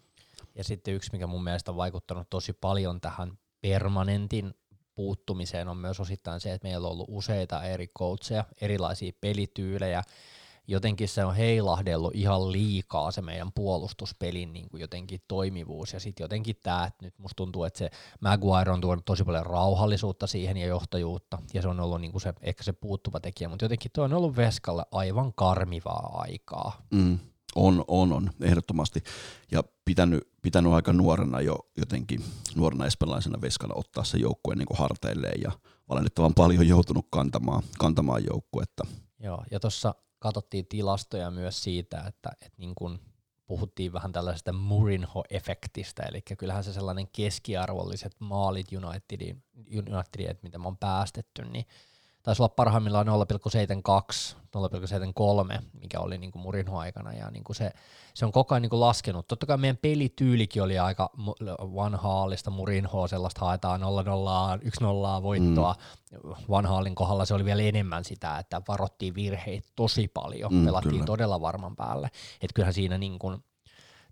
Ja 0.55 0.65
sitten 0.65 0.95
yksi, 0.95 1.11
mikä 1.13 1.27
mun 1.27 1.45
mielestä 1.45 1.71
on 1.71 1.77
vaikuttanut 1.77 2.31
tosi 2.31 2.53
paljon 2.53 3.01
tähän 3.01 3.39
permanentin 3.61 4.55
puuttumiseen 4.95 5.69
on 5.69 5.77
myös 5.77 6.01
osittain 6.01 6.41
se, 6.41 6.53
että 6.53 6.69
meillä 6.69 6.87
on 6.87 6.93
ollut 6.93 7.09
useita 7.09 7.63
eri 7.63 7.89
coacheja, 7.99 8.45
erilaisia 8.61 9.13
pelityylejä, 9.21 10.03
jotenkin 10.67 11.09
se 11.09 11.25
on 11.25 11.35
heilahdellut 11.35 12.15
ihan 12.15 12.53
liikaa 12.53 13.11
se 13.11 13.23
meidän 13.23 13.53
puolustuspelin 13.53 14.53
niin 14.53 14.69
kuin 14.69 14.81
jotenkin 14.81 15.21
toimivuus 15.29 15.93
ja 15.93 16.01
sitten 16.01 16.25
jotenkin 16.25 16.57
tämä, 16.63 16.85
että 16.87 17.05
nyt 17.05 17.15
musta 17.19 17.37
tuntuu, 17.37 17.65
että 17.65 17.79
se 17.79 17.91
Maguire 18.21 18.73
on 18.73 18.81
tuonut 18.81 19.05
tosi 19.05 19.25
paljon 19.25 19.47
rauhallisuutta 19.47 20.27
siihen 20.27 20.57
ja 20.57 20.67
johtajuutta 20.67 21.39
ja 21.55 21.63
se 21.63 21.69
on 21.69 21.81
ollut 21.81 22.01
niin 22.01 22.13
kuin 22.13 22.23
se, 22.23 22.35
ehkä 22.41 22.63
se 22.63 22.73
puuttuva 22.73 23.21
tekijä, 23.21 23.49
mutta 23.49 23.65
jotenkin 23.65 23.91
tuo 23.95 24.05
on 24.05 24.13
ollut 24.13 24.37
Veskalle 24.37 24.85
aivan 24.91 25.33
karmivaa 25.35 26.11
aikaa. 26.15 26.83
Mm. 26.91 27.19
On, 27.55 27.85
on, 27.89 28.13
on, 28.13 28.31
ehdottomasti. 28.41 29.03
Ja 29.53 29.63
pitänyt, 29.85 30.29
pitänyt 30.43 30.73
aika 30.73 30.93
nuorena 30.93 31.41
jo 31.41 31.59
jotenkin, 31.77 32.25
nuorena 32.57 32.87
espanjalaisena 32.87 33.41
veskana 33.41 33.75
ottaa 33.75 34.05
se 34.05 34.19
joukkue 34.19 34.55
niin 34.55 34.67
harteilleen 34.75 35.41
ja 35.41 35.53
valitettavan 35.89 36.35
paljon 36.35 36.69
joutunut 36.69 37.07
kantamaan, 37.11 37.63
kantamaan 37.79 38.23
joukkuetta. 38.31 38.87
Joo, 39.21 39.45
ja 39.51 39.61
tuossa 39.61 39.95
katsottiin 40.25 40.67
tilastoja 40.67 41.31
myös 41.31 41.63
siitä, 41.63 42.05
että, 42.07 42.31
että 42.33 42.57
niin 42.59 42.75
kun 42.75 42.99
puhuttiin 43.47 43.93
vähän 43.93 44.13
tällaisesta 44.13 44.53
Mourinho-efektistä, 44.53 46.03
eli 46.09 46.23
kyllähän 46.39 46.65
se 46.65 46.73
sellainen 46.73 47.09
keskiarvolliset 47.09 48.17
maalit 48.19 48.67
Unitedin, 48.73 49.45
Unitedin 49.67 50.31
että 50.31 50.43
mitä 50.43 50.59
me 50.59 50.69
on 50.69 50.77
päästetty, 50.77 51.45
niin 51.45 51.67
taisi 52.25 52.43
olla 52.43 52.49
parhaimmillaan 52.49 53.07
0,72, 53.07 53.13
0,73, 55.57 55.63
mikä 55.81 56.01
oli 56.01 56.19
niin 56.19 56.33
kuin 56.33 56.43
Murinho 56.43 56.79
aikana, 56.79 57.13
ja 57.13 57.31
niin 57.31 57.45
kuin 57.45 57.57
se, 57.57 57.73
se 58.15 58.25
on 58.25 58.33
koko 58.33 58.55
ajan 58.55 58.63
niin 58.63 58.71
kuin 58.71 58.81
laskenut. 58.81 59.29
Totta 59.29 59.47
kai 59.47 59.59
meidän 59.59 59.77
pelityylikin 59.77 60.63
oli 60.63 60.79
aika 60.79 61.11
vanhaallista 61.61 62.51
Murinhoa, 62.51 63.09
sellaista 63.09 63.41
haetaan 63.45 63.81
0-0, 63.81 63.85
1-0 65.19 65.23
voittoa. 65.23 65.75
Mm. 66.25 66.35
Vanhaallin 66.51 66.95
kohdalla 66.95 67.25
se 67.25 67.35
oli 67.35 67.45
vielä 67.45 67.63
enemmän 67.63 68.05
sitä, 68.05 68.39
että 68.39 68.63
varottiin 68.69 69.15
virheitä 69.15 69.69
tosi 69.77 70.09
paljon, 70.09 70.55
mm, 70.55 70.65
pelattiin 70.65 70.93
kyllä. 70.93 71.07
todella 71.07 71.41
varman 71.41 71.77
päälle. 71.77 72.11
Että 72.43 72.55
kyllähän 72.55 72.75
siinä 72.75 72.99
niin 72.99 73.19
kuin, 73.19 73.45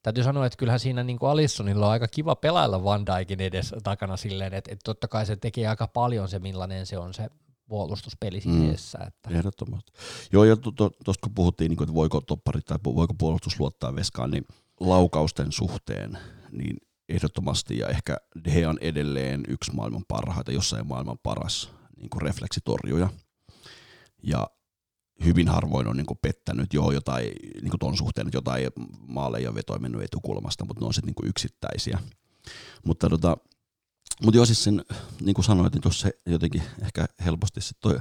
täytyy 0.02 0.24
sanoa, 0.24 0.46
että 0.46 0.56
kyllähän 0.56 0.80
siinä 0.80 1.02
niin 1.02 1.18
kuin 1.18 1.30
Alissonilla 1.30 1.86
on 1.86 1.92
aika 1.92 2.08
kiva 2.08 2.36
pelailla 2.36 2.84
Van 2.84 3.06
Dijkin 3.06 3.40
edes 3.40 3.74
takana 3.82 4.16
silleen, 4.16 4.54
että, 4.54 4.72
että 4.72 4.84
totta 4.84 5.08
kai 5.08 5.26
se 5.26 5.36
tekee 5.36 5.66
aika 5.66 5.86
paljon 5.86 6.28
se, 6.28 6.38
millainen 6.38 6.86
se 6.86 6.98
on 6.98 7.14
se 7.14 7.28
puolustuspeli 7.72 8.40
mm. 8.44 8.68
edessä. 8.68 8.98
Että. 9.06 9.30
Ehdottomasti. 9.30 9.92
Joo, 10.32 10.44
ja 10.44 10.56
tuosta 10.56 10.90
to, 11.04 11.12
kun 11.22 11.34
puhuttiin, 11.34 11.68
niin 11.68 11.76
kuin, 11.76 11.84
että 11.88 11.94
voiko 11.94 12.20
topparit 12.20 12.64
tai 12.64 12.78
voiko 12.84 13.14
puolustus 13.14 13.60
luottaa 13.60 13.94
veskaan, 13.94 14.30
niin 14.30 14.44
laukausten 14.80 15.52
suhteen, 15.52 16.18
niin 16.50 16.76
ehdottomasti, 17.08 17.78
ja 17.78 17.88
ehkä 17.88 18.16
he 18.54 18.66
on 18.66 18.78
edelleen 18.80 19.40
yksi 19.48 19.72
maailman 19.74 20.04
parhaita, 20.08 20.52
jossain 20.52 20.86
maailman 20.86 21.18
paras 21.22 21.70
niin 21.96 22.10
kuin 22.10 22.22
refleksitorjuja. 22.22 23.08
Ja 24.22 24.50
hyvin 25.24 25.48
harvoin 25.48 25.88
on 25.88 25.96
niin 25.96 26.06
kuin 26.06 26.18
pettänyt 26.22 26.74
jo 26.74 26.90
jotain 26.90 27.32
niin 27.62 27.70
kuin 27.70 27.80
ton 27.80 27.96
suhteen, 27.96 28.26
että 28.26 28.36
jotain 28.36 28.70
maaleja 29.06 29.54
vetoa 29.54 29.78
mennyt 29.78 30.02
etukulmasta, 30.02 30.64
mutta 30.64 30.80
ne 30.80 30.86
on 30.86 30.94
sitten 30.94 31.14
niin 31.18 31.28
yksittäisiä. 31.28 31.98
Mutta 32.86 33.08
tota, 33.08 33.36
mutta 34.24 34.36
joo, 34.36 34.46
siis 34.46 34.64
sen, 34.64 34.84
niin 35.20 35.34
kuin 35.34 35.44
sanoit, 35.44 35.72
niin 35.72 35.82
tuossa 35.82 36.08
jotenkin 36.26 36.62
ehkä 36.82 37.06
helposti 37.24 37.60
se 37.60 37.74
toi 37.80 37.98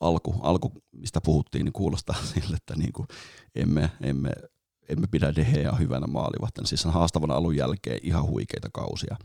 alku, 0.00 0.34
alku, 0.40 0.72
mistä 0.92 1.20
puhuttiin, 1.20 1.64
niin 1.64 1.72
kuulostaa 1.72 2.16
sille, 2.34 2.56
että 2.56 2.74
niin 2.76 2.92
kuin 2.92 3.08
emme, 3.54 3.90
emme, 4.02 4.30
emme 4.88 5.06
pidä 5.06 5.34
Dehea 5.34 5.72
hyvänä 5.72 6.06
maalivahtina. 6.06 6.66
Siis 6.66 6.82
sen 6.82 6.92
haastavan 6.92 7.30
alun 7.30 7.56
jälkeen 7.56 8.00
ihan 8.02 8.26
huikeita 8.26 8.68
kausia. 8.72 9.16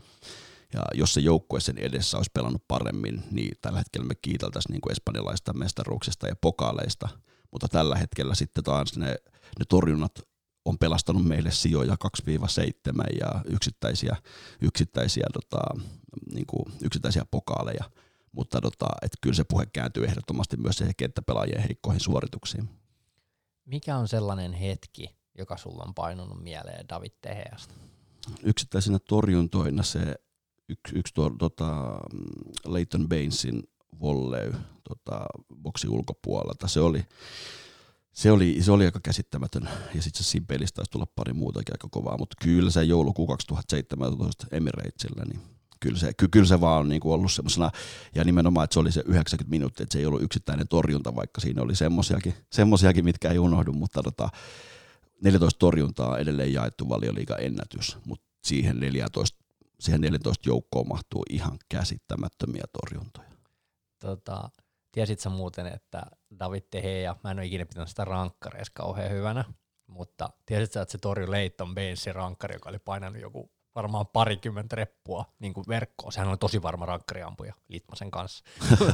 Ja 0.74 0.82
jos 0.94 1.14
se 1.14 1.20
joukkue 1.20 1.60
sen 1.60 1.78
edessä 1.78 2.16
olisi 2.16 2.30
pelannut 2.34 2.62
paremmin, 2.68 3.22
niin 3.30 3.52
tällä 3.60 3.78
hetkellä 3.78 4.06
me 4.06 4.14
kiiteltäisiin 4.14 4.72
niin 4.72 4.92
espanjalaista 4.92 5.52
mestaruuksista 5.52 6.28
ja 6.28 6.36
pokaaleista. 6.40 7.08
Mutta 7.52 7.68
tällä 7.68 7.96
hetkellä 7.96 8.34
sitten 8.34 8.64
taas 8.64 8.96
ne, 8.96 9.06
ne 9.58 9.64
torjunnat 9.68 10.12
on 10.64 10.78
pelastanut 10.78 11.24
meille 11.24 11.50
sijoja 11.50 11.96
2-7 12.20 13.16
ja 13.20 13.42
yksittäisiä, 13.44 14.16
yksittäisiä, 14.60 15.26
tota, 15.32 15.60
niin 16.32 16.46
kuin 16.46 16.72
yksittäisiä 16.82 17.24
pokaaleja. 17.30 17.84
Mutta 18.32 18.60
tota, 18.60 18.86
et 19.02 19.12
kyllä 19.20 19.36
se 19.36 19.44
puhe 19.44 19.66
kääntyy 19.66 20.04
ehdottomasti 20.04 20.56
myös 20.56 20.76
siihen 20.76 20.94
kenttäpelaajien 20.96 21.62
heikkoihin 21.62 22.00
suorituksiin. 22.00 22.68
Mikä 23.64 23.96
on 23.96 24.08
sellainen 24.08 24.52
hetki, 24.52 25.16
joka 25.38 25.56
sulla 25.56 25.84
on 25.86 25.94
painunut 25.94 26.42
mieleen 26.42 26.88
David 26.88 27.12
Teheasta? 27.20 27.74
Yksittäisenä 28.42 28.98
torjuntoina 28.98 29.82
se 29.82 30.14
yksi, 30.68 30.98
yksi 30.98 31.14
tuo, 31.14 31.30
tota, 31.38 32.00
Leighton 32.66 33.08
Bainsin 33.08 33.62
volley 34.00 34.52
tota, 34.88 35.26
boksi 35.62 35.88
ulkopuolelta. 35.88 36.68
Se 36.68 36.80
oli, 36.80 37.04
se 38.12 38.30
oli, 38.32 38.62
se 38.62 38.72
oli 38.72 38.84
aika 38.84 39.00
käsittämätön, 39.02 39.68
ja 39.94 40.02
sitten 40.02 40.24
se 40.24 40.40
pelissä 40.46 40.74
taisi 40.74 40.90
tulla 40.90 41.06
pari 41.16 41.32
muutakin 41.32 41.74
aika 41.74 41.88
kovaa, 41.90 42.18
mutta 42.18 42.36
kyllä 42.42 42.70
se 42.70 42.84
joulukuu 42.84 43.26
2017 43.26 44.46
Emiratesillä, 44.52 45.24
niin 45.24 45.40
kyllä 45.80 45.98
se, 45.98 46.12
ky, 46.16 46.28
kyllä 46.28 46.46
se 46.46 46.60
vaan 46.60 46.80
on 46.80 46.88
niinku 46.88 47.12
ollut 47.12 47.32
semmoisena, 47.32 47.70
ja 48.14 48.24
nimenomaan, 48.24 48.64
että 48.64 48.74
se 48.74 48.80
oli 48.80 48.92
se 48.92 49.02
90 49.06 49.50
minuuttia, 49.50 49.84
että 49.84 49.92
se 49.92 49.98
ei 49.98 50.06
ollut 50.06 50.22
yksittäinen 50.22 50.68
torjunta, 50.68 51.14
vaikka 51.14 51.40
siinä 51.40 51.62
oli 51.62 51.76
semmosiakin, 51.76 52.34
semmosiakin 52.52 53.04
mitkä 53.04 53.30
ei 53.30 53.38
unohdu, 53.38 53.72
mutta 53.72 54.02
tota, 54.02 54.28
14 55.22 55.58
torjuntaa 55.58 56.18
edelleen 56.18 56.52
jaettu 56.52 56.88
valioliiga 56.88 57.36
ennätys, 57.36 57.98
mutta 58.04 58.26
siihen 58.44 58.80
14, 58.80 59.44
siihen 59.80 60.00
14 60.00 60.48
joukkoon 60.48 60.88
mahtuu 60.88 61.24
ihan 61.30 61.58
käsittämättömiä 61.68 62.64
torjuntoja. 62.72 63.30
Tota, 64.00 64.50
Tiesit 64.92 65.20
sä 65.20 65.30
muuten, 65.30 65.66
että 65.66 66.02
David 66.38 66.62
Teheja, 66.70 67.16
mä 67.24 67.30
en 67.30 67.38
ole 67.38 67.46
ikinä 67.46 67.66
pitänyt 67.66 67.88
sitä 67.88 68.04
rankkareissa 68.04 68.72
kauhean 68.74 69.10
hyvänä, 69.10 69.44
mutta 69.86 70.30
tiesit 70.46 70.72
sä, 70.72 70.82
että 70.82 70.92
se 70.92 70.98
torjui 70.98 71.30
Leighton 71.30 71.74
Bainsin 71.74 72.14
rankkari, 72.14 72.54
joka 72.54 72.68
oli 72.68 72.78
painanut 72.78 73.22
joku 73.22 73.52
varmaan 73.74 74.06
parikymmentä 74.06 74.76
reppua 74.76 75.24
niin 75.38 75.54
kuin 75.54 75.64
verkkoon. 75.68 76.12
Sehän 76.12 76.28
oli 76.28 76.36
tosi 76.36 76.62
varma 76.62 76.86
rankkariampuja 76.86 77.54
Litmasen 77.68 78.10
kanssa. 78.10 78.44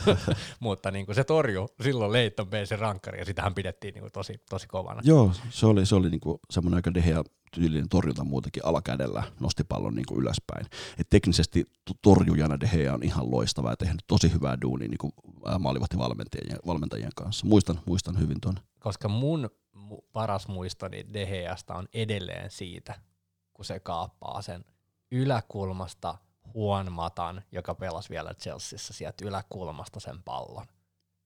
Mutta 0.60 0.90
niin 0.90 1.06
kuin 1.06 1.16
se 1.16 1.24
torjui 1.24 1.68
silloin 1.82 2.12
Leighton 2.12 2.50
Bainsin 2.50 2.78
rankkari 2.78 3.18
ja 3.18 3.24
sitähän 3.24 3.54
pidettiin 3.54 3.94
niin 3.94 4.02
kuin 4.02 4.12
tosi, 4.12 4.40
tosi 4.50 4.66
kovana. 4.66 5.00
Joo, 5.04 5.32
se 5.50 5.66
oli, 5.66 5.86
se 5.86 5.94
oli 5.94 6.10
niin 6.10 6.20
kuin 6.20 6.38
semmoinen 6.50 6.76
aika 6.76 6.94
Dehea 6.94 7.24
tyylinen 7.54 7.88
torjunta 7.88 8.24
muutenkin 8.24 8.64
alakädellä, 8.64 9.22
nosti 9.40 9.64
pallon 9.64 9.94
niin 9.94 10.06
kuin 10.08 10.20
ylöspäin. 10.20 10.66
Et 10.98 11.06
teknisesti 11.10 11.64
torjujana 12.02 12.60
De 12.60 12.68
Gea 12.68 12.94
on 12.94 13.02
ihan 13.02 13.30
loistava 13.30 13.70
ja 13.70 13.76
tehnyt 13.76 14.04
tosi 14.06 14.32
hyvää 14.32 14.58
duunia 14.62 14.88
niin 14.88 14.98
kuin 14.98 15.12
maalivahtivalmentajien 15.58 16.58
valmentajien 16.66 17.12
kanssa. 17.16 17.46
Muistan, 17.46 17.80
muistan 17.86 18.18
hyvin 18.18 18.40
tuon. 18.40 18.54
Koska 18.78 19.08
mun 19.08 19.50
paras 20.12 20.48
muistoni 20.48 21.06
De 21.12 21.26
Geasta 21.26 21.74
on 21.74 21.88
edelleen 21.94 22.50
siitä, 22.50 22.94
kun 23.56 23.64
se 23.64 23.80
kaappaa 23.80 24.42
sen 24.42 24.64
yläkulmasta 25.10 26.18
Juan 26.54 26.92
Matan, 26.92 27.42
joka 27.52 27.74
pelasi 27.74 28.10
vielä 28.10 28.34
Chelseassa 28.34 28.92
sieltä 28.92 29.24
yläkulmasta 29.28 30.00
sen 30.00 30.22
pallon 30.22 30.66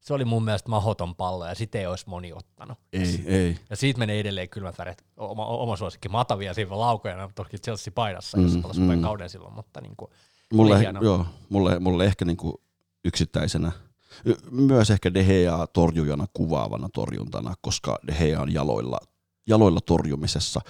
se 0.00 0.14
oli 0.14 0.24
mun 0.24 0.44
mielestä 0.44 0.68
mahoton 0.68 1.16
pallo 1.16 1.46
ja 1.46 1.54
sitä 1.54 1.78
ei 1.78 1.86
olisi 1.86 2.04
moni 2.08 2.32
ottanut. 2.32 2.78
Ei, 2.92 3.22
ei. 3.26 3.58
Ja 3.70 3.76
siitä 3.76 3.98
menee 3.98 4.20
edelleen 4.20 4.48
kylmät 4.48 4.78
väret. 4.78 5.04
Oma, 5.16 5.46
oma 5.46 5.76
suosikki 5.76 6.08
Matavia 6.08 6.54
siinä 6.54 6.78
laukojana, 6.78 7.30
toki 7.34 7.58
Chelsea 7.58 7.92
paidassa, 7.94 8.38
mm, 8.38 8.44
jos 8.44 8.56
pelasi 8.56 8.80
mm. 8.80 9.02
kauden 9.02 9.30
silloin, 9.30 9.54
mutta 9.54 9.80
niin 9.80 9.96
kuin, 9.96 10.10
mulle, 10.52 10.92
joo, 11.00 11.26
mulle, 11.48 11.78
mulle 11.78 12.04
ehkä 12.04 12.24
niin 12.24 12.36
kuin 12.36 12.54
yksittäisenä, 13.04 13.72
myös 14.50 14.90
ehkä 14.90 15.14
De 15.14 15.24
Gea 15.24 15.66
torjujana 15.66 16.26
kuvaavana 16.34 16.88
torjuntana, 16.94 17.54
koska 17.60 17.98
De 18.06 18.12
Gea 18.12 18.40
on 18.40 18.52
jaloilla, 18.52 18.98
jaloilla 19.46 19.80
torjumisessa. 19.80 20.60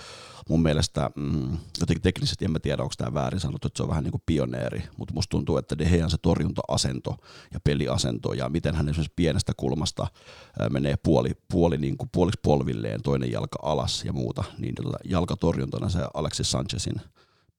Mun 0.49 0.63
mielestä 0.63 1.11
mm, 1.17 1.59
jotenkin 1.81 2.03
teknisesti 2.03 2.45
en 2.45 2.51
mä 2.51 2.59
tiedä, 2.59 2.83
onko 2.83 2.95
tämä 2.99 3.15
väärin 3.15 3.41
sanottu, 3.41 3.67
että 3.67 3.77
se 3.77 3.83
on 3.83 3.89
vähän 3.89 4.05
niin 4.05 4.11
kuin 4.13 4.23
pioneeri, 4.27 4.83
mutta 4.97 5.15
musta 5.15 5.31
tuntuu, 5.31 5.57
että 5.57 5.79
De 5.79 5.85
Gean 5.85 6.11
se 6.11 6.17
torjunta-asento 6.19 7.17
ja 7.55 7.61
peliasento 7.61 8.33
ja 8.33 8.49
miten 8.49 8.75
hän 8.75 8.89
esimerkiksi 8.89 9.13
pienestä 9.17 9.53
kulmasta 9.57 10.07
menee 10.71 10.95
puoli, 10.97 11.31
puoli 11.53 11.79
niin 11.79 11.97
kuin 11.97 12.09
puoliksi 12.13 12.41
polvilleen, 12.43 13.03
toinen 13.03 13.33
jalka 13.33 13.59
alas 13.63 14.05
ja 14.05 14.13
muuta, 14.13 14.45
niin 14.59 14.75
jalkatorjuntana 15.05 15.89
se 15.89 15.99
Alexis 16.15 16.51
Sanchezin 16.51 17.01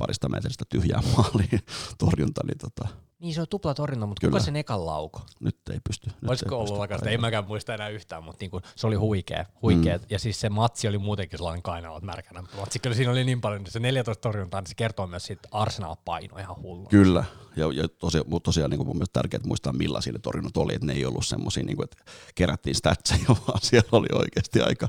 parista 0.01 0.29
metristä 0.29 0.65
tyhjää 0.69 1.01
maaliin 1.17 1.59
torjunta, 1.97 2.41
niin 2.47 2.57
tota, 2.57 2.87
niin 3.21 3.33
se 3.33 3.41
on 3.41 3.47
tupla 3.49 3.73
torjunta, 3.73 4.05
mutta 4.07 4.21
Kyllä. 4.21 4.31
kuka 4.31 4.45
sen 4.45 4.55
ekan 4.55 4.85
lauko? 4.85 5.21
Nyt 5.39 5.57
ei 5.71 5.79
pysty. 5.87 6.09
Nyt 6.21 6.29
Olisiko 6.29 6.55
ei 6.55 6.59
ollut 6.61 6.77
lakasta? 6.77 7.09
Ei 7.09 7.17
mäkään 7.17 7.47
muista 7.47 7.73
enää 7.73 7.89
yhtään, 7.89 8.23
mutta 8.23 8.43
niinku, 8.43 8.61
se 8.75 8.87
oli 8.87 8.95
huikea. 8.95 9.45
huikea. 9.61 9.97
Mm. 9.97 10.03
Ja 10.09 10.19
siis 10.19 10.39
se 10.39 10.49
matsi 10.49 10.87
oli 10.87 10.97
muutenkin 10.97 11.39
sellainen 11.39 11.61
kainalat 11.61 12.03
märkänä. 12.03 12.43
Matsi 12.57 12.79
kyllä 12.79 12.95
siinä 12.95 13.11
oli 13.11 13.23
niin 13.23 13.41
paljon, 13.41 13.65
se 13.67 13.79
14 13.79 14.21
torjuntaa, 14.21 14.61
niin 14.61 14.67
se 14.67 14.75
kertoo 14.75 15.07
myös 15.07 15.25
siitä 15.25 15.49
Arsenal 15.51 15.95
paino 16.05 16.37
ihan 16.37 16.55
hullu. 16.61 16.87
Kyllä, 16.87 17.23
ja, 17.55 17.65
ja 17.73 17.87
tosiaan, 17.87 18.25
tosiaan 18.43 18.69
niin 18.69 18.77
kuin 18.77 18.87
mun 18.87 18.95
mielestä 18.95 19.13
tärkeää 19.13 19.43
muistaa 19.45 19.73
millaisia 19.73 20.13
ne 20.13 20.19
torjunnat 20.19 20.57
oli, 20.57 20.73
että 20.75 20.87
ne 20.87 20.93
ei 20.93 21.05
ollut 21.05 21.25
semmoisia, 21.25 21.63
niin 21.63 21.83
että 21.83 22.03
kerättiin 22.35 22.75
statseja, 22.75 23.25
vaan 23.47 23.61
siellä 23.61 23.89
oli 23.91 24.07
oikeasti 24.13 24.61
aika, 24.61 24.87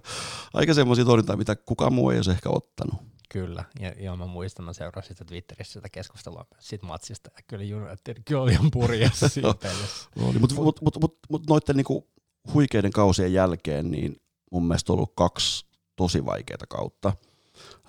aika 0.55 0.75
semmoisia 0.75 1.05
torjuntaa, 1.05 1.37
mitä 1.37 1.57
kukaan 1.57 1.93
muu 1.93 2.11
ei 2.11 2.19
olisi 2.19 2.31
ehkä 2.31 2.51
ottanut. 2.51 3.12
Kyllä, 3.33 3.65
ja, 3.81 3.93
ja 3.99 4.17
mä 4.17 4.27
muistan, 4.27 4.65
mä 4.65 4.73
seurasin 4.73 5.09
sitä 5.09 5.25
Twitterissä 5.25 5.73
sitä 5.73 5.89
keskustelua 5.89 6.47
siitä 6.59 6.87
matsista, 6.87 7.31
ja 7.37 7.43
kyllä 7.47 7.77
United 7.77 8.23
kyllä 8.25 8.43
oli 8.43 8.53
ihan 8.53 8.71
purjassa 8.71 9.29
siinä 9.35 9.55
pelissä. 9.63 10.09
Mutta 10.17 10.41
mut, 10.41 10.53
mut, 10.53 10.81
mut, 10.83 11.01
mut, 11.01 11.19
mut 11.31 11.47
noiden 11.49 11.77
niinku 11.77 12.09
huikeiden 12.55 12.91
kausien 12.93 13.33
jälkeen, 13.33 13.91
niin 13.91 14.17
mun 14.51 14.67
mielestä 14.67 14.93
ollut 14.93 15.13
kaksi 15.17 15.67
tosi 15.97 16.25
vaikeaa 16.25 16.67
kautta. 16.69 17.13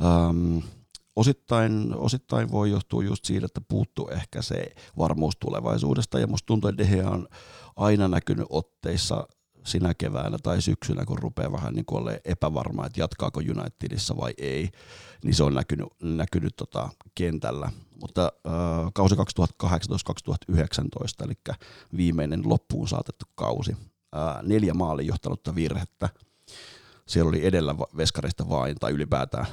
Ähm, 0.06 0.58
osittain, 1.16 1.96
osittain 1.96 2.52
voi 2.52 2.72
johtua 2.72 3.04
just 3.04 3.26
siitä, 3.26 3.46
että 3.46 3.62
puuttuu 3.68 4.10
ehkä 4.10 4.42
se 4.42 4.76
varmuus 4.98 5.38
tulevaisuudesta, 5.40 6.20
ja 6.20 6.28
musta 6.28 6.46
tuntuu, 6.46 6.70
että 6.70 6.84
Dehe 6.84 7.04
on 7.04 7.28
aina 7.76 8.08
näkynyt 8.08 8.48
otteissa 8.50 9.28
sinä 9.64 9.94
keväänä 9.94 10.38
tai 10.44 10.62
syksynä, 10.62 11.06
kun 11.06 11.20
rupeaa 11.20 11.52
vähän 11.52 11.74
niin 11.74 11.86
kuin 11.86 12.20
epävarmaa, 12.26 12.86
että 12.86 13.00
jatkaako 13.00 13.40
Unitedissa 13.40 14.18
vai 14.18 14.34
ei, 14.38 14.70
niin 15.24 15.36
se 15.36 15.44
on 15.44 15.54
näkynyt, 15.54 15.88
näkynyt 16.04 16.56
tota 16.56 16.90
kentällä. 17.16 17.72
Mutta 18.02 18.32
äh, 18.48 18.92
kausi 18.94 19.16
2018-2019, 19.16 19.18
eli 21.24 21.34
viimeinen 21.98 22.42
loppuun 22.46 22.88
saatettu 22.88 23.26
kausi, 23.36 23.72
äh, 24.16 24.44
neljä 24.44 24.74
maalin 24.74 25.08
johtanutta 25.08 25.56
virhettä. 25.56 26.10
Siellä 27.08 27.30
oli 27.30 27.46
edellä 27.46 27.76
veskareista 27.78 28.50
vain, 28.50 28.76
tai 28.76 28.92
ylipäätään 28.92 29.46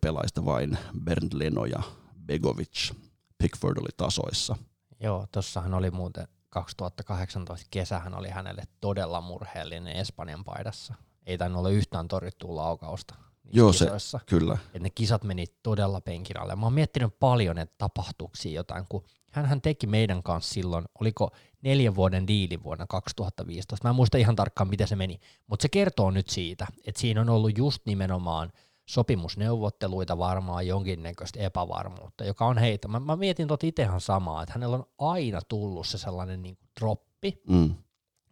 pelaajista 0.00 0.44
vain 0.44 0.78
Bernd 1.04 1.32
Leno 1.32 1.64
ja 1.64 1.82
Begovic. 2.26 2.92
Pickford 3.38 3.78
oli 3.78 3.88
tasoissa. 3.96 4.56
Joo, 5.00 5.26
tossahan 5.32 5.74
oli 5.74 5.90
muuten 5.90 6.28
2018 6.50 7.66
kesähän 7.70 8.14
oli 8.14 8.28
hänelle 8.28 8.62
todella 8.80 9.20
murheellinen 9.20 9.96
Espanjan 9.96 10.44
paidassa. 10.44 10.94
Ei 11.26 11.38
tainnut 11.38 11.58
olla 11.58 11.70
yhtään 11.70 12.08
torjuttua 12.08 12.56
laukausta. 12.56 13.14
Joo, 13.52 13.72
kisoissa. 13.72 14.18
se, 14.18 14.24
kyllä. 14.26 14.58
Et 14.74 14.82
ne 14.82 14.90
kisat 14.90 15.24
meni 15.24 15.46
todella 15.62 16.00
penkin 16.00 16.40
alle. 16.40 16.56
Mä 16.56 16.66
oon 16.66 16.72
miettinyt 16.72 17.18
paljon, 17.20 17.58
että 17.58 17.74
tapahtuuko 17.78 18.34
jotain, 18.52 18.84
kun 18.88 19.04
hän 19.32 19.60
teki 19.60 19.86
meidän 19.86 20.22
kanssa 20.22 20.54
silloin, 20.54 20.84
oliko 21.00 21.30
neljän 21.62 21.94
vuoden 21.94 22.26
diili 22.26 22.62
vuonna 22.62 22.86
2015. 22.88 23.86
Mä 23.86 23.90
en 23.90 23.96
muista 23.96 24.18
ihan 24.18 24.36
tarkkaan, 24.36 24.68
miten 24.68 24.88
se 24.88 24.96
meni, 24.96 25.20
mutta 25.46 25.62
se 25.62 25.68
kertoo 25.68 26.10
nyt 26.10 26.28
siitä, 26.28 26.66
että 26.86 27.00
siinä 27.00 27.20
on 27.20 27.28
ollut 27.28 27.58
just 27.58 27.82
nimenomaan– 27.86 28.52
sopimusneuvotteluita 28.88 30.18
varmaan 30.18 30.66
jonkinnäköistä 30.66 31.40
epävarmuutta, 31.40 32.24
joka 32.24 32.46
on 32.46 32.58
heitä. 32.58 32.88
Mä, 32.88 33.00
mä 33.00 33.16
mietin 33.16 33.48
tuota 33.48 33.66
itsehän 33.66 34.00
samaa, 34.00 34.42
että 34.42 34.52
hänellä 34.52 34.76
on 34.76 34.86
aina 34.98 35.40
tullut 35.48 35.86
se 35.86 35.98
sellainen 35.98 36.42
niin 36.42 36.56
kuin 36.56 36.68
droppi, 36.80 37.42
mm. 37.48 37.74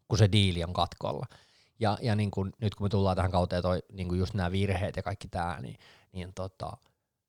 kun 0.09 0.19
se 0.19 0.29
diili 0.33 0.65
on 0.65 0.73
katkolla. 0.73 1.27
Ja, 1.81 1.99
ja 2.03 2.17
niin 2.17 2.31
kuin, 2.31 2.53
nyt 2.61 2.75
kun 2.75 2.85
me 2.85 2.89
tullaan 2.89 3.17
tähän 3.17 3.31
kauteen, 3.31 3.63
toi, 3.63 3.83
niin 3.93 4.09
kuin 4.09 4.19
just 4.19 4.35
nämä 4.35 4.53
virheet 4.53 4.97
ja 4.97 5.03
kaikki 5.03 5.29
tämä, 5.29 5.59
niin, 5.61 5.77
niin 6.13 6.33
tota, 6.35 6.73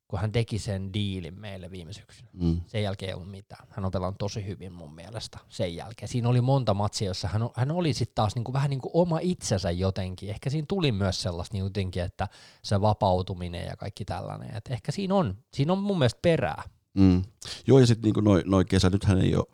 kun 0.07 0.19
hän 0.19 0.31
teki 0.31 0.59
sen 0.59 0.93
diilin 0.93 1.39
meille 1.39 1.71
viime 1.71 1.93
syksynä. 1.93 2.29
Mm. 2.33 2.61
Sen 2.67 2.83
jälkeen 2.83 3.09
ei 3.09 3.13
ollut 3.13 3.31
mitään. 3.31 3.67
Hän 3.69 3.85
on 3.85 3.91
pelannut 3.91 4.17
tosi 4.17 4.45
hyvin 4.45 4.73
mun 4.73 4.95
mielestä 4.95 5.39
sen 5.49 5.75
jälkeen. 5.75 6.09
Siinä 6.09 6.29
oli 6.29 6.41
monta 6.41 6.73
matsia, 6.73 7.07
jossa 7.07 7.27
hän, 7.27 7.41
hän 7.55 7.71
oli 7.71 7.93
sitten 7.93 8.15
taas 8.15 8.35
niinku 8.35 8.53
vähän 8.53 8.69
niin 8.69 8.81
kuin 8.81 8.91
oma 8.93 9.19
itsensä 9.21 9.71
jotenkin. 9.71 10.29
Ehkä 10.29 10.49
siinä 10.49 10.65
tuli 10.69 10.91
myös 10.91 11.21
sellaista 11.21 11.53
niin 11.53 11.63
jotenkin, 11.63 12.03
että 12.03 12.27
se 12.63 12.81
vapautuminen 12.81 13.65
ja 13.65 13.77
kaikki 13.77 14.05
tällainen. 14.05 14.55
Et 14.55 14.67
ehkä 14.69 14.91
siinä 14.91 15.15
on, 15.15 15.37
siinä 15.53 15.73
on 15.73 15.79
mun 15.79 15.99
mielestä 15.99 16.19
perää. 16.21 16.63
Mm. 16.93 17.23
Joo, 17.67 17.79
ja 17.79 17.87
sitten 17.87 18.11
niin 18.11 18.23
noin 18.23 18.43
noi 18.45 18.65
kesä, 18.65 18.89
nythän 18.89 19.21
ei 19.21 19.35
ole 19.35 19.45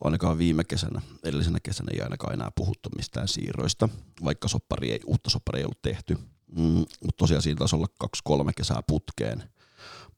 ainakaan 0.00 0.38
viime 0.38 0.64
kesänä, 0.64 1.02
edellisenä 1.24 1.58
kesänä 1.62 1.88
ei 1.94 2.00
ainakaan 2.00 2.34
enää 2.34 2.50
puhuttu 2.56 2.88
mistään 2.96 3.28
siirroista, 3.28 3.88
vaikka 4.24 4.48
soppari 4.48 4.92
ei, 4.92 5.00
uutta 5.06 5.30
sopparia 5.30 5.60
ei 5.60 5.64
ollut 5.64 5.82
tehty. 5.82 6.18
Mm, 6.56 6.64
mutta 6.78 7.16
tosiaan 7.16 7.42
siinä 7.42 7.58
taisi 7.58 7.76
olla 7.76 7.86
kaksi-kolme 7.98 8.52
kesää 8.56 8.80
putkeen– 8.86 9.42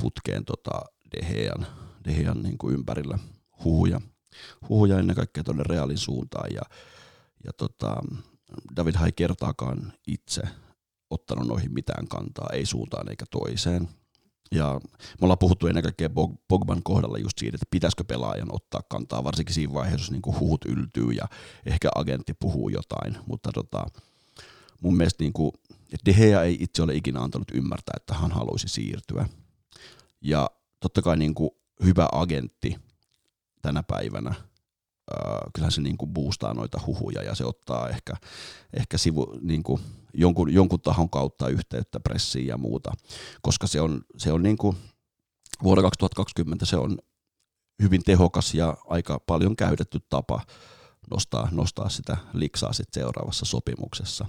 putkeen 0.03 0.45
tota 0.45 0.83
Dehean, 1.17 1.67
Dehean 2.05 2.43
niin 2.43 2.59
kuin 2.59 2.75
ympärillä 2.75 3.19
huhuja, 3.65 4.01
huhuja 4.69 4.99
ennen 4.99 5.17
kaikkea 5.17 5.45
tuonne 5.45 5.63
Realin 5.63 5.99
suuntaan 5.99 6.49
ja, 6.55 6.63
ja 7.45 7.53
tota, 7.53 7.97
David 8.77 8.95
ei 9.05 9.13
kertaakaan 9.13 9.93
itse 10.07 10.43
ottanut 11.11 11.49
noihin 11.49 11.73
mitään 11.73 12.09
kantaa, 12.09 12.49
ei 12.53 12.67
suuntaan 12.67 13.09
eikä 13.09 13.25
toiseen. 13.31 13.89
Ja 14.53 14.81
me 14.93 15.25
ollaan 15.25 15.39
puhuttu 15.39 15.67
ennen 15.67 15.83
kaikkea 15.83 16.11
Pogban 16.49 16.83
kohdalla 16.83 17.19
just 17.19 17.39
siitä, 17.39 17.55
että 17.57 17.67
pitäisikö 17.71 18.05
pelaajan 18.05 18.55
ottaa 18.55 18.81
kantaa, 18.89 19.25
varsinkin 19.25 19.55
siinä 19.55 19.75
vaiheessa, 19.75 20.05
jos 20.05 20.11
niin 20.11 20.41
huhut 20.41 20.65
yltyy 20.65 21.13
ja 21.13 21.29
ehkä 21.67 21.89
agentti 21.95 22.35
puhuu 22.41 22.69
jotain. 22.69 23.17
Mutta 23.27 23.51
tota, 23.53 23.87
mun 24.81 24.97
mielestä 24.97 25.25
niin 25.25 25.33
kuin, 25.33 25.53
De 26.07 26.13
Gea 26.13 26.43
ei 26.43 26.57
itse 26.61 26.83
ole 26.83 26.95
ikinä 26.95 27.21
antanut 27.21 27.51
ymmärtää, 27.55 27.95
että 27.97 28.15
hän 28.15 28.33
haluaisi 28.33 28.69
siirtyä. 28.69 29.29
Ja 30.27 30.51
totta 30.81 31.03
kai 31.03 31.17
niin 31.17 31.35
kuin 31.35 31.51
hyvä 31.85 32.09
agentti 32.13 32.77
tänä 33.63 33.83
päivänä, 33.83 34.31
äh, 34.31 34.45
kyllähän 35.55 35.73
se 35.73 35.81
niin 35.81 35.97
kuin 35.97 36.13
boostaa 36.13 36.55
noita 36.55 36.81
huhuja 36.87 37.23
ja 37.23 37.35
se 37.35 37.45
ottaa 37.45 37.89
ehkä, 37.89 38.15
ehkä 38.73 38.99
sivu, 38.99 39.39
niin 39.41 39.63
kuin 39.63 39.81
jonkun, 40.15 40.55
jonkun 40.55 40.81
tahon 40.81 41.11
kautta 41.11 41.49
yhteyttä 41.49 42.01
pressiin 42.01 42.47
ja 42.47 42.59
muuta, 42.59 42.93
koska 43.43 43.67
se 43.67 43.81
on, 43.81 44.03
se 44.17 44.33
on 44.33 44.43
niin 44.43 44.57
kuin, 44.57 44.77
vuonna 45.63 45.83
2020 45.83 46.67
se 46.67 46.77
on 46.77 46.99
hyvin 47.83 48.03
tehokas 48.03 48.55
ja 48.55 48.77
aika 48.87 49.21
paljon 49.27 49.57
käytetty 49.57 50.01
tapa 50.09 50.41
nostaa, 51.11 51.49
nostaa 51.53 51.89
sitä 51.89 52.17
liksaa 52.33 52.73
sit 52.73 52.89
seuraavassa 52.93 53.45
sopimuksessa. 53.45 54.27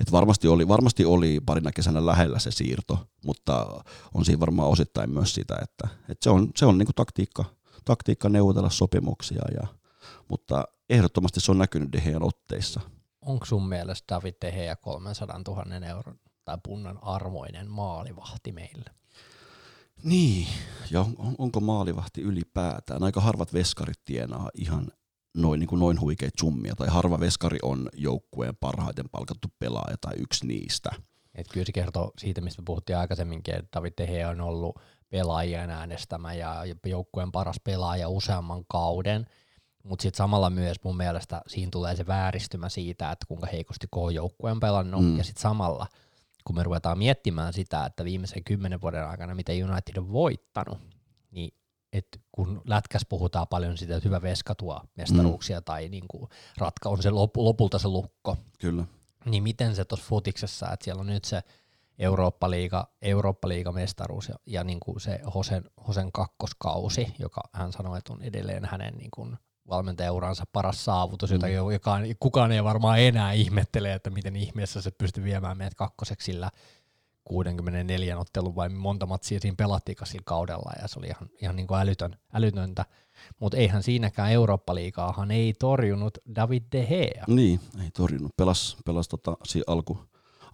Et 0.00 0.12
varmasti, 0.12 0.48
oli, 0.48 0.68
varmasti 0.68 1.04
oli 1.04 1.40
parina 1.46 1.72
kesänä 1.72 2.06
lähellä 2.06 2.38
se 2.38 2.50
siirto, 2.50 2.98
mutta 3.24 3.84
on 4.14 4.24
siinä 4.24 4.40
varmaan 4.40 4.68
osittain 4.68 5.10
myös 5.10 5.34
sitä, 5.34 5.56
että, 5.62 5.88
että 6.08 6.24
se 6.24 6.30
on, 6.30 6.50
se 6.56 6.66
on 6.66 6.78
niinku 6.78 6.92
taktiikka, 6.92 7.44
taktiikka 7.84 8.28
neuvotella 8.28 8.70
sopimuksia, 8.70 9.42
ja, 9.60 9.66
mutta 10.28 10.64
ehdottomasti 10.90 11.40
se 11.40 11.50
on 11.50 11.58
näkynyt 11.58 11.92
Dehean 11.92 12.22
otteissa. 12.22 12.80
Onko 13.22 13.46
sun 13.46 13.68
mielestä 13.68 14.14
David 14.14 14.34
Deheä 14.40 14.76
300 14.76 15.40
000 15.46 15.86
euron 15.86 16.18
tai 16.44 16.58
punnan 16.64 16.98
armoinen 17.02 17.70
maalivahti 17.70 18.52
meille? 18.52 18.90
Niin, 20.04 20.46
ja 20.90 21.00
on, 21.00 21.34
onko 21.38 21.60
maalivahti 21.60 22.20
ylipäätään? 22.20 23.02
Aika 23.02 23.20
harvat 23.20 23.52
veskarit 23.52 24.04
tienaa 24.04 24.50
ihan 24.54 24.88
noin, 25.34 25.60
niin 25.60 25.68
kuin 25.68 25.78
noin 25.78 26.00
huikeita 26.00 26.40
summia, 26.40 26.74
tai 26.76 26.88
harva 26.88 27.20
veskari 27.20 27.58
on 27.62 27.88
joukkueen 27.96 28.56
parhaiten 28.56 29.08
palkattu 29.12 29.48
pelaaja 29.58 29.96
tai 30.00 30.14
yksi 30.16 30.46
niistä. 30.46 30.90
Et 31.34 31.46
kyllä 31.52 31.66
se 31.66 31.72
kertoo 31.72 32.12
siitä, 32.18 32.40
mistä 32.40 32.62
puhuttiin 32.64 32.96
aikaisemminkin, 32.96 33.54
että 33.54 33.78
David 33.78 33.92
Tehe 33.96 34.26
on 34.26 34.40
ollut 34.40 34.78
pelaajien 35.10 35.70
äänestämä 35.70 36.34
ja 36.34 36.64
joukkueen 36.86 37.32
paras 37.32 37.60
pelaaja 37.64 38.08
useamman 38.08 38.64
kauden, 38.68 39.26
mutta 39.84 40.02
sitten 40.02 40.16
samalla 40.16 40.50
myös 40.50 40.76
mun 40.84 40.96
mielestä 40.96 41.42
siinä 41.46 41.70
tulee 41.70 41.96
se 41.96 42.06
vääristymä 42.06 42.68
siitä, 42.68 43.10
että 43.10 43.26
kuinka 43.28 43.46
heikosti 43.52 43.86
koko 43.90 44.10
joukkue 44.10 44.50
on 44.50 44.60
pelannut, 44.60 45.04
mm. 45.04 45.18
ja 45.18 45.24
sitten 45.24 45.42
samalla 45.42 45.86
kun 46.44 46.56
me 46.56 46.62
ruvetaan 46.62 46.98
miettimään 46.98 47.52
sitä, 47.52 47.84
että 47.86 48.04
viimeisen 48.04 48.44
kymmenen 48.44 48.80
vuoden 48.80 49.08
aikana, 49.08 49.34
miten 49.34 49.70
United 49.70 49.96
on 49.96 50.12
voittanut, 50.12 50.78
niin 51.30 51.54
että 51.92 52.18
kun 52.32 52.62
lätkäs 52.64 53.06
puhutaan 53.08 53.48
paljon 53.48 53.78
siitä, 53.78 53.96
että 53.96 54.08
hyvä 54.08 54.22
veska 54.22 54.54
tuo 54.54 54.80
mestaruuksia 54.96 55.58
mm. 55.58 55.64
tai 55.64 55.88
niin 55.88 56.08
kuin 56.08 56.28
ratka 56.58 56.88
on 56.88 57.02
se 57.02 57.10
lop, 57.10 57.36
lopulta 57.36 57.78
se 57.78 57.88
lukko. 57.88 58.36
Kyllä. 58.58 58.84
Niin 59.24 59.42
miten 59.42 59.74
se 59.76 59.84
tuossa 59.84 60.06
futiksessa, 60.08 60.72
että 60.72 60.84
siellä 60.84 61.00
on 61.00 61.06
nyt 61.06 61.24
se 61.24 61.42
Eurooppa-liiga, 61.98 62.88
Eurooppa-liiga 63.02 63.72
mestaruus 63.72 64.28
ja, 64.28 64.34
ja 64.46 64.64
niin 64.64 64.80
kuin 64.80 65.00
se 65.00 65.20
Hosen, 65.34 65.64
Hosen 65.88 66.12
kakkoskausi, 66.12 67.14
joka 67.18 67.40
hän 67.52 67.72
sanoi, 67.72 67.98
että 67.98 68.12
on 68.12 68.22
edelleen 68.22 68.64
hänen 68.64 68.94
niin 68.94 69.10
kuin 69.10 69.36
valmentajauransa 69.68 70.44
paras 70.52 70.84
saavutus, 70.84 71.30
mm. 71.30 71.34
jota 71.34 71.48
joka, 71.48 71.98
kukaan 72.20 72.52
ei 72.52 72.64
varmaan 72.64 73.00
enää 73.00 73.32
ihmettele, 73.32 73.92
että 73.92 74.10
miten 74.10 74.36
ihmeessä 74.36 74.82
se 74.82 74.90
pystyy 74.90 75.24
viemään 75.24 75.58
meidät 75.58 75.74
kakkoseksi 75.74 76.24
sillä 76.24 76.50
64 77.24 78.18
ottelun 78.18 78.54
vai 78.54 78.68
monta 78.68 79.06
matsia 79.06 79.40
siinä 79.40 79.54
pelattiin 79.58 79.96
sillä 80.04 80.22
kaudella 80.24 80.72
ja 80.82 80.88
se 80.88 80.98
oli 80.98 81.06
ihan, 81.06 81.28
ihan 81.42 81.56
niin 81.56 81.66
kuin 81.66 81.80
älytön, 81.80 82.16
älytöntä. 82.32 82.84
Mutta 83.40 83.56
eihän 83.56 83.82
siinäkään 83.82 84.32
Eurooppa-liigaahan 84.32 85.30
ei 85.30 85.52
torjunut 85.58 86.18
David 86.34 86.62
De 86.72 86.86
Gea. 86.86 87.24
Niin, 87.26 87.60
ei 87.82 87.90
torjunut. 87.90 88.36
Pelas, 88.36 88.76
pelas 88.84 89.08
tota, 89.08 89.36
alku, 89.66 89.98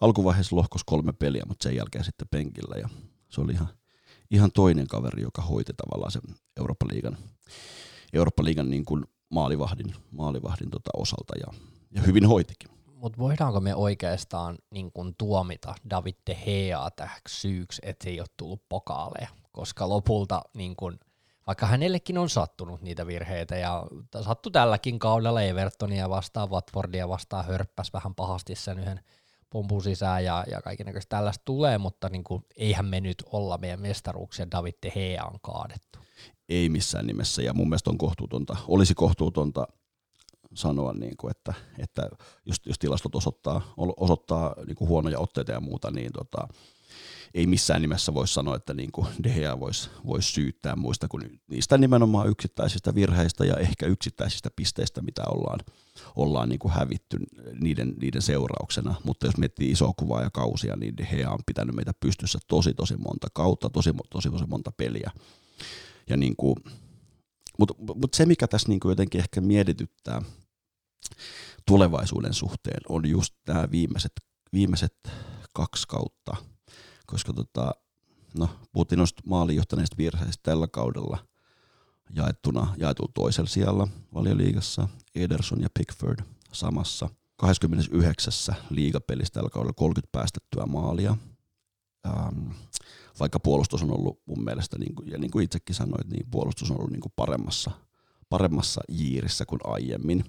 alkuvaiheessa 0.01 0.57
lohkos 0.57 0.85
kolme 0.85 1.13
peliä, 1.13 1.45
mutta 1.49 1.63
sen 1.63 1.77
jälkeen 1.77 2.05
sitten 2.05 2.29
penkillä 2.31 2.77
ja 2.77 2.89
se 3.29 3.41
oli 3.41 3.53
ihan, 3.53 3.69
ihan 4.31 4.53
toinen 4.53 4.87
kaveri, 4.87 5.23
joka 5.23 5.43
hoiti 5.43 5.73
tavallaan 5.77 6.13
sen 6.13 6.23
Eurooppa-liigan, 6.57 7.17
Eurooppa-liigan 8.13 8.71
niin 8.71 8.85
kuin 8.85 9.05
maalivahdin, 9.31 9.95
maalivahdin 10.11 10.71
tota 10.71 10.91
osalta 10.97 11.35
ja, 11.41 11.61
ja 11.91 12.03
hyvin 12.03 12.27
hoitikin 12.27 12.78
mutta 12.99 13.19
voidaanko 13.19 13.61
me 13.61 13.75
oikeastaan 13.75 14.59
niin 14.71 14.93
kun 14.93 15.15
tuomita 15.19 15.75
David 15.91 16.15
De 16.27 16.35
Gea 16.45 16.91
tähäksi 16.97 17.41
syyksi, 17.41 17.83
että 17.85 18.05
se 18.05 18.11
ei 18.11 18.21
ole 18.21 18.29
tullut 18.37 18.63
pokaaleja, 18.69 19.29
koska 19.53 19.89
lopulta 19.89 20.43
niin 20.55 20.77
kun, 20.77 20.99
vaikka 21.47 21.67
hänellekin 21.67 22.19
on 22.19 22.29
sattunut 22.29 22.83
niitä 22.83 23.07
virheitä 23.07 23.57
ja 23.57 23.87
sattu 24.25 24.51
tälläkin 24.51 24.99
kaudella 24.99 25.43
Evertonia 25.43 26.11
vastaan, 26.11 26.51
Watfordia 26.51 27.09
vastaan 27.09 27.47
hörppäs 27.47 27.93
vähän 27.93 28.15
pahasti 28.15 28.55
sen 28.55 28.79
yhden 28.79 29.01
pompun 29.51 29.83
sisään 29.83 30.25
ja, 30.25 30.45
ja 30.51 30.63
kaikenlaista 30.63 31.17
tällaista 31.17 31.43
tulee, 31.45 31.79
mutta 31.79 32.09
niin 32.09 32.25
kuin, 32.25 32.45
eihän 32.57 32.87
me 32.87 33.01
nyt 33.01 33.25
olla 33.33 33.59
meidän 33.59 33.81
mestaruuksia 33.81 34.51
David 34.51 34.75
De 34.83 34.91
Gea 34.91 35.25
on 35.25 35.39
kaadettu. 35.43 35.99
Ei 36.49 36.69
missään 36.69 37.07
nimessä 37.07 37.43
ja 37.43 37.55
mun 37.55 37.69
mielestä 37.69 37.91
on 37.91 37.99
kohtuutonta, 37.99 38.57
olisi 38.69 38.95
kohtuutonta 38.95 39.67
sanoa, 40.55 40.93
niin 40.93 41.17
kuin, 41.17 41.31
että, 41.31 41.55
että 41.79 42.09
jos, 42.47 42.57
jos 42.67 42.79
tilastot 42.79 43.15
osoittaa, 43.15 43.73
osoittaa 43.77 44.55
niin 44.67 44.77
kuin 44.77 44.89
huonoja 44.89 45.19
otteita 45.19 45.53
ja 45.53 45.61
muuta, 45.61 45.91
niin 45.91 46.13
tota, 46.13 46.49
ei 47.35 47.47
missään 47.47 47.83
nimessä 47.83 48.15
voi 48.15 48.29
sanoa, 48.29 48.57
että 48.57 48.75
niin 48.75 48.93
kuin 48.93 49.07
De 49.23 49.31
Gea 49.31 49.61
voisi 49.61 49.91
vois 50.07 50.35
syyttää 50.35 50.77
muista 50.77 51.09
kuin 51.09 51.41
niistä 51.51 51.79
nimenomaan 51.79 52.29
yksittäisistä 52.29 52.95
virheistä 52.95 53.45
ja 53.45 53.57
ehkä 53.57 53.87
yksittäisistä 53.87 54.51
pisteistä, 54.57 55.03
mitä 55.03 55.23
ollaan, 55.29 55.61
ollaan 56.17 56.49
niin 56.49 56.59
kuin 56.59 56.73
hävitty 56.73 57.19
niiden, 57.61 57.95
niiden 58.01 58.23
seurauksena. 58.23 58.95
Mutta 59.05 59.27
jos 59.27 59.37
miettii 59.37 59.71
isoa 59.71 59.93
kuvaa 59.97 60.23
ja 60.23 60.31
kausia, 60.31 60.77
niin 60.77 60.97
De 60.97 61.07
Gea 61.07 61.31
on 61.31 61.41
pitänyt 61.47 61.75
meitä 61.75 61.93
pystyssä 62.01 62.39
tosi 62.49 62.75
tosi 62.75 62.97
monta 62.97 63.27
kautta, 63.33 63.71
tosi 63.71 63.91
tosi, 64.11 64.31
tosi 64.31 64.47
monta 64.47 64.73
peliä. 64.73 65.11
Ja 66.09 66.17
niin 66.17 66.37
kuin, 66.37 66.57
mutta 67.59 67.75
mut 67.95 68.15
se, 68.15 68.27
mikä 68.27 68.49
tässä 68.49 68.69
niin 68.69 68.81
kuin 68.81 68.91
jotenkin 68.91 69.21
ehkä 69.21 69.41
mietityttää 69.41 70.23
tulevaisuuden 71.67 72.35
suhteen, 72.35 72.81
on 72.89 73.09
just 73.09 73.35
nämä 73.47 73.71
viimeiset, 73.71 74.13
viimeiset 74.53 74.95
kaksi 75.55 75.89
kautta– 75.89 76.37
koska 77.11 77.33
tota, 77.33 77.71
no, 78.39 78.49
puhuttiin 78.73 78.99
noista 78.99 79.23
maaliin 79.27 79.57
johtaneista 79.57 79.97
virheistä 79.99 80.41
tällä 80.43 80.69
kaudella 80.69 81.19
jaettuna, 82.15 82.75
jaetulla 82.79 83.13
toisella 83.15 83.49
sijalla 83.49 83.89
valioliigassa, 84.15 84.89
Ederson 85.15 85.61
ja 85.61 85.69
Pickford 85.79 86.19
samassa. 86.53 87.09
29. 87.37 88.57
liigapelissä 88.71 89.35
tällä 89.35 89.51
kaudella 89.51 89.73
30 89.73 90.09
päästettyä 90.13 90.67
maalia. 90.67 91.17
Ähm, 92.07 92.51
vaikka 93.21 93.41
puolustus 93.41 93.83
on 93.83 93.99
ollut 93.99 94.21
mun 94.27 94.45
mielestä, 94.45 94.79
niin 94.79 94.95
kuin, 94.95 95.11
ja 95.11 95.19
niin 95.19 95.31
kuin 95.31 95.45
itsekin 95.45 95.75
sanoit, 95.75 96.09
niin 96.09 96.27
puolustus 96.31 96.71
on 96.71 96.77
ollut 96.79 96.91
niin 96.91 97.01
kuin 97.01 97.13
paremmassa, 97.17 97.71
paremmassa 98.29 98.81
jiirissä 98.89 99.47
kuin 99.47 99.61
aiemmin. 99.65 100.25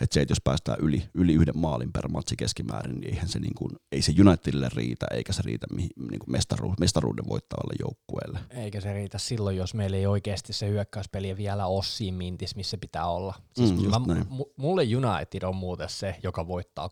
Että 0.00 0.14
se, 0.14 0.20
että 0.20 0.32
jos 0.32 0.40
päästään 0.44 0.78
yli, 0.80 1.08
yli 1.14 1.34
yhden 1.34 1.58
maalin 1.58 1.92
per 1.92 2.08
matsi 2.08 2.36
keskimäärin, 2.36 3.00
niin 3.00 3.14
eihän 3.14 3.28
se, 3.28 3.38
niin 3.38 3.54
kuin, 3.54 3.70
ei 3.92 4.02
se 4.02 4.12
Unitedille 4.20 4.68
riitä, 4.74 5.06
eikä 5.10 5.32
se 5.32 5.42
riitä 5.42 5.66
niin 5.76 6.18
kuin 6.18 6.30
mestaru, 6.30 6.74
mestaruuden 6.80 7.28
voittavalle 7.28 7.74
joukkueelle. 7.80 8.38
Eikä 8.50 8.80
se 8.80 8.92
riitä 8.92 9.18
silloin, 9.18 9.56
jos 9.56 9.74
meillä 9.74 9.96
ei 9.96 10.06
oikeasti 10.06 10.52
se 10.52 10.68
hyökkäyspeli 10.68 11.36
vielä 11.36 11.66
ole 11.66 11.84
siinä 11.84 12.18
mintis, 12.18 12.56
missä 12.56 12.78
pitää 12.78 13.06
olla. 13.06 13.34
Siis 13.52 13.72
mm, 13.72 13.90
mä, 13.90 14.26
mulle 14.56 14.82
United 14.82 15.42
on 15.42 15.56
muuten 15.56 15.88
se, 15.88 16.16
joka 16.22 16.48
voittaa 16.48 16.90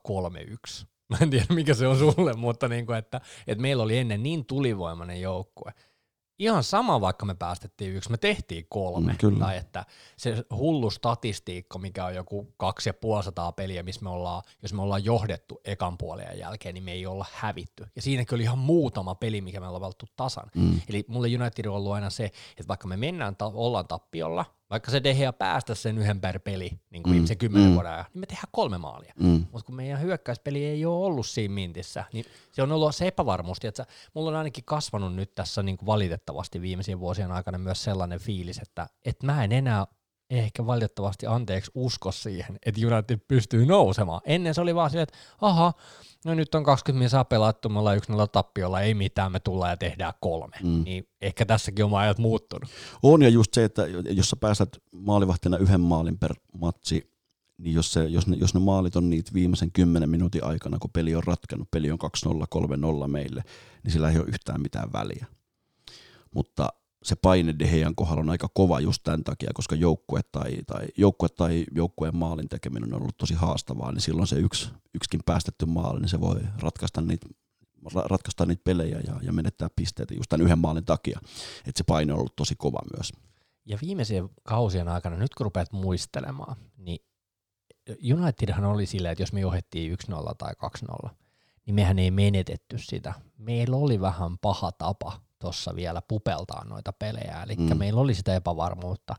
3-1. 0.81 0.87
Mä 1.11 1.17
en 1.21 1.31
tiedä, 1.31 1.47
mikä 1.49 1.75
se 1.75 1.87
on 1.87 1.99
sulle, 1.99 2.33
mutta 2.35 2.69
niin 2.69 2.87
kuin, 2.87 2.99
että, 2.99 3.21
että 3.47 3.63
meillä 3.63 3.83
oli 3.83 3.99
ennen 3.99 4.23
niin 4.23 4.45
tulivoimainen 4.45 5.21
joukkue, 5.21 5.73
ihan 6.39 6.65
sama, 6.65 7.01
vaikka 7.01 7.27
me 7.27 7.35
päästettiin 7.35 7.95
yksi, 7.95 8.11
me 8.11 8.17
tehtiin 8.17 8.67
kolme. 8.69 9.13
Mm, 9.13 9.19
kyllä. 9.19 9.39
Tai 9.39 9.57
että 9.57 9.87
se 10.17 10.45
hullu 10.51 10.91
statistiikka, 10.91 11.79
mikä 11.79 12.05
on 12.05 12.15
joku 12.15 12.55
kaksi 12.57 12.89
ja 12.89 12.95
puolisataa 12.95 13.53
peliä, 13.53 13.83
missä 13.83 14.03
me 14.03 14.11
ollaan, 14.11 14.43
jos 14.63 14.73
me 14.73 14.83
ollaan 14.83 15.05
johdettu 15.05 15.61
ekan 15.65 15.99
puolen 15.99 16.39
jälkeen, 16.39 16.75
niin 16.75 16.85
me 16.85 16.93
ei 16.93 17.07
olla 17.07 17.27
hävitty. 17.33 17.87
Ja 17.97 18.03
siinäkin 18.03 18.37
oli 18.37 18.43
ihan 18.43 18.59
muutama 18.59 19.15
peli, 19.15 19.41
mikä 19.41 19.61
me 19.61 19.67
ollaan 19.67 19.81
valttu 19.81 20.07
tasan. 20.17 20.51
Mm. 20.55 20.81
Eli 20.89 21.05
mulle 21.09 21.29
United 21.41 21.65
on 21.67 21.75
ollut 21.75 21.93
aina 21.93 22.11
se, 22.11 22.25
että 22.25 22.69
vaikka 22.69 22.89
me 22.89 22.97
mennään, 22.97 23.37
ta- 23.37 23.53
ollaan 23.55 23.89
tappiolla, 23.89 24.45
vaikka 24.75 24.91
se 24.91 25.05
Dehea 25.05 25.33
päästä 25.33 25.75
sen 25.75 25.99
yhden 25.99 26.21
per 26.21 26.41
peli 26.41 26.71
niin 26.91 27.03
kuin 27.03 27.11
mm. 27.11 27.13
viimeisen 27.13 27.39
kymmenen 27.39 27.69
mm. 27.69 27.75
vuoden 27.75 27.93
ajan, 27.93 28.07
niin 28.15 28.21
me 28.21 28.27
tehdään 28.27 28.49
kolme 28.53 28.79
maalia. 28.79 29.13
Mm. 29.21 29.47
Mutta 29.53 29.67
kun 29.67 29.75
meidän 29.75 30.01
hyökkäyspeli 30.01 30.65
ei 30.65 30.87
ole 30.87 31.07
ollut 31.07 31.27
siinä 31.27 31.55
mintissä, 31.55 32.05
niin 32.13 32.25
se 32.53 32.63
on 32.63 32.73
ollut 32.73 32.97
se 32.97 33.07
epävarmuus. 33.07 33.59
Että 33.65 33.87
mulla 34.15 34.31
on 34.31 34.37
ainakin 34.37 34.65
kasvanut 34.65 35.15
nyt 35.15 35.35
tässä 35.35 35.63
niin 35.63 35.77
kuin 35.77 35.87
valitettavasti 35.87 36.61
viimeisien 36.61 37.01
vuosien 37.01 37.33
aikana 37.33 37.59
myös 37.59 37.85
sellainen 37.85 38.21
fiilis, 38.21 38.59
että, 38.59 38.87
että 39.05 39.27
mä 39.27 39.45
en 39.45 39.53
enää 39.53 39.87
ehkä 40.31 40.67
valitettavasti 40.67 41.27
anteeksi 41.27 41.71
usko 41.75 42.13
siihen, 42.13 42.59
että 42.67 42.81
United 42.87 43.19
pystyy 43.29 43.67
nousemaan. 43.67 44.21
Ennen 44.25 44.55
se 44.55 44.61
oli 44.61 44.75
vaan 44.75 44.91
silleen, 44.91 45.03
että 45.03 45.19
aha, 45.41 45.73
no 46.25 46.35
nyt 46.35 46.55
on 46.55 46.65
20 46.65 46.99
minuuttia 46.99 47.25
pelattu, 47.25 47.69
me 47.69 47.79
ollaan 47.79 47.97
1 47.97 48.13
tappiolla, 48.33 48.81
ei 48.81 48.95
mitään, 48.95 49.33
me 49.33 49.41
tullaan 49.41 49.71
ja 49.71 49.77
tehdään 49.77 50.13
kolme. 50.21 50.57
Mm. 50.63 50.85
Niin 50.85 51.09
ehkä 51.21 51.47
tässäkin 51.47 51.85
on 51.85 51.95
ajat 51.95 52.19
muuttunut. 52.19 52.71
On 53.03 53.23
ja 53.23 53.29
just 53.29 53.55
se, 53.55 53.65
että 53.65 53.87
jos 54.11 54.31
sä 54.31 54.37
pääset 54.37 54.83
maalivahtina 54.93 55.57
yhden 55.57 55.81
maalin 55.81 56.19
per 56.19 56.35
matsi, 56.59 57.15
niin 57.59 57.75
jos, 57.75 57.93
se, 57.93 58.05
jos, 58.05 58.27
ne, 58.27 58.37
jos 58.37 58.55
ne 58.55 58.61
maalit 58.61 58.97
on 58.97 59.11
niitä 59.11 59.31
viimeisen 59.35 59.73
10 59.73 60.11
minuutin 60.11 60.45
aikana, 60.45 60.79
kun 60.79 60.91
peli 60.93 61.15
on 61.15 61.25
ratkannut, 61.25 61.71
peli 61.71 61.91
on 61.91 61.99
2-0, 62.27 63.05
3-0 63.05 63.09
meille, 63.09 63.43
niin 63.83 63.93
sillä 63.93 64.11
ei 64.11 64.19
ole 64.19 64.27
yhtään 64.29 64.63
mitään 64.63 64.93
väliä. 64.93 65.27
Mutta 66.35 66.69
se 67.05 67.17
paine 67.17 67.59
De 67.59 67.69
kohdalla 67.97 68.21
on 68.21 68.31
aika 68.31 68.49
kova 68.55 68.81
just 68.81 69.03
tämän 69.03 69.25
takia, 69.25 69.51
koska 69.55 69.75
joukkue 69.75 70.21
tai, 70.33 70.57
tai, 70.67 70.87
joukkue 70.97 71.29
tai 71.29 71.65
joukkueen 71.75 72.17
maalin 72.17 72.49
tekeminen 72.49 72.95
on 72.95 73.01
ollut 73.01 73.17
tosi 73.17 73.35
haastavaa, 73.35 73.93
niin 73.93 74.01
silloin 74.01 74.27
se 74.27 74.37
yksi, 74.37 74.71
yksikin 74.95 75.21
päästetty 75.27 75.67
maali, 75.67 76.01
niin 76.01 76.09
se 76.09 76.21
voi 76.21 76.41
ratkaista 76.59 77.01
niitä 77.01 77.27
ratkaista 77.95 78.47
niitä 78.47 78.63
pelejä 78.65 79.01
ja, 79.07 79.21
ja 79.23 79.33
menettää 79.33 79.69
pisteitä 79.77 80.15
just 80.15 80.29
tämän 80.29 80.45
yhden 80.45 80.59
maalin 80.59 80.85
takia. 80.85 81.21
Että 81.59 81.79
se 81.79 81.85
paine 81.85 82.13
on 82.13 82.19
ollut 82.19 82.37
tosi 82.37 82.55
kova 82.59 82.79
myös. 82.97 83.13
Ja 83.67 83.79
viimeisien 83.83 84.29
kausien 84.43 84.89
aikana, 84.89 85.17
nyt 85.17 85.35
kun 85.35 85.45
rupeat 85.45 85.73
muistelemaan, 85.73 86.57
niin 86.77 86.99
Unitedhan 88.15 88.65
oli 88.65 88.87
silleen, 88.87 89.13
että 89.13 89.23
jos 89.23 89.33
me 89.33 89.41
johdettiin 89.41 89.97
1-0 90.11 90.35
tai 90.39 90.53
2-0, 91.07 91.11
niin 91.67 91.75
mehän 91.75 91.99
ei 91.99 92.11
menetetty 92.11 92.79
sitä. 92.79 93.15
Meillä 93.39 93.77
oli 93.77 94.01
vähän 94.01 94.39
paha 94.39 94.73
tapa 94.73 95.21
tuossa 95.45 95.77
vielä 95.77 96.03
pupeltaa 96.09 96.65
noita 96.65 96.93
pelejä, 96.93 97.43
eli 97.43 97.57
mm. 97.57 97.79
meillä 97.79 98.01
oli 98.01 98.15
sitä 98.15 98.35
epävarmuutta. 98.35 99.15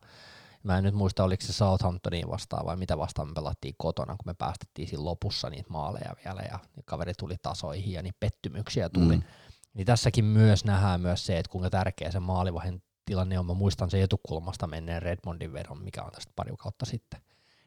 Mä 0.62 0.78
en 0.78 0.84
nyt 0.84 0.94
muista, 0.94 1.24
oliko 1.24 1.46
se 1.46 1.52
Southamptoniin 1.52 2.30
vastaan 2.30 2.66
vai 2.66 2.76
mitä 2.76 2.98
vastaan 2.98 3.28
me 3.28 3.34
pelattiin 3.34 3.74
kotona, 3.78 4.16
kun 4.16 4.26
me 4.26 4.34
päästettiin 4.34 4.88
siinä 4.88 5.04
lopussa 5.04 5.50
niitä 5.50 5.70
maaleja 5.70 6.14
vielä 6.24 6.42
ja 6.50 6.58
kaveri 6.84 7.12
tuli 7.14 7.36
tasoihin 7.42 7.92
ja 7.92 8.02
niin 8.02 8.14
pettymyksiä 8.20 8.88
tuli. 8.88 9.16
Mm. 9.16 9.22
Niin 9.74 9.86
tässäkin 9.86 10.24
myös 10.24 10.64
nähdään 10.64 11.00
myös 11.00 11.26
se, 11.26 11.38
että 11.38 11.52
kuinka 11.52 11.70
tärkeä 11.70 12.10
se 12.10 12.20
maalivahin 12.20 12.82
tilanne 13.04 13.38
on. 13.38 13.46
Mä 13.46 13.54
muistan 13.54 13.90
se 13.90 14.02
etukulmasta 14.02 14.66
menneen 14.66 15.02
Redmondin 15.02 15.52
vedon, 15.52 15.82
mikä 15.82 16.02
on 16.02 16.12
tästä 16.12 16.32
pari 16.36 16.52
kautta 16.58 16.86
sitten. 16.86 17.20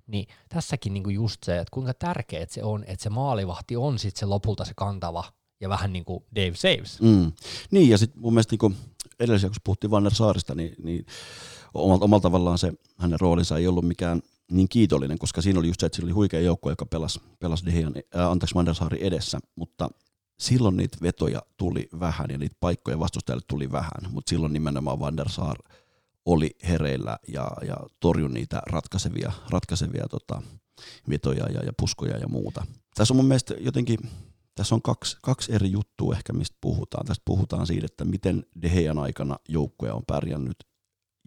Niin 0.07 0.27
tässäkin 0.49 0.93
niinku 0.93 1.09
just 1.09 1.43
se, 1.43 1.57
että 1.57 1.71
kuinka 1.71 1.93
tärkeää 1.93 2.45
se 2.49 2.63
on, 2.63 2.83
että 2.87 3.03
se 3.03 3.09
maalivahti 3.09 3.75
on 3.75 3.99
sitten 3.99 4.19
se 4.19 4.25
lopulta 4.25 4.65
se 4.65 4.73
kantava 4.75 5.23
ja 5.61 5.69
vähän 5.69 5.93
niin 5.93 6.05
kuin 6.05 6.23
Dave 6.35 6.55
Saves. 6.55 7.01
Mm. 7.01 7.31
Niin, 7.71 7.89
ja 7.89 7.97
sitten 7.97 8.21
mun 8.21 8.33
mielestä 8.33 8.55
niin 8.61 8.75
edellisessä, 9.19 9.49
kun 9.49 9.55
puhuttiin 9.63 9.91
Vanner 9.91 10.13
Saarista, 10.13 10.55
niin, 10.55 10.75
niin 10.83 11.05
omalla, 11.73 12.03
omalla 12.05 12.21
tavallaan 12.21 12.57
se 12.57 12.73
hänen 12.97 13.19
roolinsa 13.19 13.57
ei 13.57 13.67
ollut 13.67 13.87
mikään 13.87 14.21
niin 14.51 14.69
kiitollinen, 14.69 15.19
koska 15.19 15.41
siinä 15.41 15.59
oli 15.59 15.67
just 15.67 15.79
se, 15.79 15.85
että 15.85 15.95
sillä 15.95 16.07
oli 16.07 16.13
huikea 16.13 16.39
joukko, 16.39 16.69
joka 16.69 16.85
pelasi, 16.85 17.21
pelasi 17.39 17.65
Dehian, 17.65 17.93
äh, 18.15 18.27
anteeksi 18.29 18.55
Saari 18.73 18.97
edessä, 19.01 19.39
mutta 19.55 19.89
silloin 20.39 20.77
niitä 20.77 20.97
vetoja 21.01 21.41
tuli 21.57 21.89
vähän 21.99 22.27
ja 22.29 22.37
niitä 22.37 22.55
paikkoja 22.59 22.99
vastustajalle 22.99 23.45
tuli 23.47 23.71
vähän, 23.71 24.11
mutta 24.11 24.29
silloin 24.29 24.53
nimenomaan 24.53 24.99
Van 24.99 25.17
der 25.17 25.29
Saar 25.29 25.55
oli 26.25 26.55
hereillä 26.67 27.17
ja, 27.27 27.51
ja 27.67 27.77
torjui 27.99 28.29
niitä 28.29 28.61
ratkaisevia, 28.65 29.31
ratkaisevia 29.49 30.07
tota, 30.09 30.41
vetoja 31.09 31.45
ja, 31.49 31.63
ja 31.63 31.73
puskoja 31.79 32.17
ja 32.17 32.27
muuta. 32.27 32.65
Tässä 32.95 33.13
on 33.13 33.15
mun 33.15 33.25
mielestä 33.25 33.53
jotenkin 33.59 33.99
tässä 34.59 34.75
on 34.75 34.81
kaksi, 34.81 35.17
kaksi 35.21 35.53
eri 35.53 35.71
juttua 35.71 36.15
ehkä, 36.15 36.33
mistä 36.33 36.57
puhutaan. 36.61 37.05
Tästä 37.05 37.21
puhutaan 37.25 37.67
siitä, 37.67 37.85
että 37.85 38.05
miten 38.05 38.43
De 38.61 38.69
Gean 38.69 38.99
aikana 38.99 39.39
joukkue 39.49 39.91
on 39.91 40.03
pärjännyt, 40.07 40.57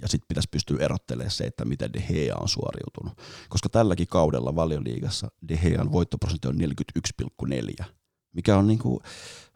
ja 0.02 0.08
sitten 0.08 0.28
pitäisi 0.28 0.48
pystyä 0.50 0.84
erottelemaan 0.84 1.30
se, 1.30 1.44
että 1.44 1.64
miten 1.64 1.92
De 1.92 2.00
Gea 2.00 2.36
on 2.36 2.48
suoriutunut. 2.48 3.12
Koska 3.48 3.68
tälläkin 3.68 4.06
kaudella 4.06 4.56
valioliigassa 4.56 5.28
De 5.48 5.56
Gean 5.56 5.92
voittoprosentti 5.92 6.48
on 6.48 6.58
41,4, 7.80 7.84
mikä 8.32 8.56
on 8.56 8.66
niinku, 8.66 9.02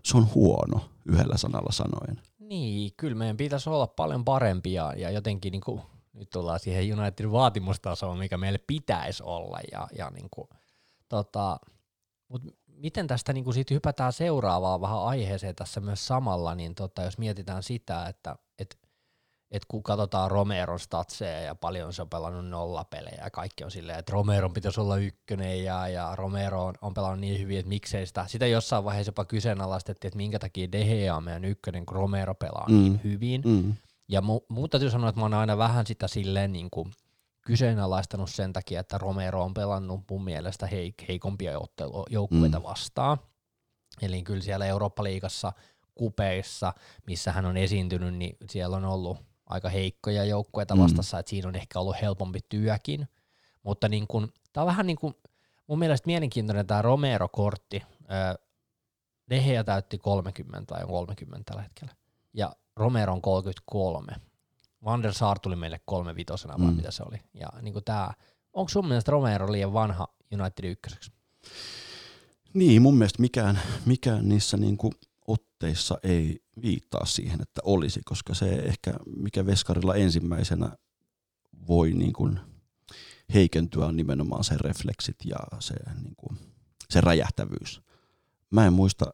se 0.04 0.16
on 0.16 0.34
huono 0.34 0.80
yhdellä 1.06 1.36
sanalla 1.36 1.72
sanoen. 1.72 2.22
Niin, 2.38 2.92
kyllä 2.96 3.14
meidän 3.14 3.36
pitäisi 3.36 3.70
olla 3.70 3.86
paljon 3.86 4.24
parempia 4.24 4.92
ja 4.96 5.10
jotenkin 5.10 5.52
niinku, 5.52 5.80
nyt 6.12 6.30
tullaan 6.30 6.60
siihen 6.60 6.98
Unitedin 6.98 7.32
vaatimustasoon, 7.32 8.18
mikä 8.18 8.38
meille 8.38 8.60
pitäisi 8.66 9.22
olla. 9.22 9.58
Ja, 9.72 9.88
ja 9.98 10.10
niinku, 10.10 10.48
tota, 11.08 11.60
mutta 12.28 12.50
miten 12.76 13.06
tästä 13.06 13.32
niin 13.32 13.54
siitä 13.54 13.74
hypätään 13.74 14.12
seuraavaan 14.12 14.80
vähän 14.80 15.02
aiheeseen 15.02 15.54
tässä 15.54 15.80
myös 15.80 16.06
samalla, 16.06 16.54
niin 16.54 16.74
tota, 16.74 17.02
jos 17.02 17.18
mietitään 17.18 17.62
sitä, 17.62 18.06
että 18.06 18.36
et, 18.58 18.78
et 19.50 19.64
kun 19.64 19.82
katsotaan 19.82 20.30
Romeron 20.30 20.80
statseja 20.80 21.40
ja 21.40 21.54
paljon 21.54 21.92
se 21.92 22.02
on 22.02 22.08
pelannut 22.08 22.48
nollapelejä 22.48 23.22
ja 23.24 23.30
kaikki 23.30 23.64
on 23.64 23.70
silleen, 23.70 23.98
että 23.98 24.12
Romeron 24.12 24.52
pitäisi 24.52 24.80
olla 24.80 24.96
ykkönen 24.96 25.64
ja, 25.64 25.88
ja 25.88 26.16
Romero 26.16 26.64
on, 26.64 26.74
on 26.82 26.94
pelannut 26.94 27.20
niin 27.20 27.40
hyvin, 27.40 27.58
että 27.58 27.68
miksei 27.68 28.06
sitä. 28.06 28.24
Sitä 28.28 28.46
jossain 28.46 28.84
vaiheessa 28.84 29.08
jopa 29.08 29.24
kyseenalaistettiin, 29.24 30.08
että 30.08 30.16
minkä 30.16 30.38
takia 30.38 30.72
De 30.72 30.84
Gea 30.84 31.16
on 31.16 31.24
meidän 31.24 31.44
ykkönen, 31.44 31.86
kun 31.86 31.96
Romero 31.96 32.34
pelaa 32.34 32.66
niin 32.68 32.78
mm. 32.78 32.82
niin 32.82 33.00
hyvin. 33.04 33.42
Mm. 33.44 33.74
Ja 34.08 34.20
mu, 34.20 34.40
muuta 34.48 34.70
täytyy 34.70 34.90
sanoa, 34.90 35.08
että 35.08 35.20
mä 35.20 35.24
oon 35.24 35.34
aina 35.34 35.58
vähän 35.58 35.86
sitä 35.86 36.08
silleen 36.08 36.52
niin 36.52 36.68
kuin 36.70 36.92
kyseenalaistanut 37.46 38.30
sen 38.30 38.52
takia, 38.52 38.80
että 38.80 38.98
Romero 38.98 39.42
on 39.42 39.54
pelannut 39.54 40.00
mun 40.10 40.24
mielestä 40.24 40.66
heik- 40.66 41.04
heikompia 41.08 41.52
joukkueita 42.10 42.58
mm. 42.58 42.62
vastaan. 42.62 43.18
Eli 44.02 44.22
kyllä 44.22 44.42
siellä 44.42 44.66
Eurooppa-liigassa 44.66 45.52
kupeissa, 45.94 46.74
missä 47.06 47.32
hän 47.32 47.46
on 47.46 47.56
esiintynyt, 47.56 48.14
niin 48.14 48.36
siellä 48.50 48.76
on 48.76 48.84
ollut 48.84 49.18
aika 49.46 49.68
heikkoja 49.68 50.24
joukkueita 50.24 50.74
mm. 50.74 50.82
vastassa, 50.82 51.18
että 51.18 51.30
siinä 51.30 51.48
on 51.48 51.56
ehkä 51.56 51.80
ollut 51.80 51.96
helpompi 52.02 52.40
työkin. 52.48 53.08
mutta 53.62 53.88
niin 53.88 54.06
kun, 54.06 54.32
tää 54.52 54.62
on 54.62 54.66
vähän 54.66 54.86
niin 54.86 54.96
kuin, 54.96 55.14
mun 55.66 55.78
mielestä 55.78 56.06
mielenkiintoinen 56.06 56.66
tämä 56.66 56.82
Romero-kortti. 56.82 57.82
Deheä 59.30 59.64
täytti 59.64 59.98
30 59.98 60.74
tai 60.74 60.82
on 60.82 60.88
30 60.88 61.44
tällä 61.44 61.62
hetkellä. 61.62 61.94
Ja 62.34 62.56
Romero 62.76 63.12
on 63.12 63.22
33. 63.22 64.12
Van 64.84 65.02
der 65.02 65.12
Sar 65.12 65.38
tuli 65.38 65.56
meille 65.56 65.80
kolme 65.84 66.16
vitosena, 66.16 66.54
vai 66.58 66.70
mm. 66.70 66.76
mitä 66.76 66.90
se 66.90 67.02
oli. 67.02 67.20
Ja 67.34 67.48
niin 67.62 67.74
tää, 67.84 68.14
onko 68.52 68.68
sun 68.68 68.88
mielestä 68.88 69.12
Romero 69.12 69.52
liian 69.52 69.72
vanha 69.72 70.08
United 70.32 70.64
ykköseksi? 70.64 71.12
Niin, 72.54 72.82
mun 72.82 72.94
mielestä 72.96 73.22
mikään, 73.22 73.60
mikään 73.86 74.28
niissä 74.28 74.56
niinku 74.56 74.92
otteissa 75.26 75.98
ei 76.02 76.42
viittaa 76.62 77.04
siihen, 77.04 77.42
että 77.42 77.60
olisi, 77.64 78.00
koska 78.04 78.34
se 78.34 78.48
ehkä, 78.48 78.94
mikä 79.16 79.46
Veskarilla 79.46 79.94
ensimmäisenä 79.94 80.76
voi 81.68 81.92
niinku 81.92 82.30
heikentyä, 83.34 83.86
on 83.86 83.96
nimenomaan 83.96 84.44
se 84.44 84.54
refleksit 84.60 85.16
ja 85.24 85.36
se, 85.60 85.74
niinku, 86.02 86.34
se 86.90 87.00
räjähtävyys. 87.00 87.82
Mä 88.50 88.66
en 88.66 88.72
muista 88.72 89.06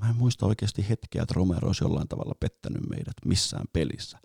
mä 0.00 0.10
en 0.10 0.16
muista 0.16 0.46
oikeasti 0.46 0.88
hetkeä, 0.88 1.22
että 1.22 1.34
Romero 1.36 1.66
olisi 1.66 1.84
jollain 1.84 2.08
tavalla 2.08 2.34
pettänyt 2.40 2.88
meidät 2.88 3.14
missään 3.24 3.66
pelissä. 3.72 4.18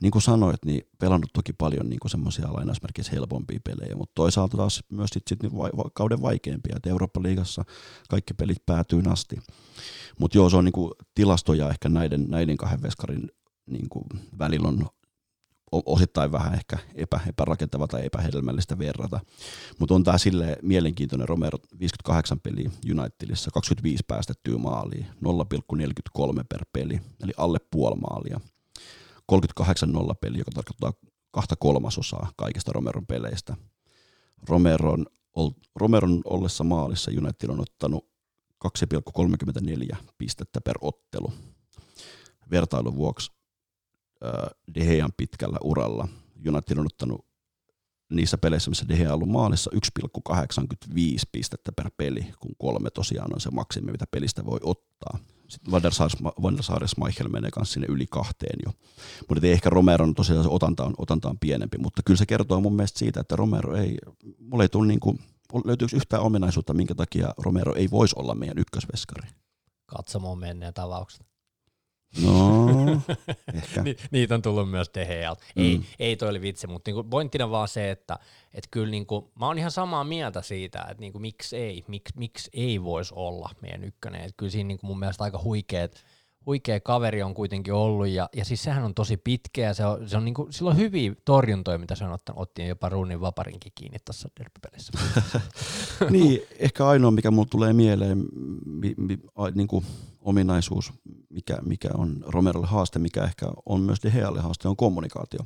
Niin 0.00 0.10
kuin 0.10 0.22
sanoit, 0.22 0.64
niin 0.64 0.88
pelannut 0.98 1.30
toki 1.32 1.52
paljon 1.52 1.88
niin 1.88 2.00
semmoisia 2.06 2.52
lainausmerkeissä 2.52 3.12
helpompia 3.12 3.60
pelejä, 3.64 3.96
mutta 3.96 4.12
toisaalta 4.14 4.56
taas 4.56 4.84
myös 4.92 5.10
sit, 5.12 5.22
sit 5.28 5.42
niin 5.42 5.56
va- 5.56 5.90
kauden 5.94 6.22
vaikeimpia, 6.22 6.76
että 6.76 6.90
Eurooppa-liigassa 6.90 7.64
kaikki 8.08 8.34
pelit 8.34 8.66
päätyy 8.66 9.02
asti. 9.08 9.36
Mutta 10.18 10.38
joo, 10.38 10.50
se 10.50 10.56
on 10.56 10.64
niin 10.64 10.72
kuin 10.72 10.92
tilastoja 11.14 11.68
ehkä 11.68 11.88
näiden, 11.88 12.26
näiden 12.28 12.56
kahden 12.56 12.82
veskarin 12.82 13.30
niin 13.66 13.88
kuin 13.88 14.04
välillä 14.38 14.68
on 14.68 14.86
osittain 15.86 16.32
vähän 16.32 16.54
ehkä 16.54 16.78
epä, 16.94 17.20
epärakentava 17.28 17.86
tai 17.86 18.06
epähedelmällistä 18.06 18.78
verrata. 18.78 19.20
Mutta 19.78 19.94
on 19.94 20.04
tämä 20.04 20.18
sille 20.18 20.56
mielenkiintoinen 20.62 21.28
Romero 21.28 21.58
58 21.78 22.40
peliä 22.40 22.70
Unitedissa, 23.00 23.50
25 23.50 24.04
päästettyä 24.08 24.58
maalia, 24.58 25.06
0,43 25.24 26.44
per 26.48 26.64
peli, 26.72 27.00
eli 27.22 27.32
alle 27.36 27.58
puoli 27.70 27.96
maalia. 28.00 28.40
38 29.26 29.92
nolla 29.92 30.14
peli, 30.14 30.38
joka 30.38 30.50
tarkoittaa 30.54 31.10
kahta 31.30 31.56
kolmasosaa 31.56 32.32
kaikista 32.36 32.72
Romeron 32.72 33.06
peleistä. 33.06 33.56
Romeron, 34.48 35.06
Romeron 35.76 36.20
ollessa 36.24 36.64
maalissa 36.64 37.10
United 37.10 37.48
on 37.48 37.60
ottanut 37.60 38.08
2,34 39.92 39.96
pistettä 40.18 40.60
per 40.60 40.76
ottelu. 40.80 41.32
Vertailun 42.50 42.96
vuoksi 42.96 43.32
De 44.74 44.80
Gean 44.86 45.12
pitkällä 45.16 45.58
uralla. 45.64 46.08
United 46.48 46.78
on 46.78 46.86
ottanut 46.86 47.26
niissä 48.10 48.38
peleissä, 48.38 48.70
missä 48.70 48.88
De 48.88 48.96
Gea 48.96 49.08
on 49.08 49.14
ollut 49.14 49.28
maalissa 49.28 49.70
1,85 50.30 51.00
pistettä 51.32 51.72
per 51.72 51.90
peli, 51.96 52.34
kun 52.40 52.54
kolme 52.58 52.90
tosiaan 52.90 53.34
on 53.34 53.40
se 53.40 53.50
maksimi, 53.50 53.92
mitä 53.92 54.06
pelistä 54.10 54.44
voi 54.44 54.58
ottaa. 54.62 55.18
Sitten 55.54 55.72
Van 56.42 56.56
der 56.56 56.62
Sar 56.62 56.82
ja 56.82 56.88
Schmeichel 56.88 57.28
menee 57.28 57.50
myös 57.56 57.72
sinne 57.72 57.86
yli 57.90 58.06
kahteen 58.10 58.58
jo. 58.66 58.72
Mutta 59.28 59.46
ei 59.46 59.52
ehkä 59.52 59.70
Romeron 59.70 60.14
tosiaan 60.14 60.42
se 60.44 60.50
otanta 60.50 60.84
on, 60.84 60.94
otanta 60.98 61.28
on 61.28 61.38
pienempi, 61.38 61.78
mutta 61.78 62.02
kyllä 62.04 62.18
se 62.18 62.26
kertoo 62.26 62.60
mun 62.60 62.76
mielestä 62.76 62.98
siitä, 62.98 63.20
että 63.20 63.36
Romero 63.36 63.76
ei, 63.76 63.98
mulle 64.38 64.64
ei 64.64 64.68
tule 64.68 64.86
niin 64.86 65.00
kuin, 65.00 65.18
löytyykö 65.64 65.96
yhtään 65.96 66.22
ominaisuutta, 66.22 66.74
minkä 66.74 66.94
takia 66.94 67.34
Romero 67.38 67.74
ei 67.74 67.90
voisi 67.90 68.14
olla 68.18 68.34
meidän 68.34 68.58
ykkösveskari? 68.58 69.28
Katsomaan 69.86 70.38
menneen 70.38 70.74
tavaukset. 70.74 71.33
No, 72.22 72.66
ehkä. 73.54 73.82
Ni, 73.82 73.96
niitä 74.10 74.34
on 74.34 74.42
tullut 74.42 74.70
myös 74.70 74.90
Dehealta. 74.94 75.44
Mm. 75.56 75.62
Ei, 75.62 75.80
ei 75.98 76.16
toi 76.16 76.28
oli 76.28 76.40
vitsi, 76.40 76.66
mutta 76.66 76.88
niinku 76.88 77.04
pointtina 77.04 77.50
vaan 77.50 77.68
se, 77.68 77.90
että 77.90 78.18
et 78.54 78.68
kyllä 78.70 78.90
niinku, 78.90 79.32
mä 79.40 79.46
oon 79.46 79.58
ihan 79.58 79.70
samaa 79.70 80.04
mieltä 80.04 80.42
siitä, 80.42 80.78
että 80.90 81.00
niinku, 81.00 81.18
miksi 81.18 81.56
ei, 81.56 81.84
miksi, 81.88 82.14
miksi 82.18 82.50
ei 82.52 82.82
voisi 82.82 83.14
olla 83.16 83.50
meidän 83.60 83.84
ykkönen. 83.84 84.20
Et 84.20 84.34
kyllä 84.36 84.50
siinä 84.50 84.68
niinku 84.68 84.86
mun 84.86 84.98
mielestä 84.98 85.24
aika 85.24 85.40
huikeet, 85.44 86.04
huikea 86.46 86.80
kaveri 86.80 87.22
on 87.22 87.34
kuitenkin 87.34 87.74
ollut, 87.74 88.08
ja, 88.08 88.28
ja 88.36 88.44
siis 88.44 88.62
sehän 88.62 88.84
on 88.84 88.94
tosi 88.94 89.16
pitkä, 89.16 89.62
ja 89.62 89.74
se 89.74 89.86
on, 89.86 90.08
se 90.08 90.16
on 90.16 90.24
niinku, 90.24 90.46
sillä 90.50 90.70
on 90.70 90.76
hyviä 90.76 91.12
torjuntoja, 91.24 91.78
mitä 91.78 91.94
se 91.94 92.04
on 92.04 92.12
ottanut, 92.12 92.42
otti 92.42 92.68
jopa 92.68 92.88
Ruunin 92.88 93.20
vaparinkin 93.20 93.72
kiinni 93.74 93.98
tuossa 94.04 94.28
derbypelissä. 94.38 94.92
niin, 96.10 96.42
ehkä 96.58 96.86
ainoa, 96.86 97.10
mikä 97.10 97.30
mulle 97.30 97.48
tulee 97.50 97.72
mieleen, 97.72 98.24
mi, 98.66 98.94
mi, 98.96 99.18
a, 99.34 99.50
niinku, 99.50 99.84
ominaisuus, 100.24 100.92
mikä, 101.30 101.58
mikä 101.62 101.88
on 101.94 102.24
Romerolle 102.26 102.66
haaste, 102.66 102.98
mikä 102.98 103.24
ehkä 103.24 103.46
on 103.66 103.80
myös 103.80 103.98
De 104.02 104.10
Gealle 104.10 104.40
haaste, 104.40 104.68
on 104.68 104.76
kommunikaatio. 104.76 105.40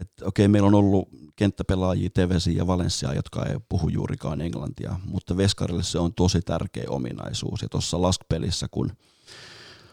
Että 0.00 0.26
okei, 0.26 0.48
meillä 0.48 0.66
on 0.66 0.74
ollut 0.74 1.08
kenttäpelaajia, 1.36 2.10
Tevesi 2.14 2.56
ja 2.56 2.66
Valencia, 2.66 3.14
jotka 3.14 3.46
ei 3.46 3.56
puhu 3.68 3.88
juurikaan 3.88 4.40
englantia, 4.40 5.00
mutta 5.04 5.36
Veskarille 5.36 5.82
se 5.82 5.98
on 5.98 6.14
tosi 6.14 6.40
tärkeä 6.42 6.84
ominaisuus. 6.88 7.62
Ja 7.62 7.68
tuossa 7.68 8.02
laskpelissä, 8.02 8.66
kun 8.70 8.92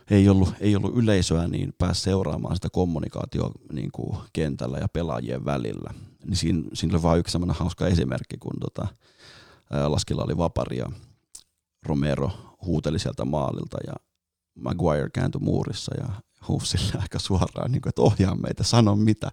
ei 0.10 0.30
ollut, 0.30 0.50
ei 0.60 0.76
ollut 0.76 0.98
yleisöä, 0.98 1.48
niin 1.48 1.74
pääsi 1.78 2.02
seuraamaan 2.02 2.56
sitä 2.56 2.70
kommunikaatio 2.72 3.52
niin 3.74 3.90
kuin 3.92 4.18
kentällä 4.34 4.78
ja 4.78 4.88
pelaajien 4.88 5.46
välillä. 5.46 5.94
Niin 6.26 6.38
siinä, 6.38 6.64
siinä 6.74 6.96
oli 6.96 7.04
vain 7.04 7.20
yksi 7.20 7.32
sellainen 7.32 7.56
hauska 7.56 7.88
esimerkki, 7.88 8.38
kun 8.38 8.60
tota, 8.62 8.88
Laskilla 9.88 10.24
oli 10.24 10.38
vapari 10.38 10.78
ja 10.78 10.92
Romero 11.86 12.47
huuteli 12.66 13.00
sieltä 13.00 13.26
maalilta 13.26 13.78
ja 13.88 13.94
Maguire 14.56 15.10
kääntyi 15.10 15.42
muurissa 15.42 15.96
ja 15.98 16.10
huusi 16.48 16.78
sille 16.78 16.94
aika 17.02 17.20
suoraan, 17.20 17.72
niin 17.72 17.82
kuin, 17.82 17.90
että 17.90 18.02
ohjaa 18.02 18.36
meitä, 18.36 18.64
sano 18.64 18.96
mitä. 18.96 19.28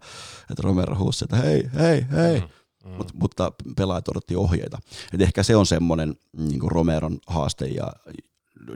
Että 0.50 0.62
Romero 0.62 0.98
huusi, 0.98 1.24
että 1.24 1.36
hei, 1.36 1.70
hei, 1.78 2.06
hei. 2.12 2.40
Mm, 2.40 2.90
mm. 2.90 2.96
Mut, 2.96 3.14
mutta 3.14 3.52
pelaajat 3.76 4.08
odotti 4.08 4.36
ohjeita. 4.36 4.78
Et 5.12 5.20
ehkä 5.20 5.42
se 5.42 5.56
on 5.56 5.66
semmoinen 5.66 6.14
niin 6.36 6.70
Romeron 6.70 7.18
haaste 7.26 7.66
ja 7.66 7.92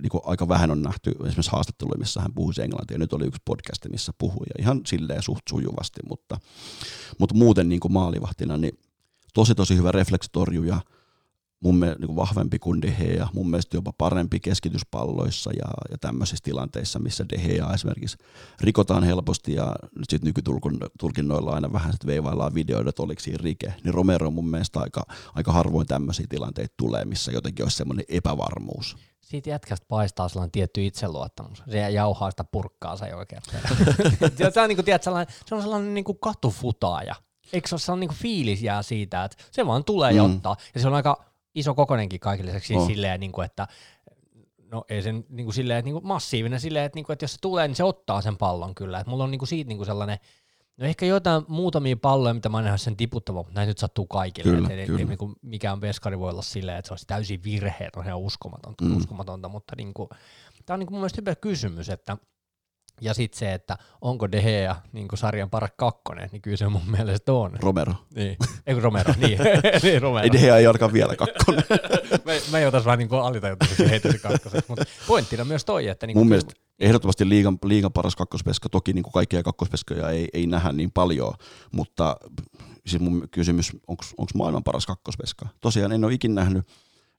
niin 0.00 0.10
kuin 0.10 0.20
aika 0.24 0.48
vähän 0.48 0.70
on 0.70 0.82
nähty 0.82 1.10
esimerkiksi 1.10 1.50
haastatteluja, 1.50 1.98
missä 1.98 2.20
hän 2.20 2.34
puhuisi 2.34 2.62
englantia. 2.62 2.98
Nyt 2.98 3.12
oli 3.12 3.26
yksi 3.26 3.42
podcast, 3.44 3.86
missä 3.90 4.12
puhui 4.18 4.46
ja 4.48 4.62
ihan 4.62 4.80
silleen 4.86 5.22
suht 5.22 5.42
sujuvasti, 5.48 6.00
mutta, 6.08 6.40
mutta 7.18 7.34
muuten 7.34 7.68
niin 7.68 7.80
kuin 7.80 7.92
maalivahtina 7.92 8.56
niin 8.56 8.78
tosi 9.34 9.54
tosi 9.54 9.76
hyvä 9.76 9.92
refleksitorjuja, 9.92 10.80
mun 11.60 11.76
mielestä 11.76 12.06
niin 12.06 12.16
vahvempi 12.16 12.58
kuin 12.58 12.82
De 12.82 12.90
Gea, 12.90 13.28
mun 13.34 13.50
mielestä 13.50 13.76
jopa 13.76 13.92
parempi 13.98 14.40
keskityspalloissa 14.40 15.50
ja, 15.52 15.68
ja 15.90 15.98
tämmöisissä 16.00 16.44
tilanteissa, 16.44 16.98
missä 16.98 17.24
De 17.28 17.36
Gea 17.36 17.74
esimerkiksi 17.74 18.16
rikotaan 18.60 19.04
helposti 19.04 19.54
ja 19.54 19.74
nyt 19.96 20.10
sitten 20.10 20.26
nykytulkinnoilla 20.28 21.50
aina 21.50 21.72
vähän 21.72 21.92
sit 21.92 22.06
veivaillaan 22.06 22.54
videoida, 22.54 22.88
että 22.88 23.02
oliko 23.02 23.20
siinä 23.20 23.38
rike, 23.42 23.74
niin 23.84 23.94
Romero 23.94 24.30
mun 24.30 24.48
mielestä 24.48 24.80
aika, 24.80 25.02
aika 25.34 25.52
harvoin 25.52 25.86
tämmöisiä 25.86 26.26
tilanteita 26.28 26.74
tulee, 26.76 27.04
missä 27.04 27.32
jotenkin 27.32 27.64
olisi 27.64 27.76
semmoinen 27.76 28.04
epävarmuus. 28.08 28.96
Siitä 29.20 29.50
jätkästä 29.50 29.86
paistaa 29.88 30.28
sellainen 30.28 30.50
tietty 30.50 30.86
itseluottamus. 30.86 31.62
Se 31.70 31.90
jauhaa 31.90 32.30
sitä 32.30 32.44
purkkaansa 32.44 33.06
jo 33.06 33.18
oikein. 33.18 33.42
se, 34.54 34.60
on, 34.60 34.68
niin 34.68 34.76
kuin, 34.76 34.84
tiedät, 34.84 35.02
sellainen, 35.02 35.34
se 35.46 35.54
on 35.54 35.62
sellainen 35.62 35.94
niin 35.94 36.04
kuin 36.04 36.18
katufutaaja. 36.20 37.14
Eikö 37.52 37.68
se 37.68 37.74
ole 37.74 37.80
sellainen 37.80 38.08
niin 38.08 38.18
fiilis 38.18 38.62
jää 38.62 38.82
siitä, 38.82 39.24
että 39.24 39.44
se 39.50 39.66
vaan 39.66 39.84
tulee 39.84 40.10
mm. 40.10 40.16
ja 40.16 40.22
ottaa. 40.22 40.56
Ja 40.74 40.80
se 40.80 40.88
on 40.88 40.94
aika 40.94 41.24
iso 41.58 41.74
kokonenkin 41.74 42.20
kaikille 42.20 42.48
lisäksi 42.48 42.74
oh. 42.74 42.86
silleen, 42.86 43.20
niin 43.20 43.32
kuin, 43.32 43.44
että 43.44 43.68
no 44.70 44.84
ei 44.88 45.02
sen 45.02 45.24
niin 45.28 45.46
kuin 45.46 45.54
silleen, 45.54 45.78
että 45.78 45.86
niin 45.86 45.94
kuin 45.94 46.06
massiivinen 46.06 46.60
silleen, 46.60 46.84
että, 46.84 46.96
niin 46.96 47.04
kuin, 47.04 47.14
että 47.14 47.24
jos 47.24 47.32
se 47.32 47.38
tulee, 47.40 47.68
niin 47.68 47.76
se 47.76 47.84
ottaa 47.84 48.20
sen 48.20 48.36
pallon 48.36 48.74
kyllä. 48.74 49.00
Että 49.00 49.10
mulla 49.10 49.24
on 49.24 49.30
niin 49.30 49.38
kuin 49.38 49.48
siitä 49.48 49.68
niin 49.68 49.78
kuin 49.78 49.86
sellainen, 49.86 50.18
no 50.76 50.86
ehkä 50.86 51.06
jotain 51.06 51.44
muutamia 51.48 51.96
palloja, 51.96 52.34
mitä 52.34 52.48
mä 52.48 52.68
en 52.72 52.78
sen 52.78 52.96
tiputtava, 52.96 53.38
mutta 53.38 53.54
näin 53.54 53.68
nyt 53.68 53.78
sattuu 53.78 54.06
kaikille. 54.06 54.54
Kyllä, 54.54 54.68
että 54.68 54.86
kyllä. 54.86 54.98
Ei, 54.98 55.04
niin 55.04 55.18
kuin 55.18 55.36
mikään 55.42 55.80
veskari 55.80 56.18
voi 56.18 56.30
olla 56.30 56.42
silleen, 56.42 56.78
että 56.78 56.86
se 56.86 56.92
olisi 56.92 57.06
täysin 57.06 57.44
virheet, 57.44 57.96
on 57.96 58.06
ihan 58.06 58.18
uskomatonta, 58.18 58.84
mm. 58.84 58.96
uskomatonta 58.96 59.48
mutta 59.48 59.74
niin 59.76 59.94
kuin, 59.94 60.08
tämä 60.66 60.74
on 60.74 60.78
niin 60.78 60.86
kuin 60.86 60.94
mun 60.94 61.00
mielestä 61.00 61.20
hyvä 61.20 61.34
kysymys, 61.34 61.88
että 61.88 62.16
ja 63.00 63.14
sitten 63.14 63.38
se, 63.38 63.54
että 63.54 63.78
onko 64.00 64.32
De 64.32 64.42
Gea 64.42 64.76
niin 64.92 65.08
sarjan 65.14 65.50
paras 65.50 65.70
kakkonen, 65.76 66.28
niin 66.32 66.42
kyllä 66.42 66.56
se 66.56 66.68
mun 66.68 66.90
mielestä 66.90 67.32
on. 67.32 67.52
Romero. 67.60 67.94
Niin, 68.14 68.36
eikö 68.66 68.80
Romero, 68.80 69.14
niin. 69.16 69.38
niin 69.82 70.02
Romero. 70.02 70.24
Ei 70.24 70.32
De 70.32 70.38
Gea 70.38 70.56
ei 70.56 70.66
olekaan 70.66 70.92
vielä 70.92 71.16
kakkonen. 71.16 71.64
mä, 72.26 72.32
mä 72.50 72.58
ei 72.58 72.66
otais 72.66 72.84
vaan 72.84 72.98
niin 72.98 73.12
alitajutuisesti 73.12 73.90
heitä 73.90 74.12
se 74.12 74.18
kakkoseksi, 74.18 74.64
mutta 74.68 74.84
pointtina 75.06 75.44
myös 75.44 75.64
toi, 75.64 75.88
että... 75.88 76.06
Niin 76.06 76.18
mun 76.18 76.28
mielestä 76.28 76.54
ehdottomasti 76.78 77.28
liigan, 77.28 77.58
liigan 77.64 77.92
paras 77.92 78.16
kakkospeska, 78.16 78.68
toki 78.68 78.92
niin 78.92 79.02
kuin 79.02 79.12
kaikkia 79.12 79.42
kakkospeskoja 79.42 80.10
ei, 80.10 80.28
ei 80.32 80.46
nähdä 80.46 80.72
niin 80.72 80.90
paljon, 80.90 81.34
mutta 81.72 82.16
siis 82.86 83.02
mun 83.02 83.28
kysymys, 83.30 83.76
onko 83.88 84.04
maailman 84.34 84.64
paras 84.64 84.86
kakkospeska? 84.86 85.48
Tosiaan 85.60 85.92
en 85.92 86.04
ole 86.04 86.14
ikinä 86.14 86.34
nähnyt, 86.34 86.66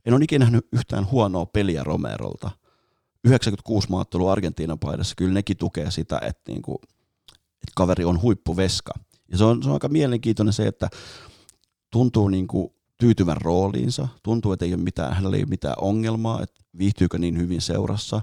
en 0.05 0.13
ole 0.13 0.23
ikinä 0.23 0.45
nähnyt 0.45 0.67
yhtään 0.73 1.11
huonoa 1.11 1.45
peliä 1.45 1.83
Romerolta 1.83 2.51
96 3.23 3.89
maattelu 3.89 4.27
Argentiinan 4.27 4.79
paidassa, 4.79 5.15
kyllä 5.15 5.33
nekin 5.33 5.57
tukee 5.57 5.91
sitä, 5.91 6.21
että, 6.25 6.51
niinku, 6.51 6.79
että 7.33 7.73
kaveri 7.75 8.05
on 8.05 8.21
huippuveska. 8.21 8.91
Ja 9.31 9.37
se 9.37 9.43
on, 9.43 9.63
se 9.63 9.69
on 9.69 9.73
aika 9.73 9.89
mielenkiintoinen 9.89 10.53
se, 10.53 10.67
että 10.67 10.89
tuntuu 11.91 12.27
niinku 12.27 12.73
tyytyvän 12.97 13.37
rooliinsa, 13.41 14.07
tuntuu, 14.23 14.51
että 14.53 14.65
ei 14.65 14.73
ole 14.73 14.81
mitään, 14.81 15.13
hänellä 15.13 15.37
ei 15.37 15.43
ole 15.43 15.49
mitään 15.49 15.75
ongelmaa, 15.81 16.41
että 16.43 16.61
viihtyykö 16.77 17.17
niin 17.17 17.37
hyvin 17.37 17.61
seurassa. 17.61 18.21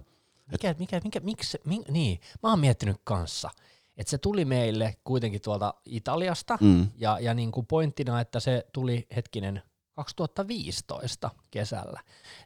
Mikä, 0.53 0.75
mikä, 0.79 1.01
mikä, 1.05 1.21
miksi, 1.21 1.59
mink, 1.65 1.89
niin, 1.89 2.21
mä 2.43 2.51
oon 2.51 2.61
miettinyt 2.61 2.97
kanssa, 3.05 3.51
Et 3.97 4.09
se 4.09 4.19
tuli 4.19 4.45
meille 4.45 4.97
kuitenkin 5.05 5.41
tuolta 5.41 5.75
Italiasta, 5.85 6.59
Mm. 6.61 6.89
ja, 6.97 7.19
ja 7.21 7.35
niin 7.35 7.53
kuin 7.53 7.67
pointtina, 7.67 8.21
että 8.21 8.41
se 8.41 8.67
tuli 8.73 9.07
hetkinen 9.17 9.63
2015 9.97 11.31
kesällä. 11.51 12.01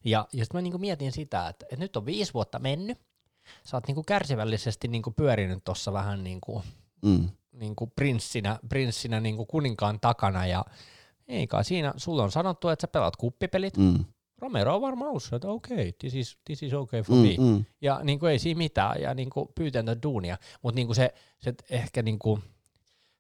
Ja, 0.05 0.29
ja 0.33 0.45
sitten 0.45 0.59
mä 0.59 0.63
niin 0.63 0.71
kuin 0.73 0.81
mietin 0.81 1.13
sitä, 1.13 1.49
että, 1.49 1.67
että 1.67 1.77
nyt 1.85 1.97
on 1.97 2.07
viisi 2.07 2.35
vuotta 2.35 2.59
mennyt, 2.59 2.99
sä 3.65 3.77
oot 3.77 3.87
niin 3.87 3.95
kuin 3.95 4.05
kärsivällisesti 4.07 4.89
niin 4.89 5.03
kuin 5.03 5.15
pyörinyt 5.15 5.65
tuossa 5.65 5.93
vähän 5.93 6.25
niin 6.25 6.41
kuin, 6.41 6.63
Mm. 7.03 7.29
niin 7.53 7.77
kuin 7.77 7.91
prinssinä, 7.97 8.59
prinssinä 8.69 9.21
niin 9.21 9.37
kuin 9.37 9.47
kuninkaan 9.47 10.01
takana, 10.01 10.47
ja 10.47 10.65
ei 11.29 11.47
kai 11.47 11.65
siinä, 11.65 11.95
sulle 11.97 12.23
on 12.23 12.31
sanottu, 12.31 12.69
että 12.69 12.81
sä 12.83 12.89
pelaat 12.89 13.17
kuppipelit, 13.17 13.77
Mm. 13.77 14.05
Romero 14.39 14.75
on 14.75 14.81
varmaan 14.81 15.09
ollut, 15.11 15.29
että 15.33 15.49
okei, 15.49 15.75
okay, 15.77 15.93
this, 15.99 16.15
is, 16.15 16.39
this 16.45 16.63
is 16.63 16.75
okay 16.75 17.03
for 17.03 17.17
Mm. 17.17 17.23
me. 17.23 17.37
Mm. 17.39 17.65
Ja 17.81 18.01
niin 18.05 18.19
kuin 18.19 18.33
ei 18.33 18.39
siinä 18.39 18.59
mitään, 18.59 19.03
ja 19.03 19.15
niin 19.15 19.31
kuin 19.31 19.49
pyytäntä 19.55 20.03
duunia. 20.03 20.39
Mutta 20.63 20.77
niin 20.77 20.87
kuin 20.89 20.97
se, 20.97 21.15
se 21.39 21.55
ehkä 21.71 22.03
niin 22.03 22.19
kuin 22.19 22.43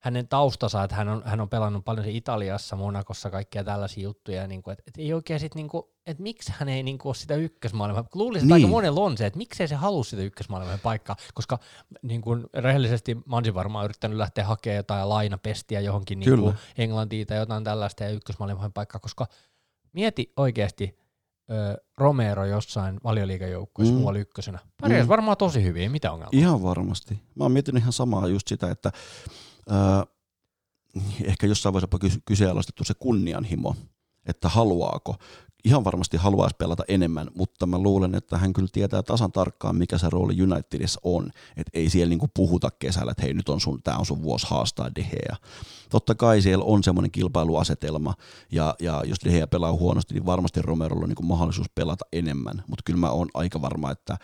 hänen 0.00 0.28
taustansa, 0.28 0.84
että 0.84 0.96
hän 0.96 1.08
on, 1.08 1.22
hän 1.24 1.40
on 1.40 1.48
pelannut 1.48 1.84
paljon 1.84 2.06
Italiassa, 2.08 2.76
Monakossa, 2.76 3.30
kaikkia 3.30 3.64
tällaisia 3.64 4.02
juttuja, 4.02 4.46
niin 4.46 4.62
kuin, 4.62 4.72
että, 4.72 4.82
että 4.86 5.00
ei 5.00 5.12
oikein 5.12 5.40
sit 5.40 5.54
niin 5.54 5.68
kuin, 5.68 5.82
että 6.06 6.22
miksi 6.22 6.52
hän 6.56 6.68
ei 6.68 6.82
niin 6.82 6.98
kuin 6.98 7.10
ole 7.10 7.14
sitä 7.14 7.34
ykkösmaailman, 7.34 8.04
luulisin, 8.14 8.46
että 8.46 8.54
Niin. 8.54 8.64
aika 8.64 8.70
monella 8.70 9.00
on 9.00 9.16
se, 9.16 9.26
että 9.26 9.36
miksei 9.36 9.68
se 9.68 9.74
halua 9.74 10.04
sitä 10.04 10.22
ykkösmaailman 10.22 10.78
paikkaa, 10.78 11.16
koska 11.34 11.58
niin 12.02 12.20
kuin 12.20 12.44
rehellisesti 12.54 13.16
Mansi 13.26 13.54
varmaan 13.54 13.84
yrittänyt 13.84 14.18
lähteä 14.18 14.44
hakemaan 14.44 14.76
jotain 14.76 15.08
lainapestiä 15.08 15.80
johonkin 15.80 16.20
niin 16.20 16.38
kuin 16.38 16.54
Englantiin 16.78 17.26
tai 17.26 17.36
jotain 17.36 17.64
tällaista 17.64 18.04
ja 18.04 18.10
ykkösmaailman 18.10 18.72
paikkaa, 18.72 19.00
koska 19.00 19.26
mieti 19.92 20.32
oikeasti, 20.36 20.98
Romero 21.98 22.44
jossain 22.44 23.00
valioliigajoukkueessa 23.04 23.94
Mm. 23.94 24.00
muualla 24.00 24.18
ykkösenä. 24.20 24.58
Pärjäs 24.80 25.04
Mm. 25.06 25.08
varmaan 25.08 25.36
tosi 25.36 25.62
hyvin, 25.62 25.82
ei 25.82 25.88
mitään 25.88 26.14
ongelmaa. 26.14 26.30
Ihan 26.40 26.62
varmasti. 26.62 27.14
Mä 27.34 27.44
oon 27.44 27.52
miettinyt 27.52 27.82
ihan 27.82 27.92
samaa 27.92 28.28
just 28.28 28.48
sitä, 28.48 28.70
että 28.70 28.92
ää, 29.70 30.06
ehkä 31.24 31.46
jossain 31.46 31.72
vaiheessa 31.72 32.20
kyseenalaistettu 32.24 32.84
se 32.84 32.94
kunnianhimo, 32.98 33.76
että 34.26 34.48
haluaako. 34.48 35.16
Ihan 35.64 35.84
varmasti 35.84 36.16
haluaisi 36.16 36.56
pelata 36.58 36.84
enemmän, 36.88 37.28
mutta 37.34 37.66
mä 37.66 37.78
luulen, 37.78 38.14
että 38.14 38.38
hän 38.38 38.52
kyllä 38.52 38.68
tietää 38.72 39.02
tasan 39.02 39.32
tarkkaan, 39.32 39.76
mikä 39.76 39.98
se 39.98 40.10
rooli 40.10 40.42
Unitedissa 40.42 41.00
on. 41.04 41.30
Että 41.56 41.70
ei 41.74 41.90
siellä 41.90 42.10
niinku 42.10 42.28
puhuta 42.34 42.70
kesällä, 42.78 43.10
että 43.10 43.22
hei 43.22 43.34
nyt 43.34 43.48
on 43.48 43.60
sun, 43.60 43.82
tää 43.82 43.98
on 43.98 44.06
sun 44.06 44.22
vuosi 44.22 44.46
haastaa 44.50 44.94
Deheä. 44.94 45.36
Totta 45.90 46.14
kai 46.14 46.42
siellä 46.42 46.64
on 46.64 46.84
semmoinen 46.84 47.10
kilpailuasetelma, 47.10 48.14
ja, 48.52 48.74
ja 48.80 49.02
jos 49.06 49.18
Deheä 49.24 49.46
pelaa 49.46 49.72
huonosti, 49.72 50.14
niin 50.14 50.26
varmasti 50.26 50.62
Romerolla 50.62 51.02
on 51.02 51.08
niinku 51.08 51.22
mahdollisuus 51.22 51.70
pelata 51.74 52.04
enemmän, 52.12 52.62
mutta 52.66 52.82
kyllä 52.84 52.98
mä 52.98 53.10
oon 53.10 53.28
aika 53.34 53.62
varma, 53.62 53.90
että 53.90 54.18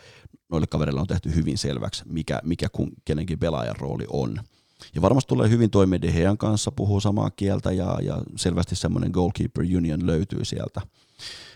noille 0.50 0.66
kavereille 0.66 1.00
on 1.00 1.06
tehty 1.06 1.34
hyvin 1.34 1.58
selväksi, 1.58 2.02
mikä, 2.06 2.40
mikä 2.44 2.68
kun, 2.68 2.92
kenenkin 3.04 3.38
pelaajan 3.38 3.76
rooli 3.78 4.04
on. 4.10 4.40
Ja 4.94 5.02
varmasti 5.02 5.28
tulee 5.28 5.50
hyvin 5.50 5.70
toimeen 5.70 6.02
De 6.02 6.12
Gean 6.12 6.38
kanssa, 6.38 6.72
puhuu 6.72 7.00
samaa 7.00 7.30
kieltä 7.30 7.72
ja, 7.72 7.98
ja 8.02 8.22
selvästi 8.36 8.76
semmoinen 8.76 9.10
goalkeeper 9.10 9.64
union 9.76 10.06
löytyy 10.06 10.44
sieltä. 10.44 10.80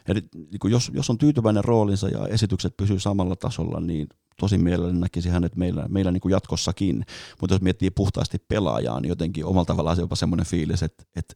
Eli 0.08 0.20
niin 0.32 0.70
jos, 0.70 0.90
jos 0.94 1.10
on 1.10 1.18
tyytyväinen 1.18 1.64
roolinsa 1.64 2.08
ja 2.08 2.26
esitykset 2.26 2.76
pysyy 2.76 3.00
samalla 3.00 3.36
tasolla, 3.36 3.80
niin 3.80 4.08
tosi 4.40 4.58
mielelläni 4.58 5.00
näkisi 5.00 5.28
hänet 5.28 5.56
meillä, 5.56 5.86
meillä 5.88 6.10
niin 6.10 6.20
kuin 6.20 6.32
jatkossakin. 6.32 7.04
Mutta 7.40 7.54
jos 7.54 7.62
miettii 7.62 7.90
puhtaasti 7.90 8.38
pelaajaa, 8.48 9.00
niin 9.00 9.08
jotenkin 9.08 9.44
omalla 9.44 9.64
tavallaan 9.64 9.96
se 9.96 10.02
jopa 10.02 10.16
semmoinen 10.16 10.46
fiilis, 10.46 10.82
että, 10.82 11.04
että 11.16 11.34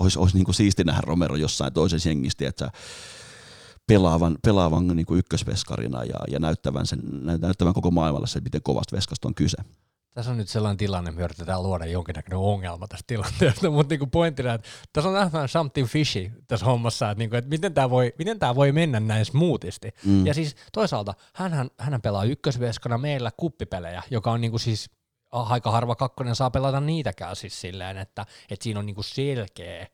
olisi, 0.00 0.18
olisi 0.18 0.36
niin 0.36 0.44
kuin 0.44 0.54
siisti 0.54 0.84
nähdä 0.84 1.00
Romero 1.04 1.36
jossain 1.36 1.72
toisessa 1.72 2.08
jengissä, 2.08 2.48
että 2.48 2.70
pelaavan, 3.86 4.38
pelaavan 4.44 4.86
niin 4.86 5.06
kuin 5.06 5.18
ykkösveskarina 5.18 6.04
ja, 6.04 6.18
ja 6.30 6.38
näyttävän, 6.38 6.86
sen, 6.86 7.00
näyttävän 7.40 7.74
koko 7.74 7.90
maailmalle 7.90 8.26
se, 8.26 8.40
miten 8.40 8.62
kovasta 8.62 8.96
veskasta 8.96 9.28
on 9.28 9.34
kyse. 9.34 9.58
Tässä 10.14 10.30
on 10.30 10.36
nyt 10.36 10.48
sellainen 10.48 10.76
tilanne, 10.76 11.10
me 11.10 11.22
yritetään 11.22 11.62
luoda 11.62 11.86
jonkinnäköinen 11.86 12.38
ongelma 12.38 12.88
tästä 12.88 13.04
tilanteesta, 13.06 13.70
mutta 13.70 13.92
niinku 13.92 14.06
pointtina, 14.06 14.54
että 14.54 14.68
tässä 14.92 15.08
on 15.10 15.14
vähän 15.32 15.48
something 15.48 15.88
fishy 15.88 16.30
tässä 16.46 16.66
hommassa, 16.66 17.10
että, 17.10 17.18
niinku, 17.18 17.36
että 17.36 17.50
miten 17.50 17.74
tämä 17.74 17.90
voi, 17.90 18.14
miten 18.18 18.38
tää 18.38 18.54
voi 18.54 18.72
mennä 18.72 19.00
näin 19.00 19.24
smoothisti. 19.24 19.90
Mm. 20.04 20.26
Ja 20.26 20.34
siis 20.34 20.56
toisaalta 20.72 21.14
hän, 21.34 21.70
hän 21.78 22.02
pelaa 22.02 22.24
ykkösveskana 22.24 22.98
meillä 22.98 23.30
kuppipelejä, 23.36 24.02
joka 24.10 24.32
on 24.32 24.40
niinku 24.40 24.58
siis 24.58 24.90
aika 25.32 25.70
harva 25.70 25.96
kakkonen 25.96 26.34
saa 26.36 26.50
pelata 26.50 26.80
niitäkään 26.80 27.36
siis 27.36 27.60
silleen, 27.60 27.98
että, 27.98 28.26
että 28.50 28.62
siinä 28.64 28.80
on 28.80 28.86
niinku 28.86 29.02
selkeä. 29.02 29.86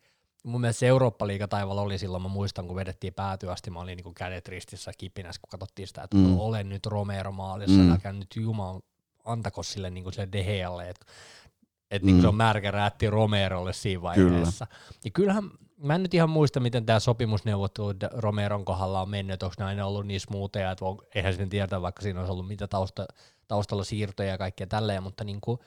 Mun 0.44 0.60
mielestä 0.60 0.80
se 0.80 0.86
Eurooppa-liiga 0.86 1.48
taivaalla 1.48 1.82
oli 1.82 1.98
silloin, 1.98 2.22
mä 2.22 2.28
muistan, 2.28 2.66
kun 2.66 2.76
vedettiin 2.76 3.14
päätyä 3.14 3.52
asti, 3.52 3.70
mä 3.70 3.80
olin 3.80 3.96
niinku 3.96 4.12
kädet 4.12 4.48
ristissä 4.48 4.92
kipinässä, 4.98 5.40
kun 5.40 5.48
katsottiin 5.50 5.88
sitä, 5.88 6.02
että 6.02 6.16
Mm. 6.16 6.38
olen 6.38 6.68
nyt 6.68 6.86
Romero 6.86 7.32
maalissa, 7.32 7.78
Mm. 7.78 7.92
älkää 7.92 8.12
nyt 8.12 8.36
Jumal, 8.36 8.80
antako 9.26 9.62
sille, 9.62 9.90
niinku 9.90 10.10
sille 10.10 10.28
Dehealle, 10.32 10.88
että 10.88 11.06
et 11.90 12.02
Mm. 12.02 12.06
niinku 12.06 12.22
se 12.22 12.28
on 12.28 12.34
märkä 12.34 12.70
räätti 12.70 13.10
Romerolle 13.10 13.72
siinä 13.72 14.02
vaiheessa. 14.02 14.66
Kyllä. 14.66 14.80
Ja 15.04 15.10
kyllähän, 15.10 15.50
mä 15.78 15.94
en 15.94 16.02
nyt 16.02 16.14
ihan 16.14 16.30
muista, 16.30 16.60
miten 16.60 16.86
tämä 16.86 17.00
sopimusneuvottelu 17.00 17.94
Romeron 18.12 18.64
kohdalla 18.64 19.00
on 19.02 19.10
mennyt, 19.10 19.42
onko 19.42 19.54
ne 19.58 19.64
aina 19.64 19.86
ollut 19.86 20.06
niin 20.06 20.20
smootheja, 20.20 20.70
että 20.70 20.84
on, 20.84 20.98
eihän 21.14 21.32
sitten 21.32 21.48
tiedä, 21.48 21.82
vaikka 21.82 22.02
siinä 22.02 22.20
olisi 22.20 22.32
ollut 22.32 22.48
mitä 22.48 22.68
tausta, 22.68 23.06
taustalla 23.48 23.84
siirtoja 23.84 24.28
ja 24.28 24.38
kaikkea 24.38 24.66
tälleen, 24.66 25.02
mutta 25.02 25.24
niinku, 25.24 25.58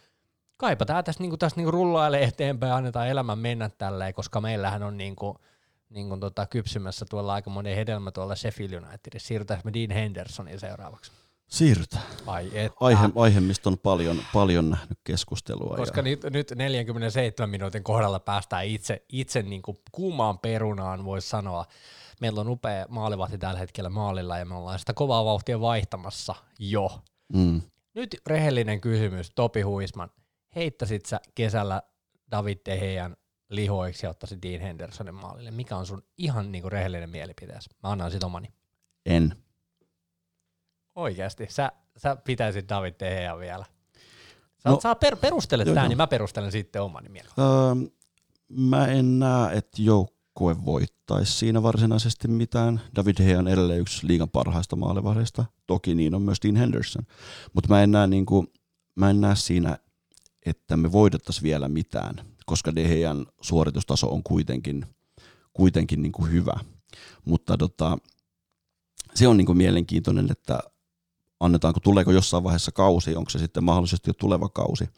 kaipa 0.58 0.86
tämä 0.86 1.04
tässä, 1.04 1.24
niinku, 1.24 1.38
tässä 1.38 1.58
niinku 1.58 1.72
rullailee 1.72 2.24
eteenpäin 2.24 2.70
ja 2.70 2.76
annetaan 2.76 3.08
elämän 3.08 3.40
mennä 3.40 3.70
tälleen, 3.78 4.14
koska 4.14 4.42
meillähän 4.42 4.84
on 4.84 4.98
niinku, 4.98 5.38
niinku 5.90 6.18
tota, 6.18 6.46
kypsymässä 6.48 7.06
tuolla 7.10 7.34
aika 7.34 7.50
monen 7.50 7.76
hedelmä 7.76 8.12
tuolla 8.12 8.36
Sheffield 8.36 8.74
Unitedissa. 8.74 9.28
Siirrytäänkö 9.28 9.70
me 9.70 9.74
Dean 9.74 9.92
Hendersonin 9.92 10.60
seuraavaksi? 10.60 11.12
Siirrytään. 11.50 12.04
Ai 12.26 12.50
että. 12.54 12.78
Aihe, 12.80 13.10
aihe, 13.16 13.40
mistä 13.40 13.70
on 13.70 13.78
paljon, 13.78 14.22
paljon 14.34 14.70
nähnyt 14.70 15.00
keskustelua. 15.04 15.76
Koska 15.78 16.00
ja, 16.00 16.04
nyt, 16.04 16.24
nyt 16.24 16.52
47 16.56 17.50
minuutin 17.50 17.84
kohdalla 17.84 18.20
päästään 18.20 18.66
itse, 18.66 19.06
itse 19.10 19.42
niin 19.42 19.62
kuin 19.62 19.78
kuumaan 19.92 20.40
perunaan, 20.40 21.06
voisi 21.06 21.30
sanoa. 21.30 21.66
Meillä 22.22 22.42
on 22.42 22.50
upea 22.50 22.86
maalivahti 22.90 23.38
tällä 23.38 23.60
hetkellä 23.60 23.90
maalilla 23.90 24.38
ja 24.38 24.46
me 24.46 24.56
ollaan 24.56 24.80
sitä 24.80 24.94
kovaa 24.94 25.26
vauhtia 25.26 25.62
vaihtamassa 25.62 26.36
jo. 26.60 27.02
mm, 27.34 27.62
Nyt 27.96 28.18
rehellinen 28.28 28.82
kysymys, 28.82 29.32
Topi 29.36 29.62
Huisman. 29.62 30.10
Heittäisit 30.56 31.06
sä 31.06 31.20
kesällä 31.36 31.82
David 32.32 32.58
De 32.66 32.78
Gean 32.78 33.16
lihoiksi 33.50 34.06
ja 34.06 34.10
ottaisit 34.10 34.42
Dean 34.42 34.62
Hendersonin 34.62 35.16
maalille? 35.16 35.52
Mikä 35.52 35.78
on 35.78 35.86
sun 35.86 36.04
ihan 36.18 36.52
niin 36.52 36.62
kuin 36.62 36.72
rehellinen 36.72 37.10
mielipiteesi? 37.10 37.70
Mä 37.84 37.90
annan 37.90 38.12
sit 38.12 38.24
omani. 38.24 38.48
en. 39.06 39.36
Oikeasti, 41.00 41.48
sä, 41.50 41.72
sä 41.98 42.16
pitäisit 42.16 42.70
David 42.70 42.94
Gea 43.00 43.38
vielä. 43.38 43.66
Sä, 44.58 44.70
No, 44.70 44.80
saa 44.80 44.96
per, 44.96 45.16
perustele 45.16 45.64
joo. 45.64 45.88
niin 45.88 45.98
mä 45.98 46.08
perustelen 46.08 46.52
sitten 46.52 46.82
omani 46.82 47.10
mielellä. 47.10 47.34
Öö, 47.38 47.90
mä 48.50 48.88
en 48.88 49.20
näe, 49.20 49.58
että 49.58 49.82
joukkue 49.82 50.66
voittaisi 50.66 51.34
siinä 51.34 51.64
varsinaisesti 51.64 52.28
mitään. 52.28 52.82
David 52.96 53.16
Hea 53.24 53.40
on 53.40 53.48
edelleen 53.48 53.80
yksi 53.80 54.08
liigan 54.08 54.30
parhaista 54.30 54.76
maalivahdeista. 54.76 55.46
Toki 55.68 55.96
niin 55.96 56.16
on 56.16 56.22
myös 56.22 56.38
Dean 56.44 56.56
Henderson. 56.56 57.04
Mutta 57.54 57.70
mä 57.70 57.84
en 57.84 57.92
näe, 57.92 58.08
niinku, 58.08 58.46
mä 58.96 59.10
en 59.10 59.22
näe 59.22 59.36
siinä, 59.36 59.78
että 60.46 60.78
me 60.78 60.92
voitettaisiin 60.92 61.44
vielä 61.44 61.70
mitään, 61.70 62.16
koska 62.46 62.76
De 62.76 62.84
Gean 62.84 63.28
suoritustaso 63.42 64.12
on 64.12 64.24
kuitenkin, 64.24 64.86
kuitenkin 65.54 66.02
niinku 66.02 66.26
hyvä. 66.26 66.54
Mutta 67.26 67.58
tota, 67.58 67.98
se 69.16 69.28
on 69.28 69.38
niinku 69.38 69.54
mielenkiintoinen, 69.54 70.32
että 70.32 70.60
annetaanko, 71.40 71.80
tuleeko 71.80 72.12
jossain 72.12 72.44
vaiheessa 72.44 72.72
kausi, 72.72 73.16
onko 73.16 73.30
se 73.30 73.40
sitten 73.40 73.64
mahdollisesti 73.64 74.10
jo 74.10 74.14
tuleva 74.14 74.50
kausi, 74.50 74.90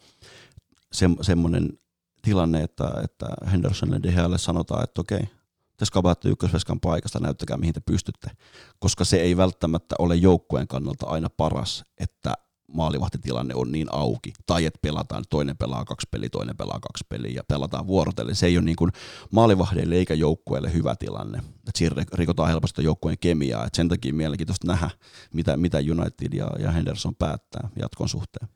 se, 0.92 1.06
semmoinen 1.20 1.78
tilanne, 2.22 2.62
että, 2.62 2.92
että 3.04 3.26
Hendersonille 3.52 4.00
De 4.02 4.12
Gealle 4.12 4.38
sanotaan, 4.38 4.84
että 4.84 5.00
okei, 5.00 5.28
te 5.76 5.84
skabaatte 5.84 6.28
ykkösveskan 6.28 6.80
paikasta, 6.80 7.20
näyttäkää 7.20 7.56
mihin 7.56 7.74
te 7.74 7.80
pystytte, 7.80 8.30
koska 8.78 9.04
se 9.04 9.20
ei 9.20 9.36
välttämättä 9.36 9.94
ole 9.98 10.16
joukkueen 10.16 10.68
kannalta 10.68 11.06
aina 11.06 11.28
paras, 11.36 11.84
että 12.00 12.34
maalivahtitilanne 12.72 13.54
on 13.54 13.72
niin 13.72 13.88
auki, 13.90 14.32
tai 14.46 14.66
että 14.66 14.78
pelataan, 14.82 15.24
toinen 15.30 15.56
pelaa 15.56 15.84
kaksi 15.84 16.08
peliä, 16.10 16.28
toinen 16.28 16.56
pelaa 16.56 16.80
kaksi 16.80 17.04
peliä 17.08 17.32
ja 17.36 17.42
pelataan 17.48 17.86
vuorotellen. 17.86 18.36
Se 18.36 18.46
ei 18.46 18.56
ole 18.56 18.64
niin 18.64 18.76
kuin 18.76 18.90
maalivahdeille 19.30 19.94
eikä 19.94 20.14
joukkueelle 20.14 20.72
hyvä 20.72 20.96
tilanne. 20.96 21.38
Et 21.38 21.76
siinä 21.76 22.04
rikotaan 22.12 22.48
helposti 22.48 22.84
joukkueen 22.84 23.18
kemiaa, 23.18 23.66
et 23.66 23.74
sen 23.74 23.88
takia 23.88 24.14
mielenkiintoista 24.14 24.66
nähdä, 24.66 24.90
mitä, 25.34 25.56
mitä 25.56 25.78
United 25.78 26.32
ja, 26.32 26.50
ja 26.58 26.70
Henderson 26.70 27.14
päättää 27.14 27.68
jatkon 27.76 28.08
suhteen. 28.08 28.48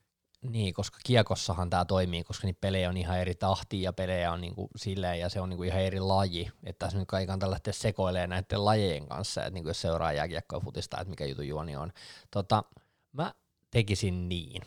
Niin, 0.50 0.74
koska 0.74 0.98
kiekossahan 1.04 1.70
tämä 1.70 1.84
toimii, 1.84 2.24
koska 2.24 2.46
niitä 2.46 2.60
pelejä 2.60 2.88
on 2.88 2.96
ihan 2.96 3.18
eri 3.18 3.34
tahtia 3.34 3.82
ja 3.82 3.92
pelejä 3.92 4.32
on 4.32 4.40
niinku 4.40 4.68
silleen 4.76 5.20
ja 5.20 5.28
se 5.28 5.40
on 5.40 5.48
niinku 5.48 5.62
ihan 5.62 5.80
eri 5.80 6.00
laji. 6.00 6.50
Että 6.64 6.86
tässä 6.86 6.98
nyt 6.98 7.08
kai 7.08 7.26
kannata 7.26 7.50
lähteä 7.50 7.72
sekoilemaan 7.72 8.30
näiden 8.30 8.64
lajien 8.64 9.08
kanssa, 9.08 9.40
että 9.40 9.50
niinku 9.50 9.70
jos 9.70 9.80
seuraa 9.80 10.12
jääkiekkoa 10.12 10.60
futista, 10.60 11.00
että 11.00 11.10
mikä 11.10 11.26
jutun 11.26 11.48
juoni 11.48 11.76
on. 11.76 11.92
Tota, 12.30 12.64
mä 13.12 13.34
tekisin 13.76 14.28
niin, 14.28 14.62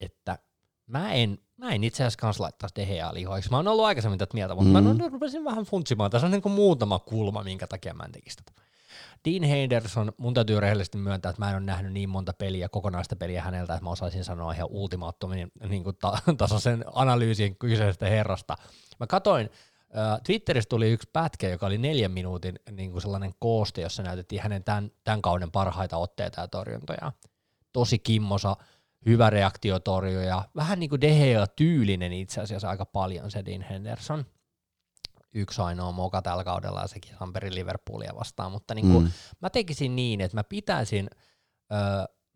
että 0.00 0.38
mä 0.86 1.12
en, 1.12 1.38
mä 1.56 1.70
en 1.70 1.84
itse 1.84 2.02
asiassa 2.02 2.20
kanssa 2.20 2.42
laittaisi 2.42 2.76
Deheaa 2.76 3.14
lihoiksi. 3.14 3.50
Mä 3.50 3.56
oon 3.56 3.68
ollut 3.68 3.84
aikaisemmin 3.84 4.18
tätä 4.18 4.34
mieltä, 4.34 4.54
mutta 4.54 4.80
mm. 4.80 5.02
Mä 5.02 5.08
rupesin 5.08 5.44
vähän 5.44 5.64
funtsimaan. 5.64 6.10
Tässä 6.10 6.26
on 6.26 6.30
niinku 6.30 6.48
muutama 6.48 6.98
kulma, 6.98 7.42
minkä 7.42 7.66
takia 7.66 7.94
mä 7.94 8.04
en 8.04 8.12
tekisi 8.12 8.36
tätä. 8.36 8.62
Dean 9.24 9.42
Henderson, 9.42 10.12
mun 10.16 10.34
täytyy 10.34 10.60
rehellisesti 10.60 10.98
myöntää, 10.98 11.30
että 11.30 11.42
mä 11.42 11.50
en 11.50 11.56
ole 11.56 11.64
nähnyt 11.64 11.92
niin 11.92 12.08
monta 12.08 12.32
peliä, 12.32 12.68
kokonaista 12.68 13.16
peliä 13.16 13.42
häneltä, 13.42 13.74
että 13.74 13.84
mä 13.84 13.90
osaisin 13.90 14.24
sanoa 14.24 14.52
ihan 14.52 14.68
ultimaattomin 14.70 15.52
niin 15.68 15.84
kuin 15.84 15.96
ta- 16.00 16.18
tasaisen 16.38 16.84
analyysin 16.92 17.56
kyseisestä 17.56 18.06
herrasta. 18.06 18.56
Mä 19.00 19.06
katoin, 19.06 19.50
äh, 19.96 20.20
Twitterissä 20.24 20.68
tuli 20.68 20.90
yksi 20.90 21.08
pätkä, 21.12 21.48
joka 21.48 21.66
oli 21.66 21.78
neljän 21.78 22.12
minuutin 22.12 22.58
niin 22.70 22.92
kuin 22.92 23.02
sellainen 23.02 23.34
kooste, 23.38 23.80
jossa 23.80 24.02
näytettiin 24.02 24.42
hänen 24.42 24.64
tämän, 24.64 24.90
tämän 25.04 25.22
kauden 25.22 25.50
parhaita 25.50 25.96
otteita 25.96 26.40
ja 26.40 26.48
torjuntoja. 26.48 27.12
Tosi 27.72 27.98
kimmosa, 27.98 28.56
hyvä 29.06 29.30
reaktiotorjuja, 29.30 30.44
vähän 30.56 30.80
niin 30.80 30.90
kuin 30.90 31.00
Dehea 31.00 31.46
tyylinen 31.46 32.12
itse 32.12 32.40
asiassa 32.40 32.70
aika 32.70 32.86
paljon 32.86 33.30
se 33.30 33.44
Dean 33.44 33.62
Henderson– 33.62 34.24
yksi 35.34 35.62
ainoa 35.62 35.92
moka 35.92 36.22
tällä 36.22 36.44
kaudella 36.44 36.80
ja 36.80 36.86
sekin 36.86 37.14
Hamperi 37.14 37.54
Liverpoolia 37.54 38.14
vastaan, 38.14 38.52
mutta 38.52 38.74
niin 38.74 38.92
kuin, 38.92 39.04
mm. 39.04 39.10
mä 39.40 39.50
tekisin 39.50 39.96
niin, 39.96 40.20
että 40.20 40.36
mä 40.36 40.44
pitäisin 40.44 41.10
ö, 41.72 41.76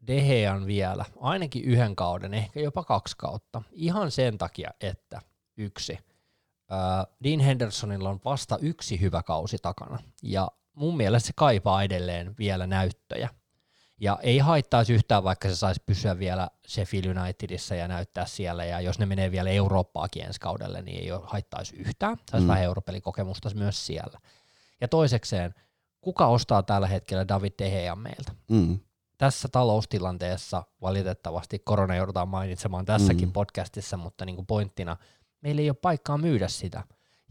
Dehean 0.06 0.66
vielä 0.66 1.04
ainakin 1.20 1.64
yhden 1.64 1.96
kauden, 1.96 2.34
ehkä 2.34 2.60
jopa 2.60 2.84
kaksi 2.84 3.16
kautta, 3.16 3.62
ihan 3.72 4.10
sen 4.10 4.38
takia, 4.38 4.70
että 4.80 5.20
yksi, 5.56 5.98
ö, 6.72 6.76
Dean 7.24 7.40
Hendersonilla 7.40 8.10
on 8.10 8.20
vasta 8.24 8.58
yksi 8.58 9.00
hyvä 9.00 9.22
kausi 9.22 9.56
takana, 9.62 9.98
ja 10.22 10.48
mun 10.72 10.96
mielestä 10.96 11.26
se 11.26 11.32
kaipaa 11.36 11.82
edelleen 11.82 12.34
vielä 12.38 12.66
näyttöjä, 12.66 13.28
ja 14.04 14.18
ei 14.22 14.38
haittaisi 14.38 14.92
yhtään, 14.92 15.24
vaikka 15.24 15.48
se 15.48 15.56
saisi 15.56 15.82
pysyä 15.86 16.18
vielä 16.18 16.48
Sheffield 16.68 17.16
Unitedissa 17.16 17.74
ja 17.74 17.88
näyttää 17.88 18.26
siellä. 18.26 18.64
Ja 18.64 18.80
jos 18.80 18.98
ne 18.98 19.06
menee 19.06 19.30
vielä 19.30 19.50
Eurooppaakin 19.50 20.24
ensi 20.24 20.40
kaudelle, 20.40 20.82
niin 20.82 20.98
ei 20.98 21.08
haittaisi 21.22 21.76
yhtään. 21.76 22.16
Saisi 22.30 22.44
mm. 22.44 22.48
vähän 22.48 22.62
europelikokemusta 22.62 23.50
myös 23.54 23.86
siellä. 23.86 24.20
Ja 24.80 24.88
toisekseen, 24.88 25.54
kuka 26.00 26.26
ostaa 26.26 26.62
tällä 26.62 26.86
hetkellä 26.86 27.28
David 27.28 27.50
Tehean 27.56 27.98
meiltä? 27.98 28.32
Mm. 28.50 28.78
Tässä 29.18 29.48
taloustilanteessa 29.52 30.62
valitettavasti 30.82 31.58
korona 31.58 31.96
joudutaan 31.96 32.28
mainitsemaan 32.28 32.84
tässäkin 32.84 33.28
mm. 33.28 33.32
podcastissa, 33.32 33.96
mutta 33.96 34.24
niin 34.24 34.36
kuin 34.36 34.46
pointtina, 34.46 34.96
meillä 35.40 35.62
ei 35.62 35.70
ole 35.70 35.76
paikkaa 35.82 36.18
myydä 36.18 36.48
sitä. 36.48 36.84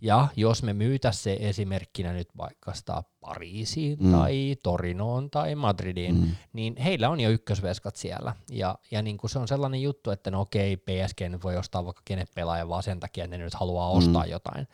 Ja 0.04 0.28
jos 0.36 0.64
me 0.64 0.74
myytäisiin 0.74 1.24
se 1.24 1.38
esimerkkinä 1.50 2.14
nyt 2.14 2.30
vaikka 2.38 2.74
sitä 2.74 3.04
Pariisiin 3.20 3.98
mm. 4.00 4.12
tai 4.12 4.56
Torinoon 4.64 5.30
tai 5.30 5.56
Madridiin, 5.56 6.16
mm. 6.16 6.32
niin 6.54 6.78
heillä 6.78 7.10
on 7.10 7.20
jo 7.20 7.30
ykkösveskat 7.30 7.96
siellä. 7.96 8.36
Ja, 8.52 8.78
ja 8.92 9.02
niin 9.02 9.18
kuin 9.18 9.30
se 9.30 9.40
on 9.40 9.48
sellainen 9.48 9.82
juttu, 9.82 10.12
että 10.12 10.32
no 10.32 10.42
okei, 10.42 10.78
PSG 10.78 11.22
nyt 11.30 11.44
voi 11.44 11.58
ostaa 11.58 11.86
vaikka 11.86 12.02
kenet 12.06 12.30
pelaajan 12.36 12.70
vaan 12.70 12.84
sen 12.84 13.00
takia, 13.00 13.24
että 13.24 13.38
ne 13.38 13.44
nyt 13.44 13.54
haluaa 13.54 13.90
ostaa 13.90 14.24
mm. 14.24 14.32
jotain. 14.32 14.68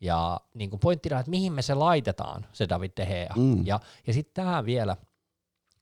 Ja 0.00 0.40
niin 0.54 0.70
kuin 0.70 0.80
pointtina, 0.80 1.20
että 1.20 1.30
mihin 1.30 1.52
me 1.52 1.62
se 1.62 1.74
laitetaan, 1.74 2.46
se 2.52 2.68
David 2.68 2.90
De 2.96 3.06
Gea. 3.06 3.34
Mm. 3.36 3.66
Ja, 3.66 3.80
ja 4.06 4.12
sitten 4.12 4.34
tähän 4.34 4.66
vielä– 4.66 4.96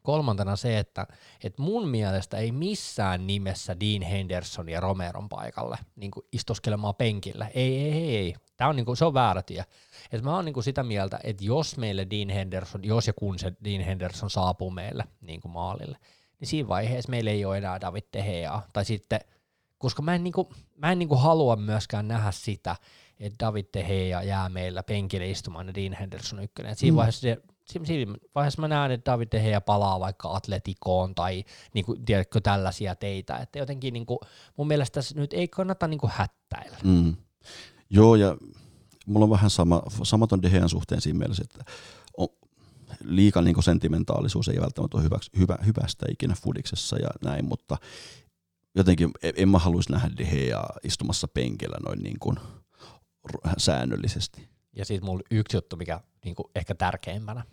kolmantena 0.03 0.57
se, 0.57 0.79
että, 0.79 1.07
että 1.45 1.63
mun 1.63 1.89
mielestä 1.89 2.37
ei 2.37 2.53
missään 2.53 3.27
nimessä 3.27 3.81
Dean 3.81 4.03
Henderson 4.03 4.69
ja 4.69 4.81
Romeron 4.81 5.29
paikalle 5.29 5.79
niin 5.97 6.11
kuin 6.11 6.27
istuskelemaan 6.33 6.95
penkillä. 6.95 7.49
Ei, 7.55 7.79
ei, 7.79 7.93
ei, 7.93 8.17
ei. 8.17 8.35
Tämä 8.57 8.71
on, 8.71 8.77
niin 8.77 8.87
kuin, 8.87 8.97
se 8.97 9.05
on 9.05 9.15
väärä 9.15 9.43
tie. 9.43 9.65
Et 10.13 10.23
mä 10.23 10.35
oon 10.35 10.45
niin 10.45 10.53
kuin 10.53 10.65
sitä 10.65 10.83
mieltä, 10.83 11.21
että 11.25 11.45
jos 11.45 11.77
meille 11.77 12.07
Dean 12.11 12.29
Henderson, 12.29 12.85
jos 12.85 13.07
ja 13.07 13.13
kun 13.13 13.39
se 13.39 13.53
Dean 13.65 13.85
Henderson 13.85 14.31
saapuu 14.31 14.71
meille 14.71 15.05
niin 15.21 15.41
kuin 15.41 15.53
maalille, 15.53 15.99
niin 16.41 16.49
siinä 16.49 16.69
vaiheessa 16.69 17.11
meillä 17.11 17.31
ei 17.31 17.45
ole 17.45 17.59
enää 17.59 17.81
David 17.81 18.05
Tehea. 18.13 18.63
Tai 18.73 18.85
sitten, 18.85 19.21
koska 19.79 20.03
mä 20.03 20.15
en, 20.15 20.25
niin 20.25 20.33
kuin, 20.33 20.49
mä 20.77 20.93
en 20.93 20.99
niin 20.99 21.09
kuin 21.09 21.21
halua 21.21 21.57
myöskään 21.57 22.09
nähdä 22.09 22.33
sitä, 22.33 22.77
että 23.21 23.47
David 23.47 23.67
Tehea 23.73 24.23
jää 24.23 24.49
meillä 24.49 24.83
penkille 24.83 25.31
istumaan 25.31 25.67
ja 25.67 25.75
Dean 25.75 25.93
Henderson 25.93 26.43
ykkönen. 26.43 26.73
Et 26.73 26.79
siinä 26.79 26.93
mm. 26.93 26.97
vaiheessa 26.97 27.21
se 27.21 27.39
siinä 27.85 28.15
vaiheessa 28.35 28.61
mä 28.61 28.69
näen, 28.69 28.91
että 28.91 29.13
David 29.13 29.29
De 29.33 29.41
Gea 29.41 29.61
palaa 29.61 30.01
vaikka 30.01 30.37
Atletikoon 30.37 31.15
tai 31.15 31.45
niin 31.75 31.85
kuin, 31.85 32.05
tiedätkö, 32.05 32.41
tällaisia 32.41 32.95
teitä, 32.95 33.37
että 33.37 33.59
jotenkin 33.59 33.93
niin 33.93 34.07
kuin, 34.07 34.19
mun 34.57 34.67
mielestä 34.67 34.95
tässä 34.95 35.15
nyt 35.15 35.33
ei 35.33 35.49
kannata 35.49 35.89
niin 35.89 36.01
kuin 36.01 36.13
hättäillä. 36.15 36.79
Mm. 36.85 37.17
Joo, 37.91 38.15
ja 38.15 38.37
mulla 39.07 39.25
on 39.25 39.31
vähän 39.31 39.51
sama, 39.51 39.83
samaton 40.03 40.43
De 40.43 40.51
Gean 40.51 40.69
suhteen 40.69 41.01
siinä 41.01 41.19
mielessä, 41.19 41.43
että 41.43 41.73
on, 42.17 42.29
liika 43.05 43.43
niin 43.43 43.63
sentimentaalisuus 43.63 44.49
ei 44.49 44.61
välttämättä 44.61 44.97
ole 44.97 45.05
hyväks, 45.05 45.31
hyvä, 45.39 45.59
hyvästä 45.67 46.07
ikinä 46.11 46.35
fudiksessa 46.43 46.99
ja 46.99 47.09
näin, 47.25 47.45
mutta 47.45 47.77
jotenkin 48.75 49.11
en, 49.23 49.35
en 49.37 49.49
mä 49.49 49.59
haluaisi 49.59 49.93
nähdä 49.93 50.11
De 50.19 50.25
Gea 50.25 50.65
istumassa 50.85 51.29
penkillä 51.29 51.77
noin 51.87 52.03
niin 52.03 52.19
kuin 52.21 52.37
säännöllisesti. 53.59 54.49
Ja 54.77 54.85
sitten 54.85 55.07
mulla 55.07 55.23
yksi 55.31 55.57
juttu, 55.57 55.77
mikä 55.77 56.01
niin 56.25 56.35
kuin 56.35 56.47
ehkä 56.55 56.75
tärkeimpänä. 56.75 57.45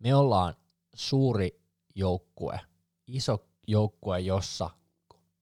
Me 0.00 0.14
ollaan 0.14 0.56
suuri 0.94 1.60
joukkue, 1.94 2.60
iso 3.06 3.44
joukkue, 3.66 4.20
jossa 4.20 4.70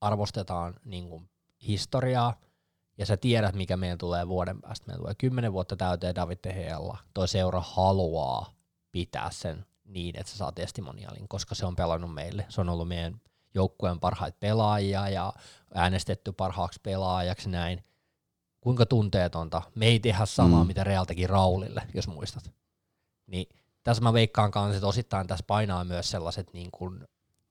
arvostetaan 0.01 0.75
niin 0.85 1.09
kuin 1.09 1.31
historiaa, 1.69 2.41
ja 2.99 3.07
sä 3.07 3.17
tiedät, 3.17 3.55
mikä 3.55 3.77
meidän 3.77 3.99
tulee 3.99 4.29
vuoden 4.29 4.61
päästä. 4.61 4.87
Meillä 4.87 5.01
tulee 5.01 5.15
kymmenen 5.15 5.53
vuotta 5.53 5.77
täyteen 5.77 6.15
David 6.15 6.37
Tehealla. 6.43 6.99
Toi 7.15 7.29
seura 7.29 7.61
haluaa 7.61 8.53
pitää 8.93 9.31
sen 9.31 9.67
niin, 9.85 10.17
että 10.19 10.33
se 10.33 10.39
saa 10.39 10.53
testimonialin, 10.53 11.29
koska 11.29 11.55
se 11.55 11.67
on 11.67 11.77
pelannut 11.77 12.15
meille. 12.15 12.47
Se 12.49 12.61
on 12.61 12.69
ollut 12.69 12.89
meidän 12.89 13.21
joukkueen 13.55 14.01
parhaita 14.01 14.37
pelaajia 14.41 15.09
ja 15.09 15.33
äänestetty 15.75 16.33
parhaaksi 16.33 16.81
pelaajaksi 16.83 17.49
näin 17.49 17.85
kuinka 18.61 18.87
tunteetonta. 18.87 19.63
Me 19.75 19.87
ei 19.87 20.01
tehdä 20.01 20.27
samaa, 20.27 20.65
mm. 20.65 20.67
mitä 20.67 20.85
Real 20.85 21.05
teki 21.05 21.27
Raulille, 21.27 21.83
jos 21.95 22.09
muistat. 22.09 22.53
Niin 23.27 23.49
tässä 23.89 24.03
mä 24.03 24.13
veikkaan 24.13 24.51
kanssa, 24.51 24.77
että 24.77 24.87
osittain 24.87 25.27
tässä 25.27 25.45
painaa 25.47 25.85
myös 25.85 26.11
sellaiset 26.11 26.53
niin 26.53 26.71
kuin 26.71 27.05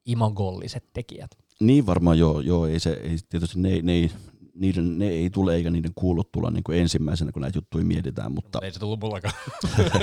imagolliset 0.06 0.94
tekijät. 0.94 1.32
Niin 1.60 1.86
varmaan 1.86 2.20
joo, 2.20 2.40
joo 2.40 2.68
ei 2.68 2.80
se, 2.80 2.90
ei, 2.90 3.18
tietysti 3.30 3.60
ne, 3.60 3.82
ne, 3.82 3.92
ei, 3.92 4.12
niiden, 4.54 5.00
ne 5.00 5.08
ei 5.08 5.30
tule 5.30 5.56
eikä 5.56 5.70
niiden 5.70 5.92
kuulu 5.96 6.24
tulla 6.24 6.52
niin 6.52 6.64
kuin 6.64 6.78
ensimmäisenä, 6.78 7.32
kun 7.32 7.42
näitä 7.42 7.58
juttuja 7.58 7.86
mietitään. 7.86 8.32
Mutta, 8.32 8.60
ei 8.62 8.72
se 8.72 8.80
tullut 8.80 9.00
mullakaan. 9.00 9.34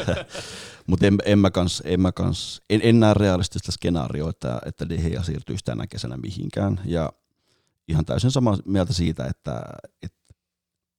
mutta 0.86 1.06
en, 1.06 1.18
en, 1.24 1.38
mä 1.38 1.50
kans, 1.50 1.82
en, 1.84 2.00
mä 2.00 2.12
kans, 2.12 2.62
en, 2.70 2.80
en 2.82 3.00
näe 3.00 3.14
realistista 3.14 3.72
skenaarioa, 3.72 4.30
että, 4.30 4.60
että 4.66 4.88
De 4.88 4.96
Gea 4.96 5.22
siirtyisi 5.22 5.64
tänä 5.64 5.86
kesänä 5.86 6.16
mihinkään. 6.16 6.80
Ja 6.84 7.12
ihan 7.88 8.04
täysin 8.04 8.30
samaa 8.30 8.58
mieltä 8.64 8.92
siitä, 8.92 9.26
että, 9.26 9.62
että 10.02 10.34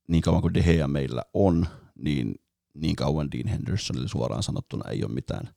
niin 0.08 0.22
kauan 0.22 0.42
kuin 0.42 0.54
De 0.54 0.62
Gea 0.62 0.88
meillä 0.88 1.22
on, 1.34 1.66
niin 1.98 2.34
niin 2.76 2.96
kauan 2.96 3.30
Dean 3.30 3.48
Hendersonille 3.48 4.08
suoraan 4.08 4.42
sanottuna 4.42 4.90
ei 4.90 5.04
ole 5.04 5.12
mitään, 5.12 5.48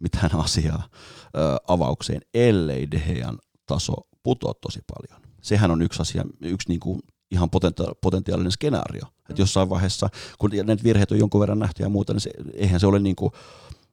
mitään 0.00 0.34
asiaa 0.34 0.88
ö, 1.36 1.56
avaukseen, 1.68 2.20
ellei 2.34 2.90
De 2.90 3.00
Gean 3.00 3.38
taso 3.66 3.94
putoa 4.22 4.54
tosi 4.54 4.80
paljon. 4.94 5.22
Sehän 5.42 5.70
on 5.70 5.82
yksi 5.82 6.02
asia, 6.02 6.24
yksi 6.40 6.68
niin 6.68 6.80
kuin 6.80 7.00
ihan 7.30 7.48
potenta- 7.48 7.94
potentiaalinen 8.00 8.52
skenaario. 8.52 9.02
Mm. 9.04 9.30
Että 9.30 9.42
jossain 9.42 9.68
vaiheessa, 9.68 10.08
kun 10.38 10.50
näitä 10.64 10.84
virheitä 10.84 11.14
on 11.14 11.18
jonkun 11.18 11.40
verran 11.40 11.58
nähty 11.58 11.82
ja 11.82 11.88
muuta, 11.88 12.12
niin 12.12 12.20
se, 12.20 12.30
eihän 12.54 12.80
se 12.80 12.86
ole 12.86 12.98
niin 12.98 13.16
kuin 13.16 13.32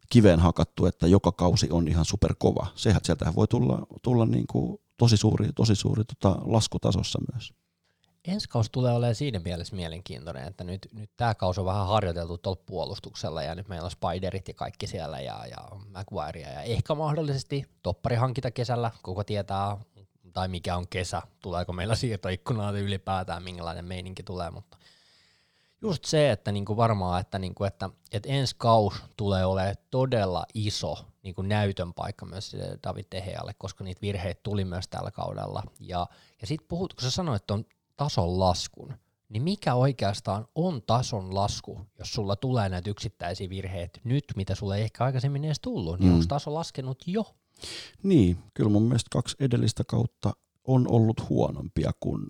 kiveen 0.09 0.39
hakattu, 0.39 0.85
että 0.85 1.07
joka 1.07 1.31
kausi 1.31 1.67
on 1.71 1.87
ihan 1.87 2.05
superkova. 2.05 2.67
Sehän 2.75 3.01
sieltä 3.03 3.33
voi 3.35 3.47
tulla, 3.47 3.87
tulla 4.01 4.25
niin 4.25 4.47
kuin 4.47 4.77
tosi 4.97 5.17
suuri, 5.17 5.49
tosi 5.55 5.75
suuri 5.75 6.03
tota, 6.05 6.37
laskutasossa 6.45 7.19
myös 7.33 7.53
ensi 8.27 8.49
kausi 8.49 8.71
tulee 8.71 8.93
olemaan 8.93 9.15
siinä 9.15 9.39
mielessä 9.39 9.75
mielenkiintoinen, 9.75 10.47
että 10.47 10.63
nyt, 10.63 10.87
nyt 10.93 11.09
tämä 11.17 11.35
kausi 11.35 11.59
on 11.59 11.65
vähän 11.65 11.87
harjoiteltu 11.87 12.37
tuolla 12.37 12.61
puolustuksella 12.65 13.43
ja 13.43 13.55
nyt 13.55 13.67
meillä 13.67 13.85
on 13.85 13.91
Spiderit 13.91 14.47
ja 14.47 14.53
kaikki 14.53 14.87
siellä 14.87 15.19
ja, 15.19 15.45
ja 15.45 15.57
Maguirea 15.93 16.49
ja 16.49 16.61
ehkä 16.61 16.95
mahdollisesti 16.95 17.65
toppari 17.83 18.15
hankita 18.15 18.51
kesällä, 18.51 18.91
kuka 19.03 19.23
tietää 19.23 19.77
tai 20.33 20.47
mikä 20.47 20.75
on 20.75 20.87
kesä, 20.87 21.21
tuleeko 21.41 21.73
meillä 21.73 21.95
siirtoikkunaa 21.95 22.71
ylipäätään, 22.71 23.43
minkälainen 23.43 23.85
meininki 23.85 24.23
tulee, 24.23 24.51
mutta 24.51 24.77
just 25.81 26.05
se, 26.05 26.31
että 26.31 26.51
niinku 26.51 26.77
varmaan, 26.77 27.21
että, 27.21 27.39
niinku, 27.39 27.63
että, 27.63 27.89
että 28.11 28.29
ensi 28.29 28.55
kausi 28.57 29.01
tulee 29.17 29.45
olemaan 29.45 29.75
todella 29.91 30.45
iso 30.53 30.97
niinku 31.23 31.41
näytön 31.41 31.93
paikka 31.93 32.25
myös 32.25 32.55
David 32.83 33.05
Tehealle, 33.09 33.53
koska 33.57 33.83
niitä 33.83 34.01
virheitä 34.01 34.39
tuli 34.43 34.65
myös 34.65 34.87
tällä 34.87 35.11
kaudella. 35.11 35.63
Ja, 35.79 36.07
ja 36.41 36.47
sitten 36.47 36.67
puhut, 36.67 36.93
kun 36.93 37.03
sä 37.03 37.11
sanoit, 37.11 37.41
että 37.41 37.53
on 37.53 37.65
tason 37.97 38.39
laskun, 38.39 38.93
niin 39.29 39.43
mikä 39.43 39.75
oikeastaan 39.75 40.47
on 40.55 40.81
tason 40.81 41.35
lasku, 41.35 41.81
jos 41.99 42.13
sulla 42.13 42.35
tulee 42.35 42.69
näitä 42.69 42.89
yksittäisiä 42.89 43.49
virheitä 43.49 43.99
nyt, 44.03 44.25
mitä 44.35 44.55
sulle 44.55 44.77
ei 44.77 44.83
ehkä 44.83 45.03
aikaisemmin 45.05 45.45
edes 45.45 45.59
tullut, 45.59 45.99
niin 45.99 46.09
mm. 46.09 46.13
onko 46.13 46.25
taso 46.27 46.53
laskenut 46.53 47.03
jo? 47.07 47.35
Niin, 48.03 48.37
kyllä 48.53 48.69
mun 48.69 48.83
mielestä 48.83 49.07
kaksi 49.11 49.35
edellistä 49.39 49.83
kautta 49.87 50.33
on 50.63 50.85
ollut 50.91 51.29
huonompia 51.29 51.91
kuin 51.99 52.29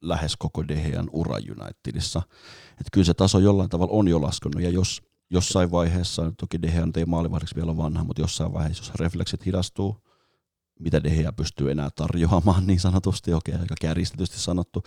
lähes 0.00 0.36
koko 0.36 0.68
Dehean 0.68 1.10
ura 1.12 1.36
Unitedissa. 1.36 2.22
Että 2.70 2.88
kyllä 2.92 3.04
se 3.04 3.14
taso 3.14 3.38
jollain 3.38 3.70
tavalla 3.70 3.92
on 3.92 4.08
jo 4.08 4.22
laskenut, 4.22 4.62
ja 4.62 4.70
jos 4.70 5.02
jossain 5.30 5.70
vaiheessa, 5.70 6.32
toki 6.38 6.62
Dehean 6.62 6.92
ei 6.96 7.04
maalivahdiksi 7.04 7.54
vielä 7.54 7.76
vanha, 7.76 8.04
mutta 8.04 8.22
jossain 8.22 8.52
vaiheessa, 8.52 8.84
jos 8.84 8.94
refleksit 8.94 9.46
hidastuu, 9.46 10.03
mitä 10.78 11.02
Dehea 11.02 11.32
pystyy 11.32 11.70
enää 11.70 11.90
tarjoamaan 11.96 12.66
niin 12.66 12.80
sanotusti, 12.80 13.34
okei, 13.34 13.54
aika 13.54 13.74
kärjistetysti 13.80 14.38
sanottu. 14.38 14.82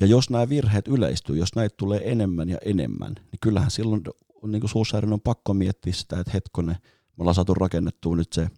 Ja 0.00 0.06
jos 0.06 0.30
nämä 0.30 0.48
virheet 0.48 0.88
yleistyy, 0.88 1.36
jos 1.36 1.54
näitä 1.56 1.74
tulee 1.76 2.12
enemmän 2.12 2.48
ja 2.48 2.58
enemmän, 2.64 3.14
niin 3.14 3.38
kyllähän 3.40 3.70
silloin 3.70 4.02
niin 4.46 4.60
kuin 4.60 5.12
on 5.12 5.20
pakko 5.20 5.54
miettiä 5.54 5.92
sitä, 5.92 6.20
että 6.20 6.32
hetkonen, 6.32 6.76
Me 7.16 7.22
ollaan 7.22 7.34
saatu 7.34 7.54
rakennettua 7.54 8.16
nyt 8.16 8.32
se 8.32 8.50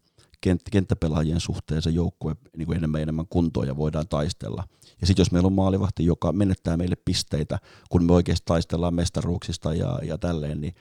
kent- 0.46 0.70
kenttäpelaajien 0.70 1.40
suhteen 1.40 1.82
se 1.82 1.90
joukkue 1.90 2.36
niin 2.56 2.66
kuin 2.66 2.76
enemmän 2.76 2.98
ja 2.98 3.02
enemmän 3.02 3.26
kuntoon 3.28 3.66
ja 3.66 3.76
voidaan 3.76 4.08
taistella. 4.08 4.64
Ja 5.00 5.06
sitten 5.06 5.20
jos 5.20 5.32
meillä 5.32 5.46
on 5.46 5.52
maalivahti, 5.52 6.06
joka 6.06 6.32
menettää 6.32 6.76
meille 6.76 6.96
pisteitä, 7.04 7.58
kun 7.90 8.04
me 8.04 8.12
oikeasti 8.12 8.42
taistellaan 8.46 8.94
mestaruuksista 8.94 9.74
ja, 9.74 9.98
ja 10.02 10.18
tälleen, 10.18 10.60
niin 10.60 10.74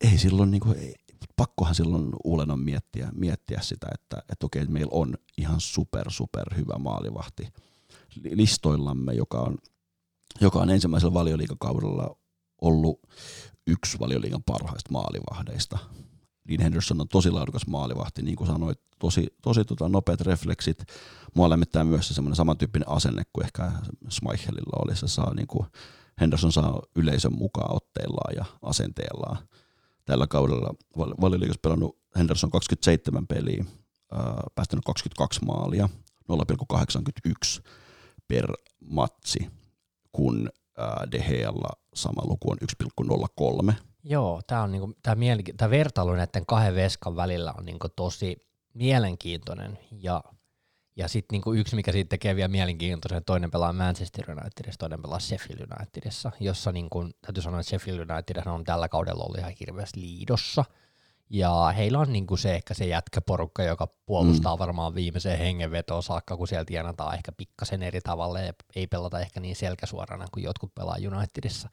ei 0.00 0.18
silloin, 0.18 0.50
niin 0.50 0.60
kuin, 0.60 0.78
ei, 0.78 0.94
pakkohan 1.36 1.74
silloin 1.74 2.10
Uulenon 2.24 2.60
miettiä, 2.60 3.08
miettiä 3.14 3.60
sitä, 3.60 3.86
että, 3.94 4.16
että 4.32 4.46
okei, 4.46 4.66
meillä 4.66 4.90
on 4.92 5.14
ihan 5.38 5.60
super, 5.60 6.10
super 6.10 6.56
hyvä 6.56 6.78
maalivahti 6.78 7.48
listoillamme, 8.30 9.12
joka 9.12 9.40
on, 9.40 9.58
joka 10.40 10.58
on 10.58 10.70
ensimmäisellä 10.70 11.14
valioliikakaudella 11.14 12.16
ollut 12.62 13.00
yksi 13.66 13.98
valioliigan 13.98 14.42
parhaista 14.42 14.92
maalivahdeista. 14.92 15.78
Dean 16.48 16.60
Henderson 16.60 17.00
on 17.00 17.08
tosi 17.08 17.30
laadukas 17.30 17.66
maalivahti, 17.66 18.22
niin 18.22 18.36
kuin 18.36 18.48
sanoit, 18.48 18.80
tosi, 18.98 19.26
tosi 19.42 19.64
tota, 19.64 19.88
nopeat 19.88 20.20
refleksit. 20.20 20.84
Mua 21.34 21.50
lämmittää 21.50 21.84
myös 21.84 22.08
se 22.08 22.14
semmoinen 22.14 22.36
samantyyppinen 22.36 22.88
asenne 22.88 23.22
kuin 23.32 23.44
ehkä 23.44 23.72
Schmeichelilla 24.10 24.82
oli. 24.84 24.96
Se 24.96 25.08
saa, 25.08 25.34
niin 25.34 25.46
kuin, 25.46 25.66
Henderson 26.20 26.52
saa 26.52 26.82
yleisön 26.96 27.38
mukaan 27.38 27.76
otteillaan 27.76 28.34
ja 28.36 28.44
asenteellaan. 28.62 29.38
Tällä 30.04 30.26
kaudella 30.26 30.74
valioliigassa 31.20 31.60
pelannut 31.62 31.98
Henderson 32.16 32.50
27 32.50 33.26
peliä, 33.26 33.64
päästänyt 34.54 34.84
22 34.84 35.44
maalia, 35.44 35.88
0,81 36.32 37.62
per 38.28 38.52
matsi, 38.80 39.50
kun 40.12 40.50
Gealla 41.10 41.68
sama 41.94 42.22
luku 42.24 42.50
on 42.50 42.58
1,03 43.66 43.74
Joo, 44.04 44.40
tämä 44.46 44.62
on 44.62 44.72
niinku, 44.72 44.94
mielenki- 45.14 45.70
vertailu 45.70 46.12
näiden 46.12 46.46
kahden 46.46 46.74
veskan 46.74 47.16
välillä 47.16 47.54
on 47.58 47.64
niinku 47.64 47.88
tosi 47.88 48.36
mielenkiintoinen 48.74 49.78
ja, 49.90 50.24
ja 50.96 51.08
sitten 51.08 51.34
niinku 51.34 51.52
yksi, 51.52 51.76
mikä 51.76 51.92
siitä 51.92 52.08
tekee 52.08 52.36
vielä 52.36 52.48
mielenkiintoisen, 52.48 53.24
toinen 53.24 53.50
pelaa 53.50 53.72
Manchester 53.72 54.30
Unitedissa, 54.30 54.78
toinen 54.78 55.02
pelaa 55.02 55.18
Sheffield 55.18 55.66
Unitedissa, 55.78 56.30
jossa 56.40 56.72
niinku, 56.72 57.08
täytyy 57.20 57.42
sanoa, 57.42 57.60
että 57.60 57.70
Sheffield 57.70 58.10
United 58.10 58.42
on 58.46 58.64
tällä 58.64 58.88
kaudella 58.88 59.24
ollut 59.24 59.38
ihan 59.38 59.52
hirveästi 59.60 60.00
liidossa– 60.00 60.64
ja 61.30 61.72
heillä 61.76 61.98
on 61.98 62.12
niinku 62.12 62.36
se 62.36 62.54
ehkä 62.54 62.74
se 62.74 62.86
jätkäporukka, 62.86 63.62
joka 63.62 63.86
puolustaa 64.06 64.56
mm. 64.56 64.58
varmaan 64.58 64.94
viimeiseen 64.94 65.38
hengenvetoon 65.38 66.02
saakka, 66.02 66.36
kun 66.36 66.48
siellä 66.48 66.64
tienataan 66.64 67.14
ehkä 67.14 67.32
pikkasen 67.32 67.82
eri 67.82 68.00
tavalla 68.00 68.40
ja 68.40 68.52
ei 68.76 68.86
pelata 68.86 69.20
ehkä 69.20 69.40
niin 69.40 69.56
selkäsuorana 69.56 70.26
kuin 70.32 70.44
jotkut 70.44 70.74
pelaa 70.74 70.96
Unitedissa. 71.16 71.68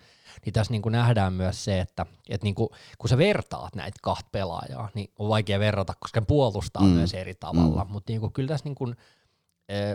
Niin 0.45 0.53
tässä 0.53 0.71
niinku 0.71 0.89
nähdään 0.89 1.33
myös 1.33 1.63
se, 1.63 1.79
että 1.79 2.05
et 2.29 2.43
niinku, 2.43 2.71
kun 2.97 3.09
sä 3.09 3.17
vertaat 3.17 3.75
näitä 3.75 3.99
kahta 4.01 4.29
pelaajaa, 4.31 4.89
niin 4.93 5.11
on 5.19 5.29
vaikea 5.29 5.59
verrata, 5.59 5.93
koska 5.99 6.21
puolustaa 6.21 6.83
mm. 6.83 6.89
myös 6.89 7.13
eri 7.13 7.35
tavalla, 7.35 7.83
mm. 7.83 7.91
mutta 7.91 8.11
niinku, 8.11 8.29
kyllä 8.29 8.47
tässä 8.47 8.65
niinku, 8.65 8.93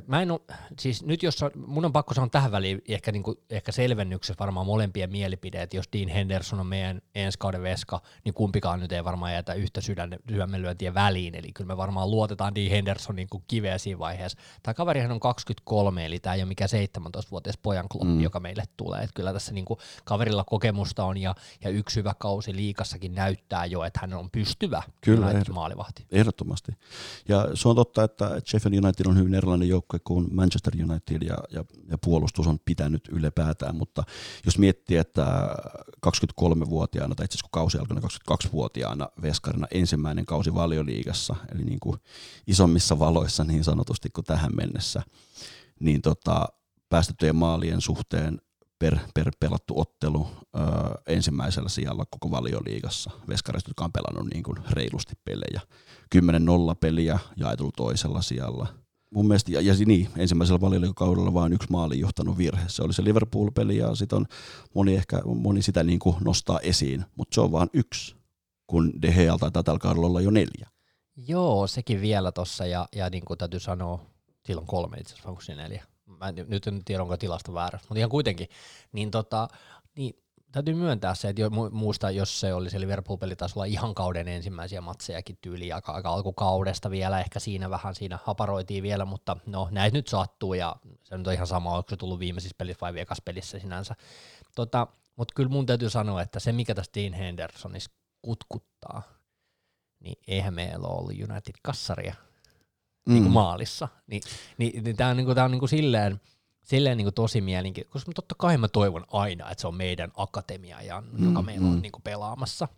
Mä 0.06 0.22
en 0.22 0.30
ole, 0.30 0.40
siis 0.80 1.04
nyt 1.04 1.22
jos 1.22 1.40
mun 1.66 1.84
on 1.84 1.92
pakko 1.92 2.14
sanoa 2.14 2.28
tähän 2.28 2.52
väliin 2.52 2.82
ehkä, 2.88 3.12
niin 3.12 3.22
kuin, 3.22 3.38
ehkä 3.50 3.72
selvennyksessä 3.72 4.34
varmaan 4.40 4.66
molempien 4.66 5.10
mielipideet, 5.10 5.74
jos 5.74 5.88
Dean 5.92 6.08
Henderson 6.08 6.60
on 6.60 6.66
meidän 6.66 7.00
ensi 7.14 7.38
kauden 7.38 7.62
veska, 7.62 8.00
niin 8.24 8.34
kumpikaan 8.34 8.80
nyt 8.80 8.92
ei 8.92 9.04
varmaan 9.04 9.32
jätä 9.32 9.54
yhtä 9.54 9.80
sydämenlyöntiä 9.80 10.94
väliin, 10.94 11.34
eli 11.34 11.52
kyllä 11.52 11.68
me 11.68 11.76
varmaan 11.76 12.10
luotetaan 12.10 12.54
Dean 12.54 12.70
Hendersonin 12.70 13.16
niin 13.16 13.28
kuin 13.28 13.44
kiveä 13.48 13.78
siinä 13.78 13.98
vaiheessa. 13.98 14.38
Tämä 14.62 14.74
kaverihan 14.74 15.12
on 15.12 15.20
23, 15.20 16.06
eli 16.06 16.20
tämä 16.20 16.34
ei 16.34 16.42
ole 16.42 16.48
mikään 16.48 16.70
17-vuotias 16.98 17.58
pojan 17.62 17.88
kloppi, 17.88 18.06
mm. 18.06 18.20
joka 18.20 18.40
meille 18.40 18.62
tulee, 18.76 19.00
että 19.00 19.14
kyllä 19.14 19.32
tässä 19.32 19.52
niin 19.52 19.64
kuin 19.64 19.78
kaverilla 20.04 20.44
kokemusta 20.44 21.04
on 21.04 21.16
ja, 21.16 21.34
ja 21.64 21.70
yksi 21.70 21.96
hyvä 21.96 22.12
kausi 22.18 22.56
liikassakin 22.56 23.14
näyttää 23.14 23.66
jo, 23.66 23.84
että 23.84 24.00
hän 24.02 24.14
on 24.14 24.30
pystyvä 24.30 24.82
kyllä, 25.00 25.26
maalivahti. 25.52 26.06
Ehdottomasti. 26.10 26.72
Ja 27.28 27.48
se 27.54 27.68
on 27.68 27.76
totta, 27.76 28.04
että 28.04 28.40
Sheffield 28.46 28.84
United 28.84 29.06
on 29.06 29.16
hyvin 29.16 29.34
erilainen 29.34 29.63
sellainen 29.64 29.68
joukkue 29.68 29.98
kuin 30.04 30.34
Manchester 30.34 30.74
United 30.74 31.22
ja, 31.22 31.38
ja, 31.50 31.64
ja 31.90 31.98
puolustus 31.98 32.46
on 32.46 32.58
pitänyt 32.64 33.08
ylipäätään, 33.08 33.76
mutta 33.76 34.04
jos 34.44 34.58
miettii, 34.58 34.96
että 34.96 35.24
23-vuotiaana, 36.06 37.14
tai 37.14 37.24
itse 37.24 37.34
asiassa 37.34 37.48
kun 37.50 37.60
kausi 37.60 37.78
alkoi 37.78 37.96
22-vuotiaana 37.96 39.08
veskarina 39.22 39.66
ensimmäinen 39.70 40.26
kausi 40.26 40.54
valioliigassa, 40.54 41.36
eli 41.54 41.64
niin 41.64 41.80
kuin 41.80 41.96
isommissa 42.46 42.98
valoissa 42.98 43.44
niin 43.44 43.64
sanotusti 43.64 44.08
kuin 44.10 44.24
tähän 44.24 44.52
mennessä, 44.56 45.02
niin 45.80 46.02
tota, 46.02 46.46
päästettyjen 46.88 47.36
maalien 47.36 47.80
suhteen 47.80 48.40
per, 48.78 48.98
per 49.14 49.30
pelattu 49.40 49.80
ottelu 49.80 50.26
ö, 50.26 50.58
ensimmäisellä 51.06 51.68
sijalla 51.68 52.04
koko 52.10 52.30
valioliigassa. 52.30 53.10
Veskarista, 53.28 53.70
jotka 53.70 53.84
on 53.84 53.92
pelannut 53.92 54.32
niin 54.34 54.42
kuin 54.42 54.56
reilusti 54.70 55.14
pelejä. 55.24 55.60
10-0 56.16 56.18
peliä 56.80 57.18
jaetulla 57.36 57.72
toisella 57.76 58.22
sijalla– 58.22 58.66
mun 59.14 59.28
mielestä, 59.28 59.52
ja, 59.52 59.60
ja 59.60 59.74
niin, 59.86 60.08
ensimmäisellä 60.16 60.60
valioliikakaudella 60.60 61.34
vain 61.34 61.52
yksi 61.52 61.70
maali 61.70 62.00
johtanut 62.00 62.38
virhe. 62.38 62.64
Se 62.68 62.82
oli 62.82 62.92
se 62.92 63.04
Liverpool-peli 63.04 63.76
ja 63.76 63.94
sit 63.94 64.12
on 64.12 64.26
moni 64.74 64.94
ehkä 64.94 65.22
moni 65.24 65.62
sitä 65.62 65.84
niin 65.84 65.98
kuin 65.98 66.16
nostaa 66.24 66.60
esiin, 66.60 67.04
mutta 67.16 67.34
se 67.34 67.40
on 67.40 67.52
vain 67.52 67.68
yksi, 67.72 68.16
kun 68.66 69.02
De 69.02 69.12
Gea 69.12 69.38
taitaa 69.38 69.62
tällä 69.62 69.78
kaudella 69.78 70.06
olla 70.06 70.20
jo 70.20 70.30
neljä. 70.30 70.68
Joo, 71.16 71.66
sekin 71.66 72.00
vielä 72.00 72.32
tossa 72.32 72.66
ja, 72.66 72.88
ja 72.96 73.10
niin 73.10 73.24
kuin 73.24 73.38
täytyy 73.38 73.60
sanoa, 73.60 74.00
silloin 74.46 74.66
kolme 74.66 74.96
itse 74.96 75.14
asiassa, 75.14 75.28
onko 75.28 75.42
neljä? 75.56 75.84
Mä 76.06 76.28
en, 76.28 76.46
nyt 76.48 76.66
en 76.66 76.84
tiedä, 76.84 77.02
onko 77.02 77.16
tilasta 77.16 77.54
väärä, 77.54 77.78
mutta 77.82 77.98
ihan 77.98 78.10
kuitenkin. 78.10 78.48
Niin, 78.92 79.10
tota, 79.10 79.48
niin 79.96 80.23
täytyy 80.54 80.74
myöntää 80.74 81.14
se, 81.14 81.28
että 81.28 81.42
jo, 81.42 81.50
muista, 81.70 82.10
jos 82.10 82.40
se 82.40 82.54
oli 82.54 82.70
se 82.70 82.80
Liverpool-peli, 82.80 83.36
taisi 83.36 83.58
olla 83.58 83.64
ihan 83.64 83.94
kauden 83.94 84.28
ensimmäisiä 84.28 84.80
matsejakin 84.80 85.38
tyyli 85.40 85.72
aika, 85.72 85.92
aika 85.92 86.10
alkukaudesta 86.10 86.90
vielä, 86.90 87.20
ehkä 87.20 87.40
siinä 87.40 87.70
vähän 87.70 87.94
siinä 87.94 88.18
haparoitiin 88.24 88.82
vielä, 88.82 89.04
mutta 89.04 89.36
no 89.46 89.68
näitä 89.70 89.96
nyt 89.96 90.08
sattuu 90.08 90.54
ja 90.54 90.76
se 91.04 91.18
nyt 91.18 91.26
on 91.26 91.32
ihan 91.32 91.46
sama, 91.46 91.76
onko 91.76 91.90
se 91.90 91.96
tullut 91.96 92.18
viimeisissä 92.18 92.54
pelissä 92.58 92.80
vai 92.80 92.94
viekas 92.94 93.18
pelissä 93.24 93.58
sinänsä. 93.58 93.94
Tota, 94.54 94.86
mutta 95.16 95.32
kyllä 95.36 95.50
mun 95.50 95.66
täytyy 95.66 95.90
sanoa, 95.90 96.22
että 96.22 96.40
se 96.40 96.52
mikä 96.52 96.74
tästä 96.74 97.00
Dean 97.00 97.12
Hendersonissa 97.12 97.90
kutkuttaa, 98.22 99.02
niin 100.00 100.18
eihän 100.26 100.54
meillä 100.54 100.88
ole 100.88 100.98
ollut 100.98 101.30
United-kassaria 101.30 102.14
mm. 103.06 103.12
niin 103.12 103.22
kuin 103.22 103.32
maalissa. 103.32 103.88
Ni, 104.06 104.20
niin, 104.58 104.84
niin 104.84 104.96
tämä 104.96 105.10
on, 105.10 105.16
niin 105.16 105.24
kuin, 105.24 105.34
tää 105.34 105.44
on 105.44 105.50
niin 105.50 105.58
kuin 105.60 105.68
silleen, 105.68 106.20
silleen 106.64 106.96
niin 106.96 107.04
kuin 107.04 107.14
tosi 107.14 107.40
mielenkiintoista, 107.40 107.92
koska 107.92 108.12
totta 108.14 108.34
kai 108.38 108.58
mä 108.58 108.68
toivon 108.68 109.04
aina, 109.12 109.50
että 109.50 109.60
se 109.60 109.66
on 109.66 109.74
meidän 109.74 110.10
akatemia, 110.16 110.82
ja, 110.82 111.00
mm, 111.00 111.28
joka 111.28 111.42
meillä 111.42 111.66
mm. 111.66 111.72
on 111.72 111.82
niin 111.82 111.92
kuin 111.92 112.02
pelaamassa. 112.02 112.68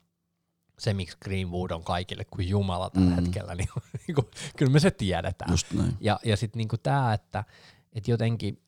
Se, 0.79 0.95
miksi 0.95 1.17
Greenwood 1.25 1.71
on 1.71 1.85
kaikille 1.85 2.25
kuin 2.25 2.49
Jumala 2.49 2.91
tällä 2.91 3.11
mm. 3.11 3.15
hetkellä, 3.15 3.55
niin, 3.57 3.69
niin 4.07 4.15
kuin, 4.15 4.27
kyllä 4.57 4.73
me 4.73 4.81
se 4.81 4.91
tiedetään. 4.91 5.51
Just 5.51 5.73
näin. 5.73 5.97
Ja, 6.01 6.21
ja 6.25 6.37
sitten 6.37 6.59
niin 6.59 6.69
tämä, 6.83 7.13
että, 7.13 7.45
että 7.93 8.11
jotenkin, 8.11 8.63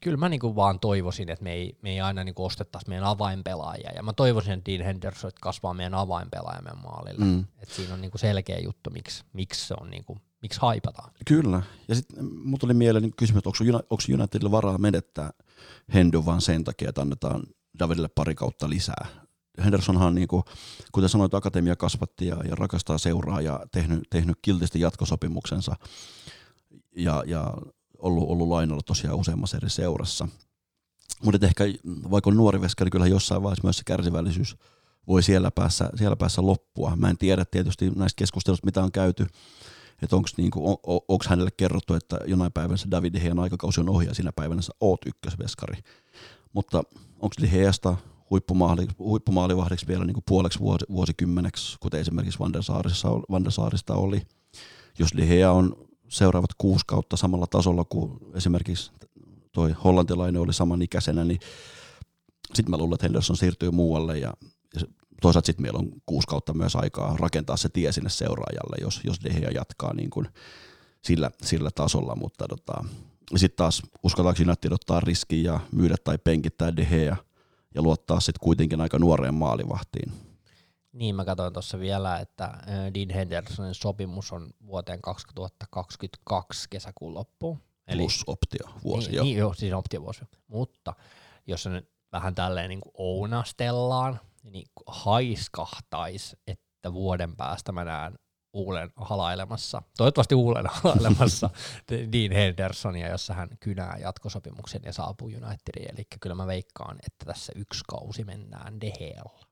kyllä 0.00 0.16
mä 0.16 0.28
niinku 0.28 0.56
vaan 0.56 0.80
toivoisin, 0.80 1.30
että 1.30 1.42
me 1.42 1.52
ei, 1.52 1.78
me 1.82 1.90
ei 1.90 2.00
aina 2.00 2.24
niinku 2.24 2.44
ostettaisi 2.44 2.88
meidän 2.88 3.04
avainpelaajia. 3.04 3.92
Ja 3.96 4.02
mä 4.02 4.12
toivoisin, 4.12 4.52
että 4.52 4.72
Dean 4.72 4.84
Henderson 4.84 5.30
kasvaa 5.40 5.74
meidän 5.74 5.94
avainpelaaja 5.94 6.62
meidän 6.62 6.82
maalille. 6.82 7.24
Mm. 7.24 7.44
Et 7.58 7.68
siinä 7.68 7.94
on 7.94 8.00
niinku 8.00 8.18
selkeä 8.18 8.58
juttu, 8.58 8.90
miksi, 8.90 9.24
miksi 9.32 9.66
se 9.66 9.74
on 9.80 9.90
niinku 9.90 10.18
miksi 10.44 10.60
haipataan. 10.60 11.10
Kyllä. 11.26 11.62
Ja 11.88 11.94
sitten 11.94 12.24
mut 12.24 12.60
tuli 12.60 12.74
mieleen 12.74 13.12
kysymys, 13.16 13.38
että 13.38 13.48
onko 13.90 14.04
Unitedilla 14.14 14.50
varaa 14.50 14.78
menettää 14.78 15.30
Hendo 15.94 16.24
vaan 16.26 16.40
sen 16.40 16.64
takia, 16.64 16.88
että 16.88 17.00
annetaan 17.00 17.42
Davidille 17.78 18.08
pari 18.08 18.34
kautta 18.34 18.70
lisää. 18.70 19.06
Hendersonhan, 19.64 20.14
niin 20.14 20.28
kuin, 20.28 20.42
kuten 20.92 21.08
sanoit, 21.08 21.34
akatemia 21.34 21.76
kasvatti 21.76 22.26
ja, 22.26 22.36
ja 22.48 22.54
rakastaa 22.54 22.98
seuraa 22.98 23.40
ja 23.40 23.60
tehnyt, 23.72 24.00
tehnyt 24.10 24.38
kiltisti 24.42 24.80
jatkosopimuksensa 24.80 25.76
ja, 26.96 27.24
ja 27.26 27.54
ollut, 27.98 28.28
ollut 28.28 28.48
lainalla 28.48 28.82
tosiaan 28.82 29.16
useammassa 29.16 29.56
eri 29.56 29.70
seurassa. 29.70 30.28
Mutta 31.22 31.46
ehkä 31.46 31.64
vaikka 32.10 32.30
on 32.30 32.36
nuori 32.36 32.60
veskari, 32.60 32.90
kyllä 32.90 33.06
jossain 33.06 33.42
vaiheessa 33.42 33.66
myös 33.66 33.76
se 33.76 33.84
kärsivällisyys 33.84 34.56
voi 35.06 35.22
siellä 35.22 35.50
päässä, 35.50 35.90
siellä 35.96 36.16
päässä 36.16 36.42
loppua. 36.42 36.96
Mä 36.96 37.10
en 37.10 37.18
tiedä 37.18 37.44
tietysti 37.44 37.90
näistä 37.90 38.18
keskusteluista, 38.18 38.66
mitä 38.66 38.82
on 38.82 38.92
käyty 38.92 39.26
että 40.02 40.16
onko 40.16 40.28
niinku, 40.36 40.70
on, 40.70 41.00
onko 41.08 41.24
hänelle 41.28 41.50
kerrottu, 41.56 41.94
että 41.94 42.18
jonain 42.26 42.52
päivänä 42.52 42.76
se 42.76 42.90
David 42.90 43.18
Hean 43.18 43.38
aikakausi 43.38 43.80
on 43.80 43.88
ohi 43.88 44.06
ja 44.06 44.14
siinä 44.14 44.32
päivänä 44.36 44.62
sä 44.62 44.72
oot 44.80 45.00
ykkösveskari. 45.06 45.76
Mutta 46.52 46.82
onko 47.20 47.34
Heasta 47.52 47.96
huippumaali, 48.30 48.86
huippumaalivahdiksi 48.98 49.86
vielä 49.86 50.04
niin 50.04 50.16
puoleksi 50.28 50.58
vuosi, 50.58 50.84
vuosikymmeneksi, 50.90 51.76
kuten 51.80 52.00
esimerkiksi 52.00 52.38
Van 52.38 52.52
der, 52.52 52.62
Saarissa, 52.62 53.08
Van 53.10 53.44
oli. 53.90 54.22
Jos 54.98 55.10
De 55.16 55.26
Gea 55.26 55.52
on 55.52 55.76
seuraavat 56.08 56.50
kuusi 56.58 56.84
kautta 56.86 57.16
samalla 57.16 57.46
tasolla 57.46 57.84
kuin 57.84 58.18
esimerkiksi 58.34 58.92
toi 59.52 59.74
hollantilainen 59.84 60.42
oli 60.42 60.52
samanikäisenä, 60.52 61.24
niin 61.24 61.40
sitten 62.54 62.70
mä 62.70 62.76
luulen, 62.76 62.94
että 62.94 63.06
Henderson 63.06 63.36
siirtyy 63.36 63.70
muualle 63.70 64.18
ja 64.18 64.32
toisaalta 65.24 65.46
sitten 65.46 65.62
meillä 65.62 65.78
on 65.78 65.90
kuusi 66.06 66.26
kautta 66.26 66.54
myös 66.54 66.76
aikaa 66.76 67.16
rakentaa 67.20 67.56
se 67.56 67.68
tie 67.68 67.92
sinne 67.92 68.10
seuraajalle, 68.10 68.76
jos, 68.80 69.00
jos 69.04 69.20
De 69.24 69.30
Gea 69.30 69.50
jatkaa 69.50 69.94
niin 69.94 70.10
kuin 70.10 70.28
sillä, 71.02 71.30
sillä 71.42 71.70
tasolla, 71.74 72.16
mutta 72.16 72.48
tota, 72.48 72.84
sitten 73.36 73.56
taas 73.56 73.82
uskotaanko 74.02 74.42
United 74.42 74.72
ottaa 74.72 75.00
riskin 75.00 75.44
ja 75.44 75.60
myydä 75.72 75.96
tai 76.04 76.18
penkittää 76.18 76.76
De 76.76 76.84
Gea 76.84 77.16
ja 77.74 77.82
luottaa 77.82 78.20
sitten 78.20 78.40
kuitenkin 78.40 78.80
aika 78.80 78.98
nuoreen 78.98 79.34
maalivahtiin. 79.34 80.12
Niin, 80.92 81.14
mä 81.14 81.24
katsoin 81.24 81.52
tuossa 81.52 81.78
vielä, 81.78 82.18
että 82.18 82.44
äh, 82.44 82.62
Dean 82.94 83.10
Hendersonin 83.10 83.74
sopimus 83.74 84.32
on 84.32 84.50
vuoteen 84.66 85.02
2022 85.02 86.66
kesäkuun 86.70 87.14
loppuun. 87.14 87.58
Eli, 87.86 88.02
Plus 88.02 88.24
optio 88.26 88.68
vuosi, 88.84 89.08
niin, 89.08 89.16
joo. 89.16 89.24
Niin, 89.24 89.36
joo, 89.36 89.54
siis 89.54 89.72
optiovuosi. 89.72 90.20
Mutta 90.48 90.94
jos 91.46 91.62
se 91.62 91.70
nyt 91.70 91.88
vähän 92.12 92.34
tälleen 92.34 92.68
niin 92.68 92.80
kuin 92.80 92.92
ounastellaan, 92.98 94.20
niin 94.44 94.66
haiskahtaisi, 94.86 96.36
että 96.46 96.92
vuoden 96.92 97.36
päästä 97.36 97.72
mä 97.72 97.84
näen 97.84 98.18
uuden 98.52 98.90
halailemassa, 98.96 99.82
toivottavasti 99.96 100.34
uuden 100.34 100.64
halailemassa 100.82 101.50
Dean 101.90 102.32
Hendersonia, 102.32 103.08
jossa 103.08 103.34
hän 103.34 103.48
kynää 103.60 103.98
jatkosopimuksen 104.00 104.80
ja 104.84 104.92
saapuu 104.92 105.28
Unitediin. 105.28 105.94
Eli 105.94 106.06
kyllä 106.20 106.34
mä 106.34 106.46
veikkaan, 106.46 106.96
että 107.06 107.26
tässä 107.26 107.52
yksi 107.56 107.84
kausi 107.88 108.24
mennään 108.24 108.80
Dehealla. 108.80 109.46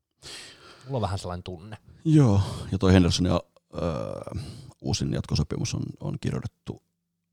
Mulla 0.84 0.96
on 0.96 1.02
vähän 1.02 1.18
sellainen 1.18 1.42
tunne. 1.42 1.76
Joo, 2.04 2.40
ja 2.72 2.78
toi 2.78 2.92
Hendersonin 2.92 3.32
äh, 3.32 4.44
uusin 4.80 5.12
jatkosopimus 5.12 5.74
on, 5.74 5.82
on 6.00 6.16
kirjoitettu 6.20 6.82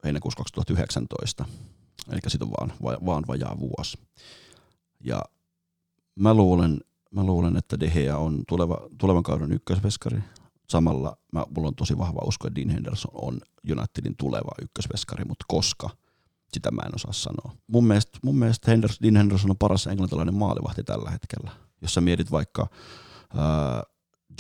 heinäkuussa 0.03 0.38
2019, 0.38 1.45
eli 2.12 2.20
siitä 2.28 2.45
on 2.45 2.51
vaan, 2.51 2.74
va, 2.84 3.05
vaan 3.05 3.24
vajaa 3.28 3.60
vuosi. 3.60 3.97
Ja 5.03 5.22
mä 6.16 6.34
luulen, 6.34 6.80
mä 7.12 7.24
luulen 7.24 7.57
että 7.57 7.80
De 7.80 7.89
Gea 7.89 8.18
on 8.18 8.43
tuleva, 8.47 8.78
tulevan 8.97 9.24
kauden 9.24 9.51
ykkösveskari. 9.51 10.20
Samalla 10.70 11.18
mä, 11.32 11.45
mulla 11.55 11.68
on 11.68 11.76
tosi 11.76 11.97
vahva 11.97 12.22
usko, 12.26 12.47
että 12.47 12.55
Dean 12.55 12.70
Henderson 12.70 13.12
on 13.14 13.41
Unitedin 13.72 14.16
tuleva 14.18 14.51
ykkösveskari, 14.62 15.26
mutta 15.26 15.45
koska, 15.47 15.89
sitä 16.53 16.72
mä 16.72 16.82
en 16.82 16.95
osaa 16.95 17.14
sanoa. 17.14 17.55
Mun 17.68 17.86
mielestä, 17.86 18.20
mun 18.24 18.38
mielestä 18.38 18.72
Henderson, 18.72 18.97
Dean 19.03 19.16
Henderson 19.16 19.49
on 19.49 19.57
paras 19.57 19.88
englantilainen 19.88 20.36
maalivahti 20.36 20.84
tällä 20.84 21.12
hetkellä. 21.12 21.51
Jos 21.82 21.93
sä 21.93 22.01
mietit 22.01 22.32
vaikka 22.32 22.68
äh, 23.22 23.82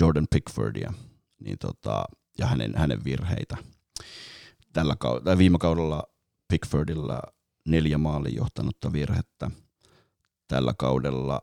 Jordan 0.01 0.27
Pickfordia 0.29 0.93
niin 1.39 1.57
tota, 1.57 2.05
ja 2.37 2.47
hänen, 2.47 2.73
hänen 2.75 3.03
virheitä. 3.03 3.57
Tällä 4.73 4.95
kaudella, 4.95 5.37
viime 5.37 5.57
kaudella 5.57 6.03
Pickfordilla 6.47 7.21
neljä 7.65 7.97
maalin 7.97 8.35
johtanutta 8.35 8.93
virhettä. 8.93 9.51
Tällä 10.47 10.73
kaudella 10.77 11.41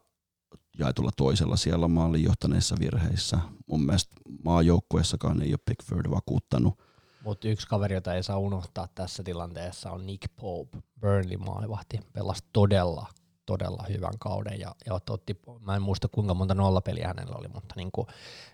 jaetulla 0.79 1.11
toisella 1.16 1.57
siellä 1.57 1.89
maalin 1.89 2.24
johtaneissa 2.24 2.77
virheissä. 2.81 3.39
Mun 3.66 3.87
mielestä 3.87 4.16
maajoukkueessakaan 4.45 5.43
ei 5.43 5.53
ole 5.53 5.59
Pickford 5.64 6.11
vakuuttanut. 6.11 6.79
Mutta 7.24 7.49
yksi 7.49 7.66
kaveri, 7.66 7.95
jota 7.95 8.14
ei 8.14 8.22
saa 8.22 8.39
unohtaa 8.39 8.89
tässä 8.95 9.22
tilanteessa 9.22 9.91
on 9.91 10.07
Nick 10.07 10.37
Pope, 10.37 10.79
Burnley 11.01 11.37
maalivahti. 11.37 12.01
Pelasi 12.12 12.45
todella 12.53 13.07
todella 13.47 13.85
hyvän 13.89 14.18
kauden 14.18 14.61
ja, 14.61 14.74
ja 14.87 15.01
otti, 15.11 15.41
mä 15.61 15.77
en 15.77 15.83
muista 15.83 16.09
kuinka 16.09 16.35
monta 16.35 16.55
nollapeliä 16.55 17.07
hänellä 17.07 17.37
oli, 17.39 17.49
mutta 17.49 17.74
niin 17.77 17.93
kuin 17.93 18.07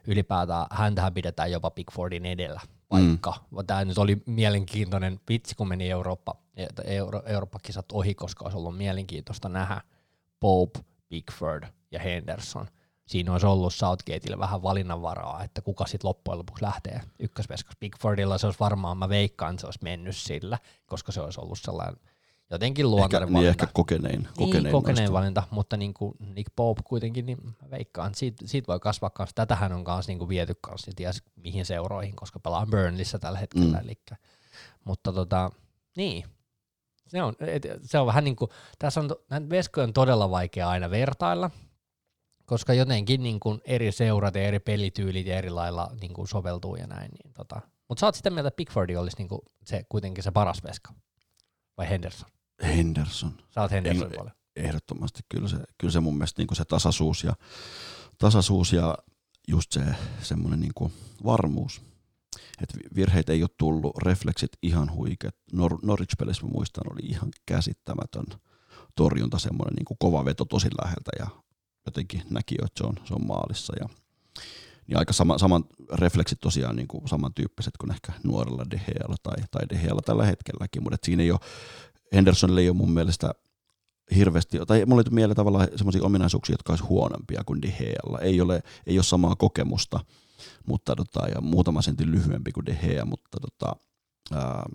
ylipäätään 0.07 0.67
häntähän 0.71 1.15
pidetään 1.15 1.53
jopa 1.53 1.71
Pickfordin 1.71 2.27
edellä, 2.27 2.61
vaikka 2.91 3.35
mm. 3.51 3.67
tämä 3.67 3.85
nyt 3.85 3.99
oli 3.99 4.23
mielenkiintoinen 4.27 5.21
vitsi, 5.29 5.55
kun 5.55 5.69
meni 5.69 5.91
Eurooppa, 5.91 6.35
Euro, 6.85 7.23
Eurooppa-kisat 7.27 7.93
ohi, 7.93 8.15
koska 8.15 8.45
olisi 8.45 8.59
ollut 8.59 8.77
mielenkiintoista 8.77 9.49
nähdä 9.49 9.81
Pope, 10.41 10.81
Pickford 11.09 11.65
ja 11.93 12.01
Henderson. 12.01 12.67
Siinä 13.07 13.33
olisi 13.33 13.47
ollut 13.47 13.75
Southgateille 13.75 14.39
vähän 14.39 14.63
valinnanvaraa, 14.63 15.45
että 15.45 15.61
kuka 15.63 15.87
sitten 15.87 16.09
loppujen 16.09 16.39
lopuksi 16.39 16.65
lähtee 16.65 17.01
ykkösveskas. 17.19 17.77
Pickfordilla 17.81 18.39
se 18.39 18.47
olisi 18.47 18.61
varmaan, 18.61 18.99
mä 18.99 19.09
veikkaan, 19.09 19.59
se 19.59 19.67
olisi 19.67 19.79
mennyt 19.83 20.17
sillä, 20.17 20.59
koska 20.87 21.13
se 21.13 21.21
olisi 21.21 21.41
ollut 21.41 21.59
sellainen– 21.59 21.97
jotenkin 22.53 22.91
luontainen 22.91 23.29
ehkä, 23.29 23.33
valinta. 23.33 23.41
Niin 23.41 23.49
ehkä 23.49 23.67
kokenein, 23.73 24.29
kokenein, 24.37 24.65
niin, 24.65 24.73
kokenein 24.73 25.13
valinta, 25.13 25.43
mutta 25.51 25.77
niin 25.77 25.95
kuin 25.95 26.15
Nick 26.35 26.53
Pope 26.57 26.83
kuitenkin, 26.85 27.27
niin 27.27 27.39
veikkaan, 27.71 28.15
siitä, 28.15 28.47
siitä 28.47 28.67
voi 28.67 28.81
kasvaa 28.81 29.11
kanssa. 29.11 29.35
Tätähän 29.35 29.73
on 29.73 29.85
kanssa 29.85 30.11
niin 30.11 30.19
kuin 30.19 30.29
viety 30.29 30.55
kanssa, 30.61 30.91
ja 30.91 30.95
ties 30.97 31.23
mihin 31.37 31.67
seuroihin, 31.67 32.17
koska 32.17 32.39
pelaa 32.39 32.67
Burnleyssä 32.67 33.19
tällä 33.19 33.39
hetkellä. 33.39 33.79
Mm. 33.79 33.85
Eli, 33.85 33.99
mutta 34.85 35.13
tota, 35.13 35.51
niin, 35.97 36.25
se 37.07 37.23
on, 37.23 37.35
et, 37.41 37.67
se 37.83 37.99
on 37.99 38.07
vähän 38.07 38.25
niin 38.25 38.37
kuin, 38.37 38.51
tässä 38.79 39.01
on, 39.01 39.11
näitä 39.31 39.49
veskoja 39.49 39.85
on 39.85 39.93
todella 39.93 40.31
vaikea 40.31 40.69
aina 40.69 40.91
vertailla, 40.91 41.51
koska 42.47 42.75
jotenkin 42.75 43.23
niin 43.23 43.41
kuin 43.41 43.61
eri 43.65 43.93
seurat 43.93 44.35
ja 44.35 44.43
eri 44.43 44.61
pelityylit 44.61 45.27
ja 45.27 45.39
eri 45.39 45.51
lailla 45.51 45.91
niin 46.01 46.13
kuin 46.13 46.29
soveltuu 46.29 46.77
ja 46.77 46.87
näin. 46.87 47.11
Niin 47.11 47.33
tota. 47.35 47.61
Mutta 47.89 48.01
sä 48.01 48.07
oot 48.07 48.15
sitä 48.15 48.31
mieltä, 48.31 48.49
että 48.49 48.57
Pickfordi 48.57 48.97
olisi 48.97 49.17
niin 49.17 49.29
kuin 49.29 49.41
se, 49.65 49.85
kuitenkin 49.89 50.25
se 50.25 50.31
paras 50.31 50.63
veska, 50.63 50.95
vai 51.79 51.89
Henderson? 51.89 52.31
Henderson. 52.63 53.33
Sä 53.51 53.61
oot 53.61 53.71
Henderson 53.71 54.07
en, 54.07 54.13
puolella. 54.13 54.37
Ehdottomasti. 54.57 55.21
Kyllä 55.29 55.49
se, 55.49 55.57
kyllä 55.79 55.93
se 55.93 56.01
mun 56.01 56.15
mielestä 56.15 56.43
niin 56.43 56.57
se 56.57 56.65
tasaisuus 56.65 57.25
ja, 57.25 57.35
tasaisuus 58.19 58.73
ja 58.73 58.99
just 59.49 59.73
se 59.73 59.81
semmoinen 60.23 60.61
niin 60.61 60.93
varmuus. 61.25 61.83
Et 62.63 62.77
virheitä 62.97 63.33
ei 63.33 63.43
ole 63.43 63.51
tullut, 63.59 63.97
refleksit 63.99 64.51
ihan 64.63 64.93
huikeat. 64.93 65.35
Nor- 65.53 65.79
Norwich-pelissä 65.83 66.47
muistan, 66.47 66.93
oli 66.93 67.01
ihan 67.03 67.29
käsittämätön 67.47 68.25
torjunta, 68.97 69.39
semmoinen 69.39 69.75
niin 69.75 69.97
kova 69.99 70.25
veto 70.25 70.45
tosi 70.45 70.69
läheltä 70.83 71.11
ja 71.19 71.27
jotenkin 71.87 72.23
näki 72.31 72.55
jo, 72.59 72.67
että 72.67 72.79
se 72.79 72.87
on, 72.87 72.95
se 73.05 73.15
on 73.15 73.27
maalissa. 73.27 73.73
Ja, 73.81 73.89
niin 74.87 74.99
aika 74.99 75.13
sama, 75.13 75.39
saman 75.39 75.65
refleksit 75.93 76.41
tosiaan 76.41 76.77
niin 76.77 76.89
kuin 76.89 77.09
samantyyppiset 77.09 77.77
kuin 77.77 77.91
ehkä 77.91 78.13
nuorella 78.25 78.65
Dehealla 78.71 79.17
tai, 79.23 79.37
tai 79.51 79.63
Dehealla 79.69 80.03
tällä 80.05 80.25
hetkelläkin, 80.25 80.83
mutta 80.83 80.99
siinä 81.03 81.23
ei 81.23 81.31
ole 81.31 81.41
Hendersonille 82.13 82.61
ei 82.61 82.69
ole 82.69 82.77
mun 82.77 82.91
mielestä 82.93 83.35
hirveästi, 84.15 84.59
tai 84.67 84.87
mulla 84.87 85.03
ei 85.07 85.15
mieleen 85.15 85.37
tavallaan 85.37 85.69
semmoisia 85.77 86.03
ominaisuuksia, 86.03 86.55
jotka 86.55 86.73
olisi 86.73 86.85
huonompia 86.85 87.43
kuin 87.47 87.63
De 87.63 87.75
Gealla. 87.79 88.19
Ei 88.19 88.41
ole, 88.41 88.63
ei 88.87 88.99
ole 88.99 89.03
samaa 89.03 89.37
kokemusta, 89.37 90.01
mutta 90.67 90.97
tota, 90.97 91.29
ja 91.29 91.41
muutama 91.41 91.83
sentin 91.83 92.11
lyhyempi 92.11 92.53
kuin 92.53 92.67
De 92.67 92.79
Gea, 92.83 93.05
mutta 93.05 93.39
tota, 93.41 93.77
ää, 94.33 94.67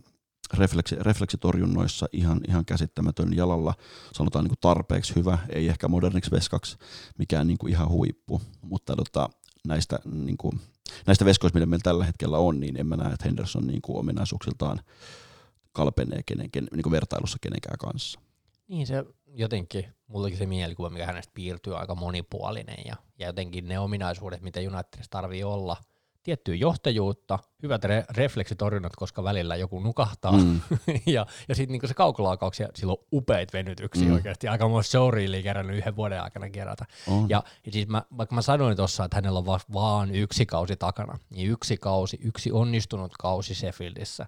refleksi, 0.53 0.95
refleksitorjunnoissa 0.95 2.05
ihan, 2.11 2.41
ihan 2.47 2.65
käsittämätön 2.65 3.35
jalalla, 3.35 3.73
sanotaan 4.13 4.43
niin 4.43 4.49
kuin 4.49 4.59
tarpeeksi 4.61 5.15
hyvä, 5.15 5.37
ei 5.49 5.67
ehkä 5.67 5.87
moderniksi 5.87 6.31
veskaksi 6.31 6.77
mikään 7.17 7.47
niin 7.47 7.57
kuin 7.57 7.71
ihan 7.71 7.89
huippu, 7.89 8.41
mutta 8.61 8.95
tota, 8.95 9.29
näistä, 9.67 9.99
niin 10.13 10.37
kuin, 10.37 10.59
näistä 11.05 11.25
veskoista, 11.25 11.59
mitä 11.59 11.65
meillä 11.65 11.83
tällä 11.83 12.05
hetkellä 12.05 12.37
on, 12.37 12.59
niin 12.59 12.77
en 12.77 12.87
mä 12.87 12.95
näe, 12.95 13.13
että 13.13 13.25
Henderson 13.25 13.67
niin 13.67 13.81
kuin 13.81 13.99
ominaisuuksiltaan 13.99 14.79
kalpenee 15.71 16.21
kenen, 16.25 16.51
ken, 16.51 16.67
niin 16.71 16.83
kuin 16.83 16.91
vertailussa 16.91 17.37
kenenkään 17.41 17.77
kanssa. 17.77 18.19
Niin 18.67 18.87
se 18.87 19.05
jotenkin, 19.27 19.85
mullakin 20.07 20.37
se 20.37 20.45
mielikuva, 20.45 20.89
mikä 20.89 21.05
hänestä 21.05 21.31
piirtyy, 21.33 21.77
aika 21.77 21.95
monipuolinen. 21.95 22.77
Ja, 22.85 22.95
ja 23.19 23.27
jotenkin 23.27 23.67
ne 23.67 23.79
ominaisuudet, 23.79 24.41
mitä 24.41 24.59
Unitedissa 24.59 25.09
tarvii 25.09 25.43
olla, 25.43 25.77
tiettyä 26.27 26.55
johtajuutta, 26.55 27.39
hyvät 27.63 27.85
re- 27.85 28.05
refleksitorjunnat, 28.09 28.95
koska 28.95 29.23
välillä 29.23 29.55
joku 29.55 29.79
nukahtaa, 29.79 30.31
mm. 30.31 30.59
ja, 31.15 31.25
ja 31.47 31.55
sitten 31.55 31.71
niinku 31.71 31.87
se 31.87 31.93
kaukolaukauksia, 31.93 32.67
sillä 32.75 32.91
on 32.91 33.05
upeita 33.13 33.57
venytyksiä 33.57 34.07
mm. 34.07 34.13
oikeasti, 34.13 34.47
aika 34.47 34.67
muista 34.67 34.91
showreelia 34.91 35.43
kerännyt 35.43 35.77
yhden 35.77 35.95
vuoden 35.95 36.21
aikana 36.21 36.49
kerätä. 36.49 36.85
Ja, 37.27 37.43
ja 37.65 37.71
siis 37.71 37.87
mä, 37.87 38.03
vaikka 38.17 38.35
mä 38.35 38.41
sanoin 38.41 38.77
tuossa, 38.77 39.05
että 39.05 39.17
hänellä 39.17 39.39
on 39.39 39.45
va- 39.45 39.59
vaan 39.73 40.15
yksi 40.15 40.45
kausi 40.45 40.75
takana, 40.75 41.19
niin 41.29 41.51
yksi 41.51 41.77
kausi, 41.77 42.19
yksi 42.23 42.51
onnistunut 42.51 43.11
kausi 43.19 43.55
Sheffieldissä, 43.55 44.25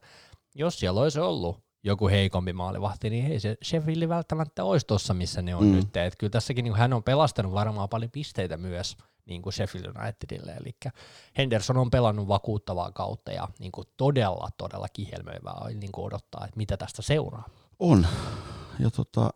jos 0.55 0.79
siellä 0.79 1.01
olisi 1.01 1.19
ollut 1.19 1.63
joku 1.83 2.07
heikompi 2.07 2.53
maalivahti, 2.53 3.09
niin 3.09 3.31
ei 3.31 3.39
se 3.39 3.57
Sheffield 3.63 4.09
välttämättä 4.09 4.63
olisi 4.63 4.87
tuossa, 4.87 5.13
missä 5.13 5.41
ne 5.41 5.55
on 5.55 5.65
mm. 5.65 5.71
nyt. 5.71 5.97
Et 5.97 6.15
kyllä 6.17 6.31
tässäkin 6.31 6.63
niin 6.63 6.75
hän 6.75 6.93
on 6.93 7.03
pelastanut 7.03 7.53
varmaan 7.53 7.89
paljon 7.89 8.11
pisteitä 8.11 8.57
myös 8.57 8.97
niin 9.30 9.41
kuin 9.41 9.53
Sheffield 9.53 9.86
Unitedille, 9.86 10.51
eli 10.51 10.75
Henderson 11.38 11.77
on 11.77 11.89
pelannut 11.89 12.27
vakuuttavaa 12.27 12.91
kautta 12.91 13.32
ja 13.32 13.47
niin 13.59 13.71
kuin 13.71 13.88
todella, 13.97 14.49
todella 14.57 14.88
kihelmöivää 14.93 15.69
niin 15.73 15.91
kuin 15.91 16.05
odottaa, 16.05 16.45
että 16.45 16.57
mitä 16.57 16.77
tästä 16.77 17.01
seuraa. 17.01 17.49
On, 17.80 18.07
ja 18.80 18.89
tota, 18.89 19.30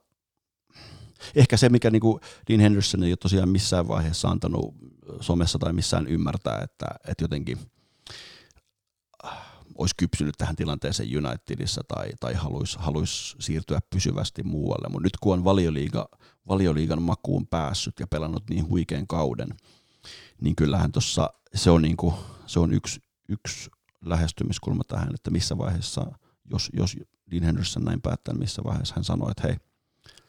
ehkä 1.36 1.58
se, 1.58 1.70
mikä 1.70 1.90
niin 1.90 2.02
kuin 2.02 2.20
Dean 2.50 2.60
Henderson 2.60 3.04
ei 3.04 3.12
ole 3.12 3.18
tosiaan 3.18 3.50
missään 3.50 3.88
vaiheessa 3.88 4.28
antanut 4.28 4.76
somessa 5.22 5.60
tai 5.60 5.74
missään 5.74 6.08
ymmärtää, 6.08 6.62
että, 6.62 6.86
että 7.08 7.24
jotenkin– 7.24 7.58
olisi 9.76 9.96
kypsynyt 9.98 10.36
tähän 10.38 10.56
tilanteeseen 10.56 11.26
Unitedissa 11.26 11.82
tai, 11.88 12.10
tai 12.20 12.34
haluaisi, 12.34 12.78
haluaisi 12.80 13.36
siirtyä 13.40 13.80
pysyvästi 13.90 14.44
muualle. 14.44 14.90
Mutta 14.90 15.06
nyt 15.06 15.18
kun 15.22 15.34
on 15.34 15.44
valioliiga, 15.44 16.10
valioliigan 16.48 17.02
makuun 17.02 17.48
päässyt 17.48 18.00
ja 18.00 18.08
pelannut 18.08 18.44
niin 18.50 18.70
huikean 18.70 19.08
kauden, 19.08 19.50
niin 20.42 20.56
kyllähän 20.56 20.92
tuossa 20.92 21.34
se 21.56 21.72
on, 21.72 21.82
niinku, 21.82 22.14
se 22.46 22.60
on 22.60 22.74
yksi, 22.74 23.00
yksi 23.30 23.72
lähestymiskulma 24.06 24.84
tähän, 24.84 25.16
että 25.16 25.32
missä 25.32 25.58
vaiheessa, 25.58 26.12
jos, 26.52 26.70
jos 26.74 26.98
Dean 27.32 27.44
Henderson 27.44 27.84
näin 27.84 28.02
päättää, 28.02 28.34
niin 28.34 28.40
missä 28.40 28.64
vaiheessa 28.64 28.96
hän 28.96 29.04
sanoi, 29.04 29.32
että 29.32 29.48
hei, 29.48 29.58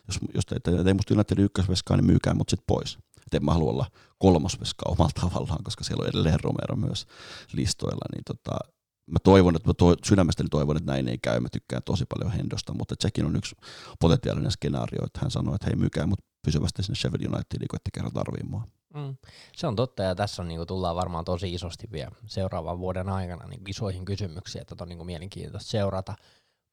jos, 0.09 0.19
jos 0.35 0.47
te, 0.47 0.61
te, 0.61 0.85
te 0.85 0.95
musta 0.95 1.15
Unitedin 1.15 1.45
ykkösveskaa, 1.45 1.97
niin 1.97 2.07
myykää 2.07 2.35
mut 2.35 2.49
sitten 2.49 2.65
pois. 2.67 2.99
Et 3.27 3.35
en 3.35 3.45
mä 3.45 3.53
halua 3.53 3.71
olla 3.71 3.91
kolmosveskaa 4.19 4.93
omalla 4.93 5.13
tavallaan, 5.21 5.65
koska 5.65 5.85
siellä 5.85 6.03
on 6.03 6.09
edelleen 6.09 6.41
Romero 6.41 6.77
myös 6.77 7.07
listoilla, 7.53 8.07
niin 8.15 8.25
tota, 8.25 8.59
mä 9.07 9.19
toivon, 9.25 9.57
että 9.57 9.69
mä 9.69 9.75
to, 9.75 9.97
sydämestäni 10.05 10.49
toivon, 10.49 10.77
että 10.77 10.93
näin 10.93 11.09
ei 11.09 11.19
käy. 11.19 11.41
Mä 11.41 11.49
tykkään 11.49 11.83
tosi 11.83 12.05
paljon 12.07 12.33
Hendosta, 12.33 12.75
mutta 12.75 12.95
sekin 13.01 13.27
on 13.27 13.37
yksi 13.37 13.57
potentiaalinen 14.01 14.51
skenaario, 14.51 15.05
että 15.07 15.21
hän 15.23 15.31
sanoi, 15.31 15.55
että 15.55 15.67
hei 15.67 15.77
myykää 15.77 16.07
mut 16.07 16.21
pysyvästi 16.45 16.83
sinne 16.83 16.97
Sheffield 16.97 17.35
Unitediin, 17.35 17.69
kun 17.69 17.77
ette 17.77 17.91
kerran 17.95 18.13
tarvii 18.13 18.43
mua. 18.43 18.67
Mm. 18.95 19.17
Se 19.57 19.67
on 19.67 19.77
totta, 19.77 20.03
ja 20.03 20.15
tässä 20.15 20.43
on, 20.43 20.49
niin 20.49 20.59
kuin, 20.59 20.67
tullaan 20.67 20.97
varmaan 20.97 21.25
tosi 21.25 21.55
isosti 21.55 21.89
vielä 21.93 22.11
seuraavan 22.27 22.79
vuoden 22.79 23.09
aikana 23.09 23.47
niin 23.47 23.61
isoihin 23.69 24.05
kysymyksiin, 24.05 24.63
että 24.63 24.75
on 24.81 24.89
niin 24.89 24.99
kuin, 24.99 25.07
mielenkiintoista 25.07 25.71
seurata. 25.71 26.15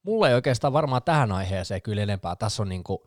Mulla 0.04 0.30
ei 0.30 0.36
oikeastaan 0.36 0.74
varmaan 0.74 1.04
tähän 1.04 1.32
aiheeseen 1.32 1.82
kyllä 1.82 2.04
enempää. 2.04 2.36
Tässä 2.36 2.64
on 2.64 2.70
niin 2.70 2.84
kuin, 2.84 3.00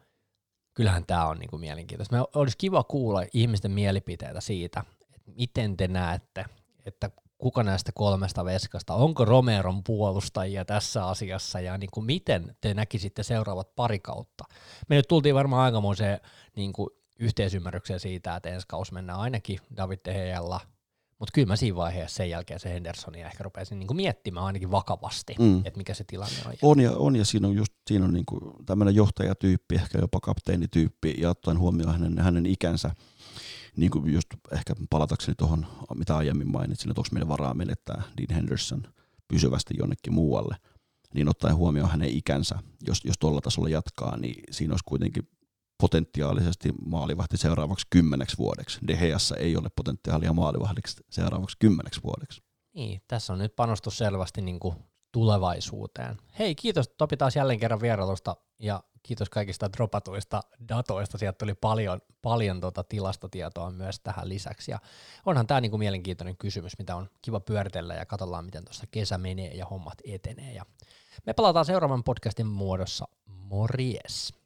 kyllähän 0.75 1.07
tämä 1.07 1.27
on 1.27 1.39
niin 1.39 1.51
kuin, 1.51 1.61
mielenkiintoista. 1.61 2.17
Me 2.17 2.25
olisi 2.35 2.59
kiva 2.59 2.85
kuulla 2.85 3.23
ihmisten 3.33 3.71
mielipiteitä 3.71 4.41
siitä, 4.41 4.85
että 5.15 5.31
miten 5.37 5.77
te 5.77 5.89
näette, 5.89 6.45
että 6.87 7.11
kuka 7.39 7.63
näistä 7.63 7.93
kolmesta 7.95 8.45
veskasta, 8.45 8.95
onko 8.95 9.25
Romeron 9.25 9.85
puolustajia 9.85 10.65
tässä 10.65 11.07
asiassa 11.07 11.61
ja 11.61 11.79
niin 11.79 11.91
kuin 11.93 12.07
miten 12.07 12.57
te 12.61 12.75
näkisitte 12.75 13.23
seuraavat 13.23 13.75
pari 13.75 13.99
kautta. 13.99 14.45
Me 14.89 14.97
nyt 14.97 15.09
tultiin 15.09 15.35
varmaan 15.35 15.63
aikamoiseen 15.65 16.21
niin 16.57 16.73
kuin 16.73 16.91
yhteisymmärrykseen 17.19 18.01
siitä, 18.01 18.37
että 18.37 18.49
ensi 18.49 18.67
kausi 18.69 18.95
mennään 18.95 19.19
ainakin 19.19 19.59
David 19.77 19.99
Tehejalla, 20.03 20.61
mutta 21.19 21.33
kyllä 21.35 21.47
mä 21.47 21.57
siinä 21.57 21.77
vaiheessa 21.77 22.17
sen 22.17 22.31
jälkeen 22.31 22.61
se 22.61 22.71
Hendersonia 22.71 23.27
ehkä 23.27 23.45
rupesin 23.45 23.79
niin 23.79 23.87
kuin 23.87 23.97
miettimään 23.97 24.47
ainakin 24.47 24.71
vakavasti, 24.71 25.35
mm. 25.39 25.59
että 25.59 25.79
mikä 25.79 25.95
se 25.95 26.05
tilanne 26.05 26.37
on. 26.47 26.53
On 26.63 26.81
ja, 26.81 26.93
on 26.97 27.17
ja 27.17 27.25
siinä 27.25 27.49
on 27.49 27.55
just 27.55 27.73
siinä 27.87 28.05
on 28.05 28.15
niin 28.15 28.27
kuin 28.27 28.41
tämmöinen 28.67 28.95
johtajatyyppi, 28.95 29.75
ehkä 29.75 29.99
jopa 29.99 30.21
kapteenityyppi 30.21 31.15
ja 31.19 31.31
ottaen 31.31 31.59
huomioon 31.59 31.93
hänen, 31.93 32.19
hänen 32.19 32.47
ikänsä, 32.47 32.91
niin 33.77 33.91
kuin 33.91 34.13
just 34.13 34.29
ehkä 34.53 34.75
palatakseni 34.91 35.35
tuohon, 35.35 35.67
mitä 35.95 36.17
aiemmin 36.17 36.53
mainitsin, 36.53 36.91
että 36.91 37.01
onko 37.01 37.09
meillä 37.13 37.29
varaa 37.29 37.55
menettää 37.55 38.03
Dean 38.17 38.37
Henderson 38.37 38.83
pysyvästi 39.29 39.75
jonnekin 39.79 40.13
muualle, 40.13 40.57
niin 41.15 41.29
ottaen 41.29 41.57
huomioon 41.57 41.91
hänen 41.91 42.09
ikänsä, 42.09 42.59
jos, 42.87 43.01
jos 43.05 43.19
tuolla 43.19 43.41
tasolla 43.41 43.69
jatkaa, 43.69 44.17
niin 44.17 44.43
siinä 44.51 44.73
olisi 44.73 44.85
kuitenkin 44.89 45.29
potentiaalisesti 45.85 46.73
maalivahti 46.87 47.37
seuraavaksi 47.37 47.87
kymmeneksi 47.91 48.39
vuodeksi. 48.39 48.79
De 48.87 48.97
Geassa 48.97 49.37
ei 49.37 49.57
ole 49.57 49.69
potentiaalia 49.77 50.33
maalivahdiksi 50.33 51.05
seuraavaksi 51.11 51.57
kymmeneksi 51.59 52.01
vuodeksi. 52.05 52.43
Niin, 52.75 53.03
tässä 53.09 53.33
on 53.33 53.39
nyt 53.39 53.57
panostus 53.57 53.99
selvästi 53.99 54.41
niin 54.41 54.61
kuin 54.61 54.75
tulevaisuuteen. 55.13 56.17
Hei, 56.39 56.55
kiitos 56.55 56.89
Topi 56.89 57.17
taas 57.17 57.37
jälleen 57.37 57.61
kerran 57.61 57.81
vierailusta 57.81 58.37
ja 58.59 58.83
kiitos 59.03 59.31
kaikista 59.31 59.73
dropatuista 59.73 60.41
datoista. 60.69 61.19
Sieltä 61.19 61.39
tuli 61.39 61.55
paljon, 61.55 62.01
paljon 62.23 62.61
tota 62.61 62.85
tilastotietoa 62.85 63.71
myös 63.71 64.01
tähän 64.01 64.29
lisäksi. 64.29 64.71
Ja 64.71 64.79
onhan 65.27 65.47
tämä 65.47 65.61
niinku 65.61 65.79
mielenkiintoinen 65.79 66.37
kysymys, 66.37 66.79
mitä 66.79 66.97
on 66.97 67.09
kiva 67.23 67.41
pyöritellä 67.41 67.95
ja 67.95 68.07
katsotaan, 68.07 68.45
miten 68.45 68.65
tuossa 68.65 68.87
kesä 68.91 69.19
menee 69.19 69.55
ja 69.55 69.67
hommat 69.67 69.99
etenee. 70.05 70.53
Ja 70.55 70.65
me 71.27 71.33
palataan 71.33 71.65
seuraavan 71.65 72.05
podcastin 72.05 72.47
muodossa. 72.47 73.09
Morjes! 73.27 74.44